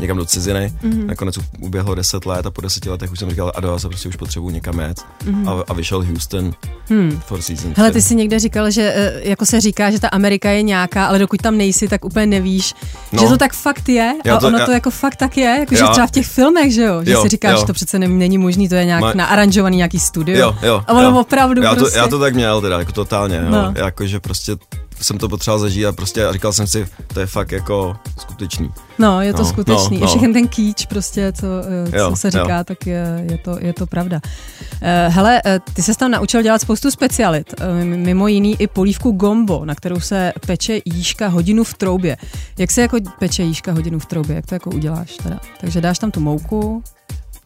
někam 0.00 0.16
do 0.16 0.24
ciziny. 0.24 0.72
Mm-hmm. 0.82 1.06
Nakonec 1.06 1.38
uběhlo 1.60 1.94
deset 1.94 2.26
let 2.26 2.46
a 2.46 2.50
po 2.50 2.60
deseti 2.60 2.90
letech 2.90 3.12
už 3.12 3.18
jsem 3.18 3.30
říkal, 3.30 3.52
a 3.54 3.66
já 3.66 3.78
se 3.78 3.88
prostě 3.88 4.08
už 4.08 4.16
potřebuji 4.16 4.50
někam 4.50 4.80
jet. 4.80 5.00
Mm-hmm. 5.24 5.50
A, 5.50 5.64
a, 5.68 5.72
vyšel 5.74 6.02
Houston 6.02 6.52
hmm. 6.88 7.20
Four 7.26 7.42
Seasons. 7.42 7.76
Hele, 7.76 7.90
ty 7.90 8.02
si 8.02 8.14
někde 8.14 8.38
říkal, 8.38 8.70
že 8.70 8.92
eh, 8.96 9.28
jako 9.28 9.46
se 9.46 9.60
říká, 9.60 9.90
že 9.90 10.00
ta 10.00 10.08
Amerika 10.08 10.50
je 10.50 10.62
nějaká, 10.62 11.06
ale 11.06 11.18
dokud 11.18 11.42
tam 11.42 11.56
nejsi, 11.56 11.88
tak 11.88 12.04
úplně 12.04 12.26
nevíš, 12.26 12.74
no. 13.12 13.22
že 13.22 13.28
to 13.28 13.36
tak 13.36 13.52
fakt 13.52 13.88
je. 13.88 14.14
Já 14.24 14.36
to, 14.36 14.46
a 14.46 14.48
ono 14.48 14.58
já, 14.58 14.66
to 14.66 14.72
jako 14.72 14.90
fakt 14.90 15.16
tak 15.16 15.36
je, 15.36 15.56
jako 15.60 15.74
že 15.74 15.84
třeba 15.92 16.06
v 16.06 16.10
těch 16.10 16.26
filmech, 16.26 16.74
že 16.74 16.82
jo, 16.82 17.04
že 17.04 17.12
jo, 17.12 17.22
si 17.22 17.28
říkáš, 17.28 17.60
že 17.60 17.66
to 17.66 17.72
přece 17.72 17.98
není 17.98 18.38
možný, 18.38 18.68
to 18.68 18.74
je 18.74 18.84
nějak 18.84 19.00
Ma... 19.00 19.12
naaranžovaný 19.14 19.76
nějaký 19.76 20.00
studio. 20.00 20.38
Jo, 20.38 20.56
jo, 20.62 20.82
a 20.86 20.92
ono 20.92 21.08
jo. 21.08 21.20
opravdu 21.20 21.62
já 21.62 21.74
prostě. 21.74 21.92
To, 21.92 21.98
já 21.98 22.08
to 22.08 22.18
tak 22.18 22.34
měl 22.34 22.60
teda, 22.60 22.78
jako 22.78 22.92
totálně, 22.92 23.36
jo. 23.36 23.50
No. 23.50 23.74
Jako, 23.76 24.06
že 24.06 24.20
prostě 24.20 24.56
jsem 25.04 25.18
to 25.18 25.28
potřeboval 25.28 25.58
zažít 25.58 25.86
a 25.86 25.92
prostě 25.92 26.26
říkal 26.30 26.52
jsem 26.52 26.66
si, 26.66 26.86
to 27.14 27.20
je 27.20 27.26
fakt 27.26 27.52
jako 27.52 27.96
skutečný. 28.18 28.70
No, 28.98 29.20
je 29.20 29.32
to 29.32 29.42
no, 29.42 29.48
skutečný. 29.48 29.98
No, 29.98 30.14
no. 30.16 30.32
Ten 30.32 30.48
kýč 30.48 30.86
prostě, 30.86 31.32
co, 31.32 31.46
eh, 31.86 31.90
co 31.90 31.96
jo, 31.96 32.16
se 32.16 32.30
říká, 32.30 32.58
jo. 32.58 32.64
tak 32.64 32.86
je, 32.86 33.26
je, 33.30 33.38
to, 33.38 33.56
je 33.60 33.72
to 33.72 33.86
pravda. 33.86 34.20
Uh, 34.24 35.14
hele, 35.14 35.42
uh, 35.46 35.74
ty 35.74 35.82
se 35.82 35.94
tam 35.94 36.10
naučil 36.10 36.42
dělat 36.42 36.60
spoustu 36.60 36.90
specialit, 36.90 37.54
mimo 37.82 38.28
jiný 38.28 38.56
i 38.60 38.66
polívku 38.66 39.12
gombo, 39.12 39.64
na 39.64 39.74
kterou 39.74 40.00
se 40.00 40.32
peče 40.46 40.80
jížka 40.84 41.28
hodinu 41.28 41.64
v 41.64 41.74
troubě. 41.74 42.16
Jak 42.58 42.70
se 42.70 42.82
jako 42.82 42.96
peče 43.18 43.42
jížka 43.42 43.72
hodinu 43.72 43.98
v 43.98 44.06
troubě? 44.06 44.36
Jak 44.36 44.46
to 44.46 44.54
jako 44.54 44.70
uděláš 44.70 45.16
teda? 45.22 45.40
Takže 45.60 45.80
dáš 45.80 45.98
tam 45.98 46.10
tu 46.10 46.20
mouku, 46.20 46.82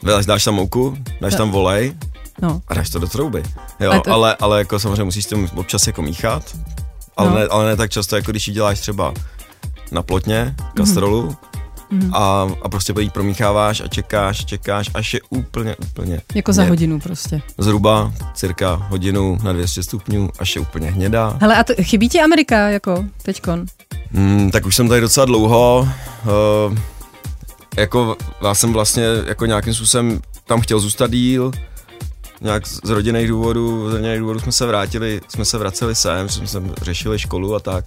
Dáš, 0.02 0.26
dáš 0.26 0.44
tam 0.44 0.54
mouku, 0.54 0.96
dáš 1.20 1.34
tam 1.34 1.50
volej 1.50 1.94
no. 2.42 2.62
a 2.68 2.74
dáš 2.74 2.90
to 2.90 2.98
do 2.98 3.06
trouby. 3.06 3.42
Jo, 3.80 3.90
ale, 3.90 4.00
to... 4.00 4.12
ale, 4.12 4.36
ale 4.40 4.58
jako 4.58 4.78
samozřejmě 4.78 5.04
musíš 5.04 5.26
tím 5.26 5.48
občas 5.54 5.86
jako 5.86 6.02
míchat, 6.02 6.56
ale, 7.18 7.30
no. 7.30 7.38
ne, 7.38 7.46
ale 7.46 7.66
ne 7.66 7.76
tak 7.76 7.90
často, 7.90 8.16
jako 8.16 8.30
když 8.30 8.48
ji 8.48 8.54
děláš 8.54 8.80
třeba 8.80 9.14
na 9.92 10.02
plotně, 10.02 10.54
kastrolu, 10.74 11.36
mm-hmm. 11.92 12.16
a, 12.16 12.48
a 12.62 12.68
prostě 12.68 12.94
ji 12.98 13.10
promícháváš 13.10 13.80
a 13.80 13.88
čekáš, 13.88 14.44
čekáš, 14.44 14.90
až 14.94 15.14
je 15.14 15.20
úplně, 15.30 15.76
úplně 15.76 16.20
Jako 16.34 16.52
za 16.52 16.64
hodinu 16.64 17.00
prostě. 17.00 17.42
Zhruba 17.58 18.12
cirka 18.34 18.74
hodinu 18.74 19.38
na 19.42 19.52
200 19.52 19.82
stupňů, 19.82 20.30
až 20.38 20.54
je 20.56 20.60
úplně 20.60 20.90
hnědá. 20.90 21.38
Hele, 21.40 21.56
a 21.56 21.64
to, 21.64 21.72
chybí 21.82 22.08
ti 22.08 22.20
Amerika 22.20 22.68
jako 22.68 23.04
teďkon? 23.22 23.66
Mm, 24.12 24.50
tak 24.50 24.66
už 24.66 24.76
jsem 24.76 24.88
tady 24.88 25.00
docela 25.00 25.26
dlouho. 25.26 25.88
Uh, 26.68 26.78
jako 27.76 28.16
já 28.42 28.54
jsem 28.54 28.72
vlastně 28.72 29.04
jako 29.26 29.46
nějakým 29.46 29.74
způsobem 29.74 30.20
tam 30.46 30.60
chtěl 30.60 30.80
zůstat 30.80 31.10
díl, 31.10 31.52
nějak 32.40 32.66
z 32.66 32.90
rodinných 32.90 33.28
důvodů, 33.28 33.90
z 33.90 33.92
rodinných 33.92 34.18
důvodů 34.18 34.40
jsme 34.40 34.52
se 34.52 34.66
vrátili, 34.66 35.20
jsme 35.28 35.44
se 35.44 35.58
vraceli 35.58 35.94
sem, 35.94 36.28
jsme 36.28 36.46
se 36.46 36.62
řešili 36.82 37.18
školu 37.18 37.54
a 37.54 37.60
tak. 37.60 37.84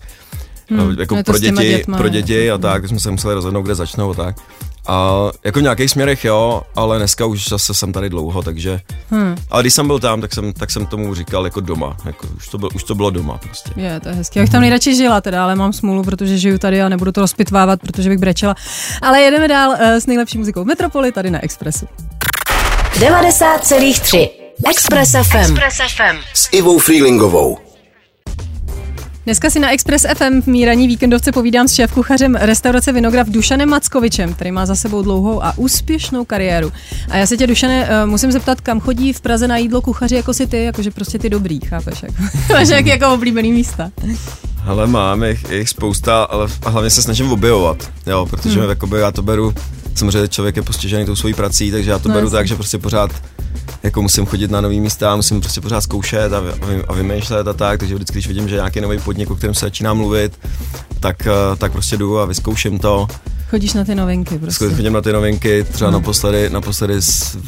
Hmm, 0.70 1.00
jako 1.00 1.24
pro 1.26 1.38
děti, 1.38 1.70
dětma, 1.70 1.98
pro 1.98 2.10
děti 2.10 2.52
a 2.52 2.58
tak, 2.58 2.88
jsme 2.88 3.00
se 3.00 3.12
museli 3.12 3.34
rozhodnout, 3.34 3.62
kde 3.62 3.76
začnou 3.76 4.12
a 4.12 4.14
tak. 4.14 4.36
A 4.88 5.30
jako 5.44 5.60
v 5.60 5.62
nějakých 5.62 5.92
směrech 5.92 6.26
jo, 6.26 6.62
ale 6.76 6.98
dneska 6.98 7.26
už 7.26 7.48
zase 7.48 7.74
jsem 7.74 7.94
tady 7.94 8.10
dlouho, 8.10 8.44
takže. 8.44 8.80
Hmm. 9.10 9.36
Ale 9.50 9.64
když 9.64 9.74
jsem 9.74 9.88
byl 9.88 10.00
tam, 10.00 10.22
tak 10.22 10.34
jsem, 10.34 10.54
tak 10.54 10.72
jsem 10.72 10.86
tomu 10.86 11.16
říkal 11.16 11.46
jako 11.46 11.60
doma. 11.60 11.98
Jako, 12.06 12.28
už, 12.38 12.48
to 12.48 12.58
bylo, 12.58 12.72
už 12.76 12.84
to 12.84 12.96
bylo 12.96 13.10
doma 13.10 13.38
prostě. 13.38 13.72
Je, 13.76 14.00
to 14.00 14.10
je 14.10 14.16
hezké. 14.16 14.40
Já 14.40 14.44
bych 14.44 14.50
tam 14.50 14.62
nejradši 14.62 14.96
žila 14.96 15.22
teda, 15.22 15.44
ale 15.44 15.56
mám 15.56 15.74
smůlu, 15.74 16.04
protože 16.04 16.38
žiju 16.38 16.58
tady 16.58 16.82
a 16.82 16.90
nebudu 16.90 17.12
to 17.12 17.22
rozpitvávat, 17.22 17.80
protože 17.80 18.10
bych 18.10 18.20
brečela. 18.20 18.56
Ale 19.02 19.22
jedeme 19.22 19.48
dál 19.48 19.70
uh, 19.70 19.78
s 19.82 20.08
nejlepší 20.08 20.38
muzikou 20.38 20.66
Metropoli 20.66 21.12
tady 21.12 21.32
na 21.32 21.44
Expressu. 21.44 21.86
90,3 23.00 24.41
Express 24.70 25.12
FM. 25.12 25.38
Express 25.38 25.76
FM. 25.96 26.18
S 26.34 26.50
Ivou 26.52 26.80
Freelingovou. 26.80 27.58
Dneska 29.26 29.50
si 29.50 29.60
na 29.60 29.72
Express 29.72 30.06
FM 30.18 30.42
v 30.42 30.48
míraní 30.48 30.88
víkendovce 30.88 31.32
povídám 31.32 31.68
s 31.68 31.74
šéf-kuchařem 31.74 32.36
restaurace 32.40 32.92
Vinograf 32.92 33.30
Dušanem 33.30 33.70
Mackovičem, 33.70 34.34
který 34.34 34.52
má 34.52 34.66
za 34.66 34.76
sebou 34.76 35.02
dlouhou 35.02 35.44
a 35.44 35.54
úspěšnou 35.58 36.26
kariéru. 36.26 36.72
A 37.10 37.18
já 37.18 37.26
se 37.26 37.38
tě, 37.38 37.48
Dušane, 37.48 37.88
eh, 37.90 38.06
musím 38.06 38.32
zeptat, 38.32 38.62
kam 38.62 38.80
chodí 38.80 39.14
v 39.14 39.22
Praze 39.22 39.48
na 39.48 39.58
jídlo 39.58 39.82
kuchaři 39.82 40.16
jako 40.16 40.34
si 40.34 40.48
ty, 40.48 40.64
jakože 40.64 40.92
prostě 40.92 41.20
ty 41.20 41.30
dobrý, 41.30 41.60
chápeš? 41.60 42.04
Jako, 42.04 42.16
máš 42.54 42.70
jak, 42.70 42.86
jako 42.86 43.14
oblíbený 43.14 43.52
místa. 43.52 43.92
Ale 44.66 44.88
mám 44.88 45.24
jich, 45.24 45.52
jich 45.52 45.70
spousta, 45.70 46.24
ale 46.24 46.48
hlavně 46.66 46.90
se 46.90 47.02
snažím 47.02 47.32
objevovat, 47.32 47.92
jo, 48.08 48.28
protože 48.30 48.60
hmm. 48.60 48.70
jakoby 48.70 49.00
já 49.00 49.12
to 49.12 49.22
beru, 49.22 49.54
samozřejmě 49.96 50.28
člověk 50.28 50.56
je 50.56 50.62
postižený 50.62 51.06
tou 51.06 51.16
svojí 51.16 51.34
prací, 51.34 51.72
takže 51.72 51.92
já 51.92 52.00
to 52.00 52.10
no, 52.10 52.14
beru 52.14 52.26
jasný. 52.26 52.38
tak, 52.38 52.48
že 52.48 52.56
prostě 52.56 52.78
pořád 52.78 53.12
jako 53.84 54.02
musím 54.02 54.26
chodit 54.26 54.52
na 54.52 54.62
nový 54.62 54.80
místa, 54.80 55.16
musím 55.16 55.42
prostě 55.42 55.62
pořád 55.62 55.82
zkoušet 55.82 56.34
a, 56.34 56.40
vy, 56.40 56.84
a 56.88 56.94
vymýšlet 56.94 57.48
a 57.48 57.54
tak, 57.54 57.80
takže 57.80 57.96
vždycky, 57.96 58.14
když 58.14 58.28
vidím, 58.28 58.50
že 58.50 58.56
nějaký 58.56 58.82
nový 58.82 59.00
podnik, 59.00 59.32
o 59.32 59.36
kterém 59.36 59.54
se 59.54 59.66
začíná 59.66 59.94
mluvit, 59.94 60.40
tak, 61.00 61.28
eh, 61.28 61.56
tak 61.58 61.72
prostě 61.72 61.98
jdu 61.98 62.20
a 62.20 62.26
vyzkouším 62.26 62.80
to. 62.80 63.08
Chodíš 63.50 63.74
na 63.74 63.84
ty 63.84 63.96
novinky 63.96 64.40
prostě. 64.40 64.70
Chodím 64.70 64.94
na 64.94 65.02
ty 65.02 65.14
novinky, 65.14 65.64
třeba 65.64 65.90
hmm. 65.90 66.00
naposledy, 66.00 66.50
naposledy 66.50 67.02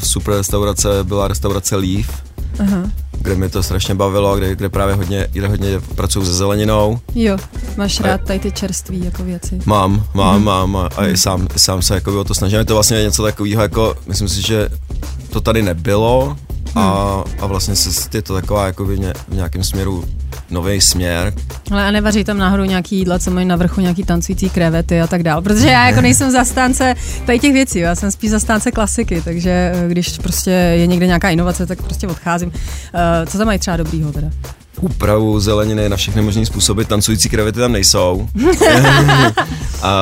super 0.03 0.33
restaurace 0.33 0.87
byla 1.03 1.27
restaurace 1.27 1.75
Leaf, 1.75 2.23
Aha. 2.59 2.89
kde 3.21 3.35
mě 3.35 3.49
to 3.49 3.63
strašně 3.63 3.95
bavilo, 3.95 4.37
kde, 4.37 4.55
kde 4.55 4.69
právě 4.69 4.95
hodně, 4.95 5.27
kde 5.31 5.47
hodně 5.47 5.79
pracuju 5.95 6.25
se 6.25 6.33
zeleninou. 6.33 6.99
Jo, 7.15 7.37
máš 7.77 7.99
rád 7.99 8.21
tady 8.21 8.39
ty 8.39 8.51
čerství 8.51 9.05
jako 9.05 9.23
věci. 9.23 9.59
Mám, 9.65 10.05
mám, 10.13 10.35
hmm. 10.35 10.45
mám 10.45 10.75
a, 10.75 10.89
a 10.97 11.07
i 11.07 11.17
sám, 11.17 11.47
i 11.55 11.59
sám 11.59 11.81
se 11.81 11.95
jako 11.95 12.19
o 12.19 12.23
to 12.23 12.33
snažím. 12.33 12.59
Je 12.59 12.65
to 12.65 12.73
vlastně 12.73 13.03
něco 13.03 13.23
takového, 13.23 13.61
jako 13.61 13.95
myslím 14.07 14.29
si, 14.29 14.41
že 14.41 14.69
to 15.33 15.41
tady 15.41 15.61
nebylo 15.61 16.37
a, 16.75 17.23
a 17.39 17.45
vlastně 17.45 17.75
se, 17.75 18.09
je 18.13 18.21
to 18.21 18.33
taková 18.33 18.65
jako 18.65 18.85
v, 18.85 18.99
ně, 18.99 19.13
v 19.27 19.33
nějakém 19.33 19.63
směru 19.63 20.05
nový 20.49 20.81
směr. 20.81 21.33
Ale 21.71 21.87
a 21.87 21.91
nevaří 21.91 22.23
tam 22.23 22.37
náhodou 22.37 22.63
nějaký 22.63 22.97
jídla, 22.97 23.19
co 23.19 23.31
mají 23.31 23.45
na 23.45 23.55
vrchu 23.55 23.81
nějaký 23.81 24.03
tancující 24.03 24.49
krevety 24.49 25.01
a 25.01 25.07
tak 25.07 25.23
dál, 25.23 25.41
protože 25.41 25.67
já 25.67 25.87
jako 25.87 26.01
nejsem 26.01 26.31
zastánce 26.31 26.95
tady 27.25 27.39
těch 27.39 27.53
věcí, 27.53 27.79
já 27.79 27.95
jsem 27.95 28.11
spíš 28.11 28.29
zastánce 28.29 28.71
klasiky, 28.71 29.21
takže 29.21 29.71
eh, 29.75 29.87
když 29.87 30.17
prostě 30.17 30.49
je 30.49 30.87
někde 30.87 31.07
nějaká 31.07 31.29
inovace, 31.29 31.65
tak 31.65 31.81
prostě 31.81 32.07
odcházím. 32.07 32.47
Uh, 32.49 33.25
co 33.25 33.37
tam 33.37 33.47
mají 33.47 33.59
třeba 33.59 33.77
dobrýho 33.77 34.11
teda? 34.11 34.27
Úpravu 34.81 35.39
zeleniny 35.39 35.89
na 35.89 35.97
všechny 35.97 36.21
možné 36.21 36.45
způsoby, 36.45 36.83
tancující 36.83 37.29
krevety 37.29 37.59
tam 37.59 37.71
nejsou. 37.71 38.27
a 39.81 39.93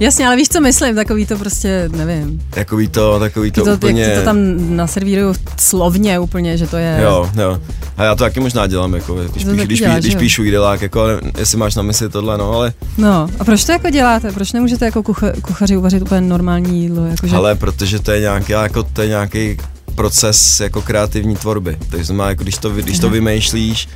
Jasně, 0.00 0.26
ale 0.26 0.36
víš, 0.36 0.48
co 0.48 0.60
myslím, 0.60 0.94
takový 0.94 1.26
to 1.26 1.38
prostě, 1.38 1.88
nevím. 1.96 2.42
Takový 2.50 2.88
to, 2.88 3.18
takový 3.18 3.50
to, 3.50 3.64
to 3.64 3.74
úplně... 3.74 4.02
Jak 4.02 4.18
to 4.18 4.24
tam 4.24 4.36
naservírují 4.76 5.34
slovně 5.58 6.18
úplně, 6.18 6.56
že 6.56 6.66
to 6.66 6.76
je... 6.76 7.00
Jo, 7.02 7.30
jo. 7.36 7.60
A 7.96 8.04
já 8.04 8.14
to 8.14 8.24
taky 8.24 8.40
možná 8.40 8.66
dělám, 8.66 8.94
jako, 8.94 9.14
když, 9.14 9.44
píš, 9.44 9.60
když, 9.64 9.78
děláš, 9.78 10.00
když 10.00 10.14
píšu 10.14 10.42
jídelák, 10.42 10.82
jako, 10.82 11.04
jestli 11.38 11.58
máš 11.58 11.74
na 11.74 11.82
mysli 11.82 12.08
tohle, 12.08 12.38
no, 12.38 12.52
ale... 12.52 12.72
No, 12.98 13.28
a 13.38 13.44
proč 13.44 13.64
to 13.64 13.72
jako 13.72 13.90
děláte? 13.90 14.32
Proč 14.32 14.52
nemůžete 14.52 14.84
jako 14.84 15.02
kucha, 15.02 15.32
kuchaři 15.42 15.76
uvařit 15.76 16.02
úplně 16.02 16.20
normální 16.20 16.82
jídlo? 16.82 17.04
Jako, 17.06 17.26
že... 17.26 17.36
Ale 17.36 17.54
protože 17.54 17.98
to 17.98 18.12
je 18.12 18.20
nějaký, 18.20 18.52
jako, 18.52 18.82
to 18.82 19.02
je 19.02 19.08
nějaký 19.08 19.56
proces 19.94 20.60
jako 20.60 20.82
kreativní 20.82 21.36
tvorby. 21.36 21.78
To 21.90 22.04
znamená, 22.04 22.28
jako 22.28 22.42
když 22.42 22.58
to, 22.58 22.70
když 22.70 22.98
to 22.98 23.10
vymýšlíš, 23.10 23.88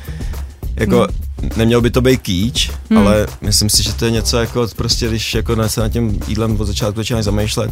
jako 0.76 0.96
hmm. 0.96 1.06
Neměl 1.56 1.80
by 1.80 1.90
to 1.90 2.00
být 2.00 2.20
kýč, 2.20 2.70
hmm. 2.90 2.98
ale 2.98 3.26
myslím 3.40 3.70
si, 3.70 3.82
že 3.82 3.92
to 3.92 4.04
je 4.04 4.10
něco 4.10 4.36
jako 4.36 4.66
prostě, 4.76 5.08
když 5.08 5.34
jako 5.34 5.68
se 5.68 5.80
nad 5.80 5.88
tím 5.88 6.20
jídlem 6.28 6.60
od 6.60 6.64
začátku 6.64 6.96
začínáš 6.96 7.24
zamýšlet, 7.24 7.70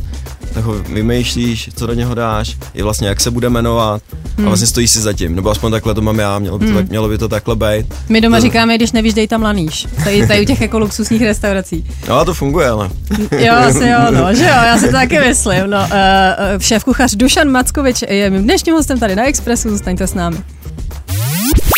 tak 0.55 0.65
ho 0.65 0.73
vymýšlíš, 0.73 1.71
co 1.75 1.87
do 1.87 1.95
něho 1.95 2.15
dáš, 2.15 2.57
i 2.75 2.83
vlastně 2.83 3.09
jak 3.09 3.21
se 3.21 3.31
bude 3.31 3.51
jmenovat 3.51 4.03
hmm. 4.37 4.47
a 4.47 4.49
vlastně 4.49 4.67
stojíš 4.67 4.91
si 4.91 5.01
za 5.01 5.13
tím, 5.13 5.37
nebo 5.37 5.51
aspoň 5.51 5.71
takhle 5.71 5.95
to 5.95 6.01
mám 6.01 6.19
já, 6.19 6.39
mělo 6.39 6.59
by 6.59 6.67
to, 6.67 6.73
hmm. 6.73 6.87
mělo 6.89 7.09
by 7.09 7.19
to 7.19 7.29
takhle 7.29 7.57
být. 7.57 7.95
My 8.09 8.21
doma 8.21 8.37
to... 8.37 8.43
říkáme, 8.43 8.77
když 8.77 8.93
nevíš, 8.93 9.15
dej 9.15 9.29
tam 9.29 9.43
laníš, 9.43 9.87
tady, 10.05 10.27
tady 10.27 10.43
u 10.43 10.45
těch 10.45 10.61
jako 10.61 10.79
luxusních 10.79 11.23
restaurací. 11.23 11.87
No 12.09 12.19
a 12.19 12.25
to 12.25 12.35
funguje, 12.35 12.69
ale. 12.69 12.91
jo, 13.39 13.55
asi 13.55 13.89
jo, 13.89 13.99
no, 14.11 14.35
že 14.35 14.43
jo, 14.43 14.49
já 14.49 14.79
si 14.79 14.87
to 14.87 14.93
taky 14.93 15.19
myslím, 15.21 15.71
no, 15.71 15.79
uh, 15.79 16.61
šéf 16.61 16.85
kuchař 16.85 17.15
Dušan 17.15 17.51
Mackovič 17.51 18.03
je 18.09 18.31
mým 18.31 18.43
dnešním 18.43 18.75
hostem 18.75 18.99
tady 18.99 19.17
na 19.17 19.25
Expressu, 19.25 19.71
zůstaňte 19.71 20.07
s 20.07 20.15
námi. 20.15 20.39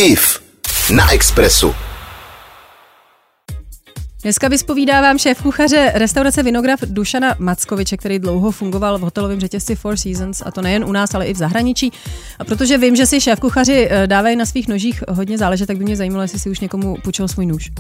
IF 0.01 0.44
na 0.91 1.13
Expressu. 1.13 1.75
Dneska 4.23 4.49
vyspovídávám 4.49 5.19
šéf 5.19 5.43
kuchaře 5.43 5.93
restaurace 5.95 6.43
Vinograf 6.43 6.81
Dušana 6.87 7.35
Mackoviče, 7.39 7.97
který 7.97 8.19
dlouho 8.19 8.51
fungoval 8.51 8.99
v 8.99 9.01
hotelovém 9.01 9.41
řetězci 9.41 9.77
Four 9.77 9.97
Seasons, 9.97 10.43
a 10.47 10.51
to 10.51 10.63
nejen 10.63 10.85
u 10.85 10.93
nás, 10.93 11.15
ale 11.15 11.27
i 11.27 11.35
v 11.35 11.37
zahraničí. 11.37 11.93
A 12.39 12.45
protože 12.45 12.79
vím, 12.79 12.97
že 12.97 13.07
si 13.07 13.21
šéf 13.21 13.41
kuchaři 13.41 13.89
eh, 13.91 14.07
dávají 14.07 14.37
na 14.37 14.47
svých 14.47 14.69
nožích 14.69 15.03
hodně 15.09 15.39
záležet, 15.39 15.67
tak 15.67 15.77
by 15.77 15.85
mě 15.85 15.97
zajímalo, 15.97 16.23
jestli 16.23 16.39
si 16.39 16.51
už 16.51 16.61
někomu 16.61 16.97
půjčil 17.03 17.29
svůj 17.29 17.47
nůž. 17.47 17.71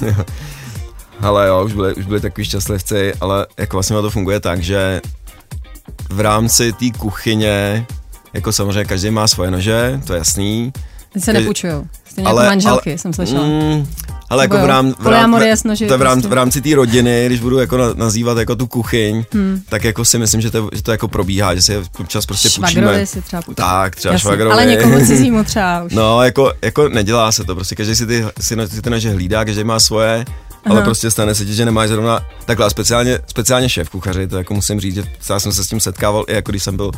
ale 1.20 1.48
jo, 1.48 1.64
už 1.64 1.72
byli, 1.72 1.94
už 1.94 2.06
byli 2.06 2.20
takový 2.20 2.44
šťastlivci, 2.44 3.14
ale 3.20 3.46
jako 3.58 3.76
vlastně 3.76 3.96
to 3.96 4.10
funguje 4.10 4.40
tak, 4.40 4.62
že 4.62 5.00
v 6.10 6.20
rámci 6.20 6.72
té 6.72 6.98
kuchyně, 6.98 7.86
jako 8.32 8.52
samozřejmě 8.52 8.84
každý 8.84 9.10
má 9.10 9.28
svoje 9.28 9.50
nože, 9.50 10.00
to 10.06 10.12
je 10.12 10.18
jasný, 10.18 10.72
ty 11.12 11.20
se 11.20 11.32
nepůjčujou. 11.32 11.86
Stejně 12.04 12.30
ale, 12.30 12.42
jako 12.42 12.50
manželky, 12.50 12.90
ale, 12.90 12.98
jsem 12.98 13.12
slyšela. 13.12 13.46
Mm, 13.46 13.86
ale 14.30 14.44
jako 14.44 14.58
v, 14.58 14.64
rám, 14.64 14.94
v, 14.98 15.06
rám, 15.06 15.42
jasno, 15.42 15.74
to 15.88 15.98
v, 15.98 16.02
rám, 16.02 16.20
v 16.20 16.32
rámci 16.32 16.60
té 16.60 16.74
rodiny, 16.74 17.26
když 17.26 17.40
budu 17.40 17.58
jako 17.58 17.94
nazývat 17.94 18.38
jako 18.38 18.56
tu 18.56 18.66
kuchyň, 18.66 19.24
hmm. 19.32 19.62
tak 19.68 19.84
jako 19.84 20.04
si 20.04 20.18
myslím, 20.18 20.40
že 20.40 20.50
to, 20.50 20.68
že 20.72 20.82
to 20.82 20.90
jako 20.90 21.08
probíhá, 21.08 21.54
že 21.54 21.62
si 21.62 21.76
občas 21.98 22.26
prostě 22.26 22.50
švagrovi 22.50 22.86
půjčíme. 22.86 23.06
si 23.06 23.22
třeba 23.22 23.42
půjčíme. 23.42 23.66
Tak, 23.66 23.96
třeba 23.96 24.12
Jasně, 24.12 24.22
švagrovi. 24.22 24.52
Ale 24.52 24.64
někomu 24.64 24.98
cizímu 25.06 25.44
třeba 25.44 25.82
už. 25.82 25.92
No, 25.92 26.22
jako, 26.22 26.52
jako 26.62 26.88
nedělá 26.88 27.32
se 27.32 27.44
to, 27.44 27.54
prostě 27.54 27.74
každý 27.74 27.96
si 27.96 28.06
ty, 28.06 28.24
si, 28.40 28.56
si 28.66 28.82
ty 28.82 28.90
naše 28.90 29.10
hlídá, 29.10 29.44
každý 29.44 29.64
má 29.64 29.80
svoje, 29.80 30.24
Aha. 30.64 30.74
ale 30.74 30.82
prostě 30.82 31.10
stane 31.10 31.34
se 31.34 31.44
ti, 31.44 31.54
že 31.54 31.64
nemáš 31.64 31.88
zrovna 31.88 32.26
takhle 32.44 32.70
speciálně, 32.70 33.18
speciálně 33.26 33.68
šéf 33.68 33.90
kuchaři, 33.90 34.26
to 34.26 34.38
jako 34.38 34.54
musím 34.54 34.80
říct, 34.80 34.94
že 34.94 35.04
já 35.30 35.40
jsem 35.40 35.52
se 35.52 35.64
s 35.64 35.68
tím 35.68 35.80
setkával 35.80 36.24
i 36.28 36.34
jako 36.34 36.50
když 36.50 36.62
jsem 36.62 36.76
byl 36.76 36.86
uh, 36.86 36.92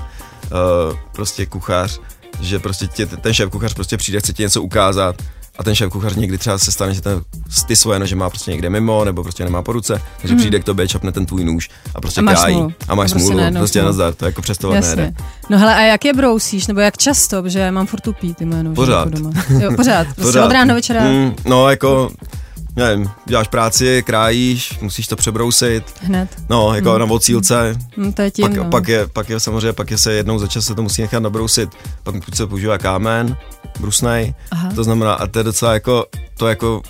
prostě 1.12 1.46
kuchař, 1.46 2.00
že 2.40 2.58
prostě 2.58 2.86
tě, 2.86 3.06
ten 3.06 3.34
šéf 3.34 3.50
kuchař 3.50 3.74
prostě 3.74 3.96
přijde, 3.96 4.20
chce 4.20 4.32
ti 4.32 4.42
něco 4.42 4.62
ukázat 4.62 5.16
a 5.58 5.64
ten 5.64 5.74
šéf 5.74 5.90
kuchař 5.90 6.14
někdy 6.14 6.38
třeba 6.38 6.58
se 6.58 6.72
stane, 6.72 6.94
že 6.94 7.00
ten, 7.00 7.20
ty 7.66 7.76
svoje 7.76 7.98
nože 7.98 8.16
má 8.16 8.30
prostě 8.30 8.50
někde 8.50 8.70
mimo, 8.70 9.04
nebo 9.04 9.22
prostě 9.22 9.44
nemá 9.44 9.62
po 9.62 9.72
ruce, 9.72 10.02
takže 10.20 10.34
mm. 10.34 10.40
přijde 10.40 10.60
k 10.60 10.64
tobě, 10.64 10.88
čapne 10.88 11.12
ten 11.12 11.26
tvůj 11.26 11.44
nůž 11.44 11.70
a 11.94 12.00
prostě 12.00 12.20
a 12.20 12.24
máš 12.24 12.38
krájí. 12.38 12.54
Smůlu. 12.54 12.72
A 12.88 12.94
máš 12.94 13.10
prostě 13.10 13.26
smůlu, 13.26 13.42
prostě, 13.42 13.58
prostě 13.58 13.82
nazdar, 13.82 14.14
to 14.14 14.24
jako 14.24 14.42
přesto 14.42 14.72
nejde. 14.72 15.12
No 15.50 15.58
hele, 15.58 15.74
a 15.74 15.80
jak 15.80 16.04
je 16.04 16.12
brousíš, 16.12 16.66
nebo 16.66 16.80
jak 16.80 16.98
často, 16.98 17.42
protože 17.42 17.70
mám 17.70 17.86
furt 17.86 18.00
tupí 18.00 18.34
ty 18.34 18.44
moje 18.44 18.62
nože. 18.62 18.74
Pořád. 18.74 18.98
Jako 18.98 19.10
doma. 19.10 19.30
Jo, 19.48 19.70
pořád, 19.76 20.04
prostě 20.14 20.22
pořád. 20.22 20.46
od 20.46 20.52
rána 20.52 20.64
do 20.64 20.74
večera. 20.74 21.04
Mm, 21.04 21.34
no 21.44 21.70
jako 21.70 22.10
nevím, 22.76 23.10
děláš 23.26 23.48
práci, 23.48 24.02
krájíš, 24.06 24.78
musíš 24.80 25.06
to 25.06 25.16
přebrousit. 25.16 25.84
Hned. 26.00 26.28
No, 26.48 26.74
jako 26.74 26.90
hmm. 26.90 26.98
na 26.98 27.04
vocílce. 27.04 27.76
Hmm, 27.96 28.12
to 28.12 28.22
je 28.22 28.30
tím, 28.30 28.48
pak, 28.48 28.56
no. 28.56 28.64
pak, 28.64 28.88
je, 28.88 29.06
pak 29.06 29.28
je 29.28 29.40
samozřejmě, 29.40 29.72
pak 29.72 29.90
je 29.90 29.98
se 29.98 30.12
jednou 30.12 30.38
za 30.38 30.46
čas 30.46 30.64
se 30.64 30.74
to 30.74 30.82
musí 30.82 31.02
nechat 31.02 31.22
nabrousit, 31.22 31.70
pak 32.02 32.14
se 32.34 32.46
používá 32.46 32.78
kámen, 32.78 33.36
brusnej, 33.80 34.34
Aha. 34.50 34.72
to 34.74 34.84
znamená, 34.84 35.14
a 35.14 35.26
to 35.26 35.38
je 35.38 35.42
docela 35.42 35.72
jako, 35.72 36.06
to 36.36 36.48
jako 36.48 36.82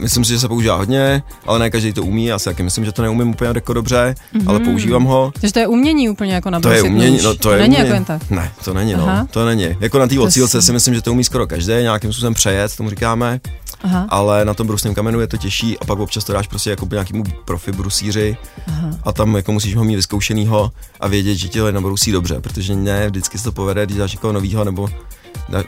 myslím 0.00 0.24
si, 0.24 0.32
že 0.32 0.38
se 0.38 0.48
používá 0.48 0.76
hodně, 0.76 1.22
ale 1.46 1.58
ne 1.58 1.70
každý 1.70 1.92
to 1.92 2.02
umí, 2.02 2.26
já 2.26 2.38
si 2.38 2.44
taky 2.44 2.62
myslím, 2.62 2.84
že 2.84 2.92
to 2.92 3.02
neumím 3.02 3.30
úplně 3.30 3.50
jako 3.54 3.72
dobře, 3.72 4.14
mm-hmm. 4.34 4.44
ale 4.46 4.60
používám 4.60 5.04
ho. 5.04 5.32
Takže 5.40 5.52
to 5.52 5.58
je 5.58 5.66
umění 5.66 6.08
úplně 6.08 6.34
jako 6.34 6.50
na 6.50 6.60
To 6.60 6.70
je 6.70 6.82
umění, 6.82 7.18
no 7.22 7.34
to, 7.34 7.38
to 7.38 7.52
je 7.52 7.58
není 7.58 7.74
umění. 7.74 7.88
jako 7.88 7.94
jen 7.94 8.04
tak. 8.04 8.30
Ne, 8.30 8.52
to 8.64 8.74
není, 8.74 8.92
no, 8.92 9.02
Aha. 9.02 9.20
no, 9.20 9.26
to 9.30 9.46
není. 9.46 9.76
Jako 9.80 9.98
na 9.98 10.06
té 10.06 10.20
ocílce 10.20 10.62
si 10.62 10.72
myslím, 10.72 10.94
že 10.94 11.02
to 11.02 11.12
umí 11.12 11.24
skoro 11.24 11.46
každý, 11.46 11.72
nějakým 11.72 12.12
způsobem 12.12 12.34
přejet, 12.34 12.76
tomu 12.76 12.90
říkáme. 12.90 13.40
Aha. 13.82 14.06
ale 14.08 14.44
na 14.44 14.54
tom 14.54 14.66
brusném 14.66 14.94
kamenu 14.94 15.20
je 15.20 15.26
to 15.26 15.36
těžší 15.36 15.78
a 15.78 15.84
pak 15.84 15.98
občas 15.98 16.24
to 16.24 16.32
dáš 16.32 16.46
prostě 16.46 16.70
jako 16.70 16.88
nějakému 16.92 17.24
profi 17.44 17.72
brusíři 17.72 18.36
Aha. 18.66 18.90
a 19.04 19.12
tam 19.12 19.36
jako 19.36 19.52
musíš 19.52 19.76
ho 19.76 19.84
mít 19.84 19.96
vyzkoušenýho 19.96 20.70
a 21.00 21.08
vědět, 21.08 21.34
že 21.34 21.48
ti 21.48 21.58
nabrusí 21.70 22.12
dobře, 22.12 22.40
protože 22.40 22.74
ne 22.74 23.06
vždycky 23.06 23.38
se 23.38 23.44
to 23.44 23.52
povede, 23.52 23.86
když 23.86 23.98
dáš 23.98 24.12
někoho 24.12 24.32
novýho 24.32 24.64
nebo 24.64 24.88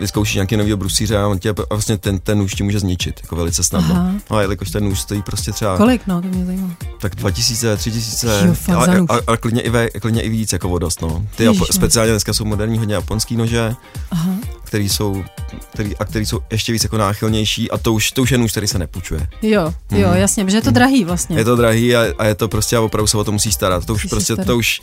vyzkoušíš 0.01 0.35
nějaký 0.35 0.57
nový 0.57 0.75
brusíře 0.75 1.19
a 1.19 1.29
on 1.29 1.39
tě 1.39 1.51
a 1.51 1.55
vlastně 1.71 1.99
ten, 1.99 2.19
ten 2.19 2.39
nůž 2.39 2.55
ti 2.55 2.62
může 2.62 2.81
zničit 2.81 3.21
jako 3.23 3.37
velice 3.37 3.65
snadno. 3.65 3.95
Aha. 3.95 4.12
No 4.31 4.37
a 4.37 4.43
jelikož 4.43 4.71
ten 4.71 4.85
nůž 4.85 5.01
stojí 5.01 5.23
prostě 5.23 5.53
třeba... 5.53 5.77
Kolik, 5.77 6.07
no, 6.07 6.23
to 6.23 6.29
mě 6.29 6.45
zajímá. 6.45 6.71
Tak 7.01 7.15
2000, 7.15 7.77
3000, 7.77 8.55
jo, 8.69 8.79
a, 8.79 9.15
a, 9.15 9.33
a, 9.33 9.37
klidně, 9.37 9.61
i 9.61 9.71
ve, 9.71 9.91
klidně 9.91 10.23
i 10.23 10.29
víc 10.29 10.53
jako 10.53 10.69
vodost, 10.69 11.03
no. 11.03 11.27
Ty 11.37 11.45
Ježiš, 11.45 11.62
speciálně 11.71 12.12
dneska 12.12 12.33
jsou 12.33 12.45
moderní 12.45 12.79
hodně 12.79 12.95
japonský 12.95 13.37
nože, 13.37 13.75
Aha. 14.11 14.33
Který 14.75 14.89
jsou, 14.89 15.25
který, 15.72 15.97
a 15.97 16.05
který 16.05 16.27
jsou 16.27 16.41
ještě 16.51 16.72
víc 16.72 16.83
jako 16.83 16.99
náchylnější 16.99 17.70
a 17.70 17.79
to 17.79 17.93
už, 17.93 18.11
to 18.11 18.22
už 18.22 18.31
je 18.31 18.39
nůž, 18.39 18.51
který 18.51 18.68
se 18.68 18.79
nepůjčuje. 18.79 19.27
Jo, 19.43 19.75
jo, 19.91 20.09
hmm. 20.09 20.16
jasně, 20.16 20.45
protože 20.45 20.57
je 20.57 20.62
to 20.62 20.70
drahý 20.70 21.05
vlastně. 21.05 21.39
Je 21.39 21.45
to 21.45 21.57
drahý 21.57 21.97
a, 21.97 22.05
a 22.18 22.25
je 22.25 22.35
to 22.35 22.49
prostě 22.49 22.77
a 22.77 22.81
opravdu 22.81 23.07
se 23.07 23.16
o 23.16 23.25
to 23.25 23.33
musí 23.33 23.53
starat. 23.53 23.87
To 23.87 23.95
už 23.95 24.05
musí 24.05 24.09
prostě, 24.09 24.37
to 24.37 24.57
už 24.57 24.83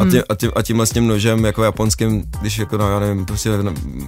a, 0.00 0.10
tím, 0.10 0.22
a, 0.28 0.34
tím, 0.34 0.50
a 0.56 0.62
tímhle 0.62 0.86
s 0.86 0.90
tím 0.90 1.06
nožem 1.06 1.44
jako 1.44 1.64
japonským, 1.64 2.24
když 2.40 2.58
jako, 2.58 2.76
no, 2.76 2.90
já 2.90 2.98
nevím, 2.98 3.26
prostě 3.26 3.50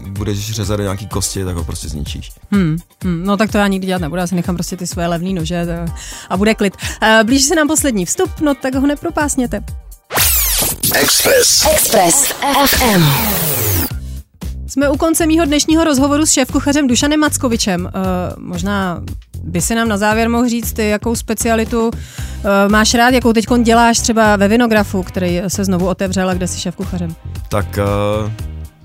budeš 0.08 0.50
řezat 0.52 0.76
do 0.76 0.82
nějaký 0.82 1.06
kosti, 1.06 1.44
tak 1.44 1.56
ho 1.56 1.64
prostě 1.64 1.88
zničíš. 1.88 2.30
Hmm, 2.50 2.78
hmm, 3.04 3.24
no 3.26 3.36
tak 3.36 3.52
to 3.52 3.58
já 3.58 3.66
nikdy 3.66 3.86
dělat 3.86 4.02
nebudu, 4.02 4.20
já 4.20 4.26
si 4.26 4.34
nechám 4.34 4.54
prostě 4.54 4.76
ty 4.76 4.86
své 4.86 5.06
levné 5.06 5.32
nože 5.32 5.66
to, 5.66 5.92
a 6.30 6.36
bude 6.36 6.54
klid. 6.54 6.76
Uh, 7.02 7.26
blíží 7.26 7.44
se 7.44 7.54
nám 7.54 7.68
poslední 7.68 8.06
vstup, 8.06 8.30
no 8.40 8.54
tak 8.54 8.74
ho 8.74 8.86
nepropásněte. 8.86 9.60
Express. 10.94 11.66
Express 11.66 12.32
FM. 12.66 13.73
Jsme 14.74 14.88
u 14.88 14.96
konce 14.96 15.26
mýho 15.26 15.44
dnešního 15.44 15.84
rozhovoru 15.84 16.26
s 16.26 16.30
šéfkuchařem 16.30 16.86
Dušanem 16.86 17.20
Mackovičem. 17.20 17.84
Uh, 17.84 17.90
možná 18.44 19.02
by 19.42 19.60
si 19.60 19.74
nám 19.74 19.88
na 19.88 19.96
závěr 19.96 20.30
mohl 20.30 20.48
říct, 20.48 20.72
ty, 20.72 20.88
jakou 20.88 21.16
specialitu 21.16 21.86
uh, 21.88 21.92
máš 22.68 22.94
rád, 22.94 23.10
jakou 23.10 23.32
teď 23.32 23.46
děláš 23.62 23.98
třeba 23.98 24.36
ve 24.36 24.48
Vinografu, 24.48 25.02
který 25.02 25.42
se 25.48 25.64
znovu 25.64 25.88
otevřel 25.88 26.30
a 26.30 26.34
kde 26.34 26.48
jsi 26.48 26.60
šéfkuchařem? 26.60 27.14
Tak 27.48 27.78
uh, 28.24 28.30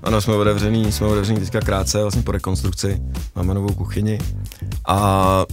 ano, 0.02 0.20
jsme 0.20 0.34
otevřený, 0.34 0.92
jsme 0.92 1.06
otevřený 1.06 1.40
teďka 1.40 1.60
krátce, 1.60 2.02
vlastně 2.02 2.22
po 2.22 2.32
rekonstrukci. 2.32 3.02
Máme 3.36 3.54
novou 3.54 3.74
kuchyni 3.74 4.18
a 4.88 5.44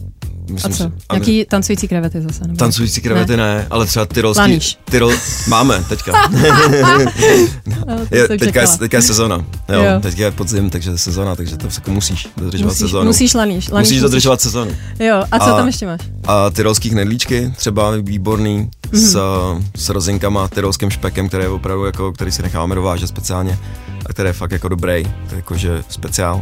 Myslím, 0.50 0.74
a 0.74 0.76
co? 0.76 0.92
Jaký 1.14 1.46
tancující 1.46 1.88
krevety 1.88 2.22
zase? 2.22 2.42
Nebo? 2.42 2.58
Tancující 2.58 3.02
krevety 3.02 3.38
ne, 3.38 3.56
ne 3.56 3.68
ale 3.70 3.86
třeba 3.86 4.06
tyrolský... 4.06 4.42
Laníš. 4.42 4.78
Tyrol, 4.86 5.14
máme 5.48 5.84
teďka. 5.90 6.32
je, 8.12 8.28
teďka, 8.28 8.62
je, 8.62 8.68
teďka 8.80 8.98
je 8.98 9.02
sezona. 9.02 9.46
Jo, 9.70 9.82
jo. 9.82 10.00
Teďka 10.02 10.24
je 10.24 10.32
podzim, 10.32 10.70
takže 10.70 10.92
je 10.92 10.98
sezona, 10.98 11.36
takže 11.36 11.58
to 11.58 11.68
jako 11.76 11.92
musíš 11.92 12.28
dodržovat 12.38 12.70
musíš, 12.70 12.80
sezonu. 12.80 13.06
Musíš 13.06 13.34
laníš. 13.34 13.70
laníš 13.70 13.88
musíš 13.90 14.02
dodržovat 14.02 14.42
sezonu. 14.42 14.72
Jo, 15.00 15.24
a 15.32 15.40
co 15.40 15.46
a, 15.46 15.58
tam 15.58 15.68
ještě 15.68 15.86
máš? 15.86 16.02
A 16.28 16.50
tyrolský 16.50 16.90
knedlíčky, 16.90 17.54
třeba 17.58 17.92
výborný, 18.02 18.70
mm-hmm. 18.92 18.98
s, 18.98 19.82
s 19.84 19.90
rozinkama, 19.90 20.48
tyrolským 20.48 20.90
špekem, 20.90 21.28
který 21.28 21.44
je 21.44 21.50
opravdu 21.50 21.86
jako, 21.86 22.12
který 22.12 22.32
si 22.32 22.42
necháváme 22.42 22.76
dovážet 22.76 23.08
speciálně 23.08 23.60
a 24.06 24.10
který 24.10 24.30
je 24.30 24.34
fakt 24.34 24.52
jako 24.52 24.70
dobrý, 24.70 25.08
jakože 25.36 25.84
speciál 25.90 26.42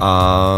a 0.00 0.50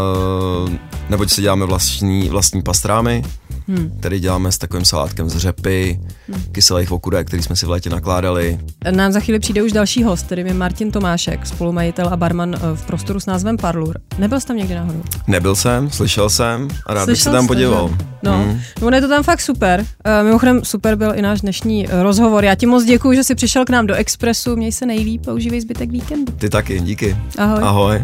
neboť 1.09 1.29
si 1.29 1.41
děláme 1.41 1.65
vlastní, 1.65 2.29
vlastní 2.29 2.61
pastrámy, 2.61 3.23
hmm. 3.67 3.91
který 3.99 4.19
děláme 4.19 4.51
s 4.51 4.57
takovým 4.57 4.85
salátkem 4.85 5.29
z 5.29 5.37
řepy, 5.37 5.99
hmm. 6.27 6.43
kyselých 6.51 6.91
okurek, 6.91 7.27
který 7.27 7.43
jsme 7.43 7.55
si 7.55 7.65
v 7.65 7.69
létě 7.69 7.89
nakládali. 7.89 8.59
Nám 8.91 9.11
za 9.11 9.19
chvíli 9.19 9.39
přijde 9.39 9.63
už 9.63 9.71
další 9.71 10.03
host, 10.03 10.25
kterým 10.25 10.47
je 10.47 10.53
Martin 10.53 10.91
Tomášek, 10.91 11.45
spolumajitel 11.45 12.07
a 12.07 12.17
barman 12.17 12.55
eh, 12.55 12.59
v 12.75 12.85
prostoru 12.85 13.19
s 13.19 13.25
názvem 13.25 13.57
Parlur. 13.57 13.99
Nebyl 14.17 14.39
jsi 14.39 14.47
tam 14.47 14.57
někdy 14.57 14.75
náhodou? 14.75 15.01
Nebyl 15.27 15.55
jsem, 15.55 15.89
slyšel 15.89 16.29
jsem 16.29 16.67
a 16.85 16.93
rád 16.93 17.03
slyšel 17.03 17.13
bych 17.13 17.21
se 17.21 17.31
tam 17.31 17.47
podíval. 17.47 17.89
Že? 17.89 18.05
No, 18.23 18.37
hmm. 18.37 18.59
no, 18.81 18.89
je 18.95 19.01
to 19.01 19.07
tam 19.07 19.23
fakt 19.23 19.41
super. 19.41 19.79
Uh, 19.79 20.25
mimochodem 20.25 20.65
super 20.65 20.95
byl 20.95 21.11
i 21.15 21.21
náš 21.21 21.41
dnešní 21.41 21.87
uh, 21.87 22.01
rozhovor. 22.01 22.45
Já 22.45 22.55
ti 22.55 22.65
moc 22.65 22.83
děkuji, 22.83 23.15
že 23.15 23.23
jsi 23.23 23.35
přišel 23.35 23.65
k 23.65 23.69
nám 23.69 23.87
do 23.87 23.93
Expressu. 23.93 24.55
Měj 24.55 24.71
se 24.71 24.85
nejlíp 24.85 25.27
a 25.27 25.33
užívej 25.33 25.61
zbytek 25.61 25.91
víkendu. 25.91 26.33
Ty 26.33 26.49
taky, 26.49 26.79
díky. 26.79 27.17
Ahoj. 27.37 27.59
Ahoj. 27.63 28.03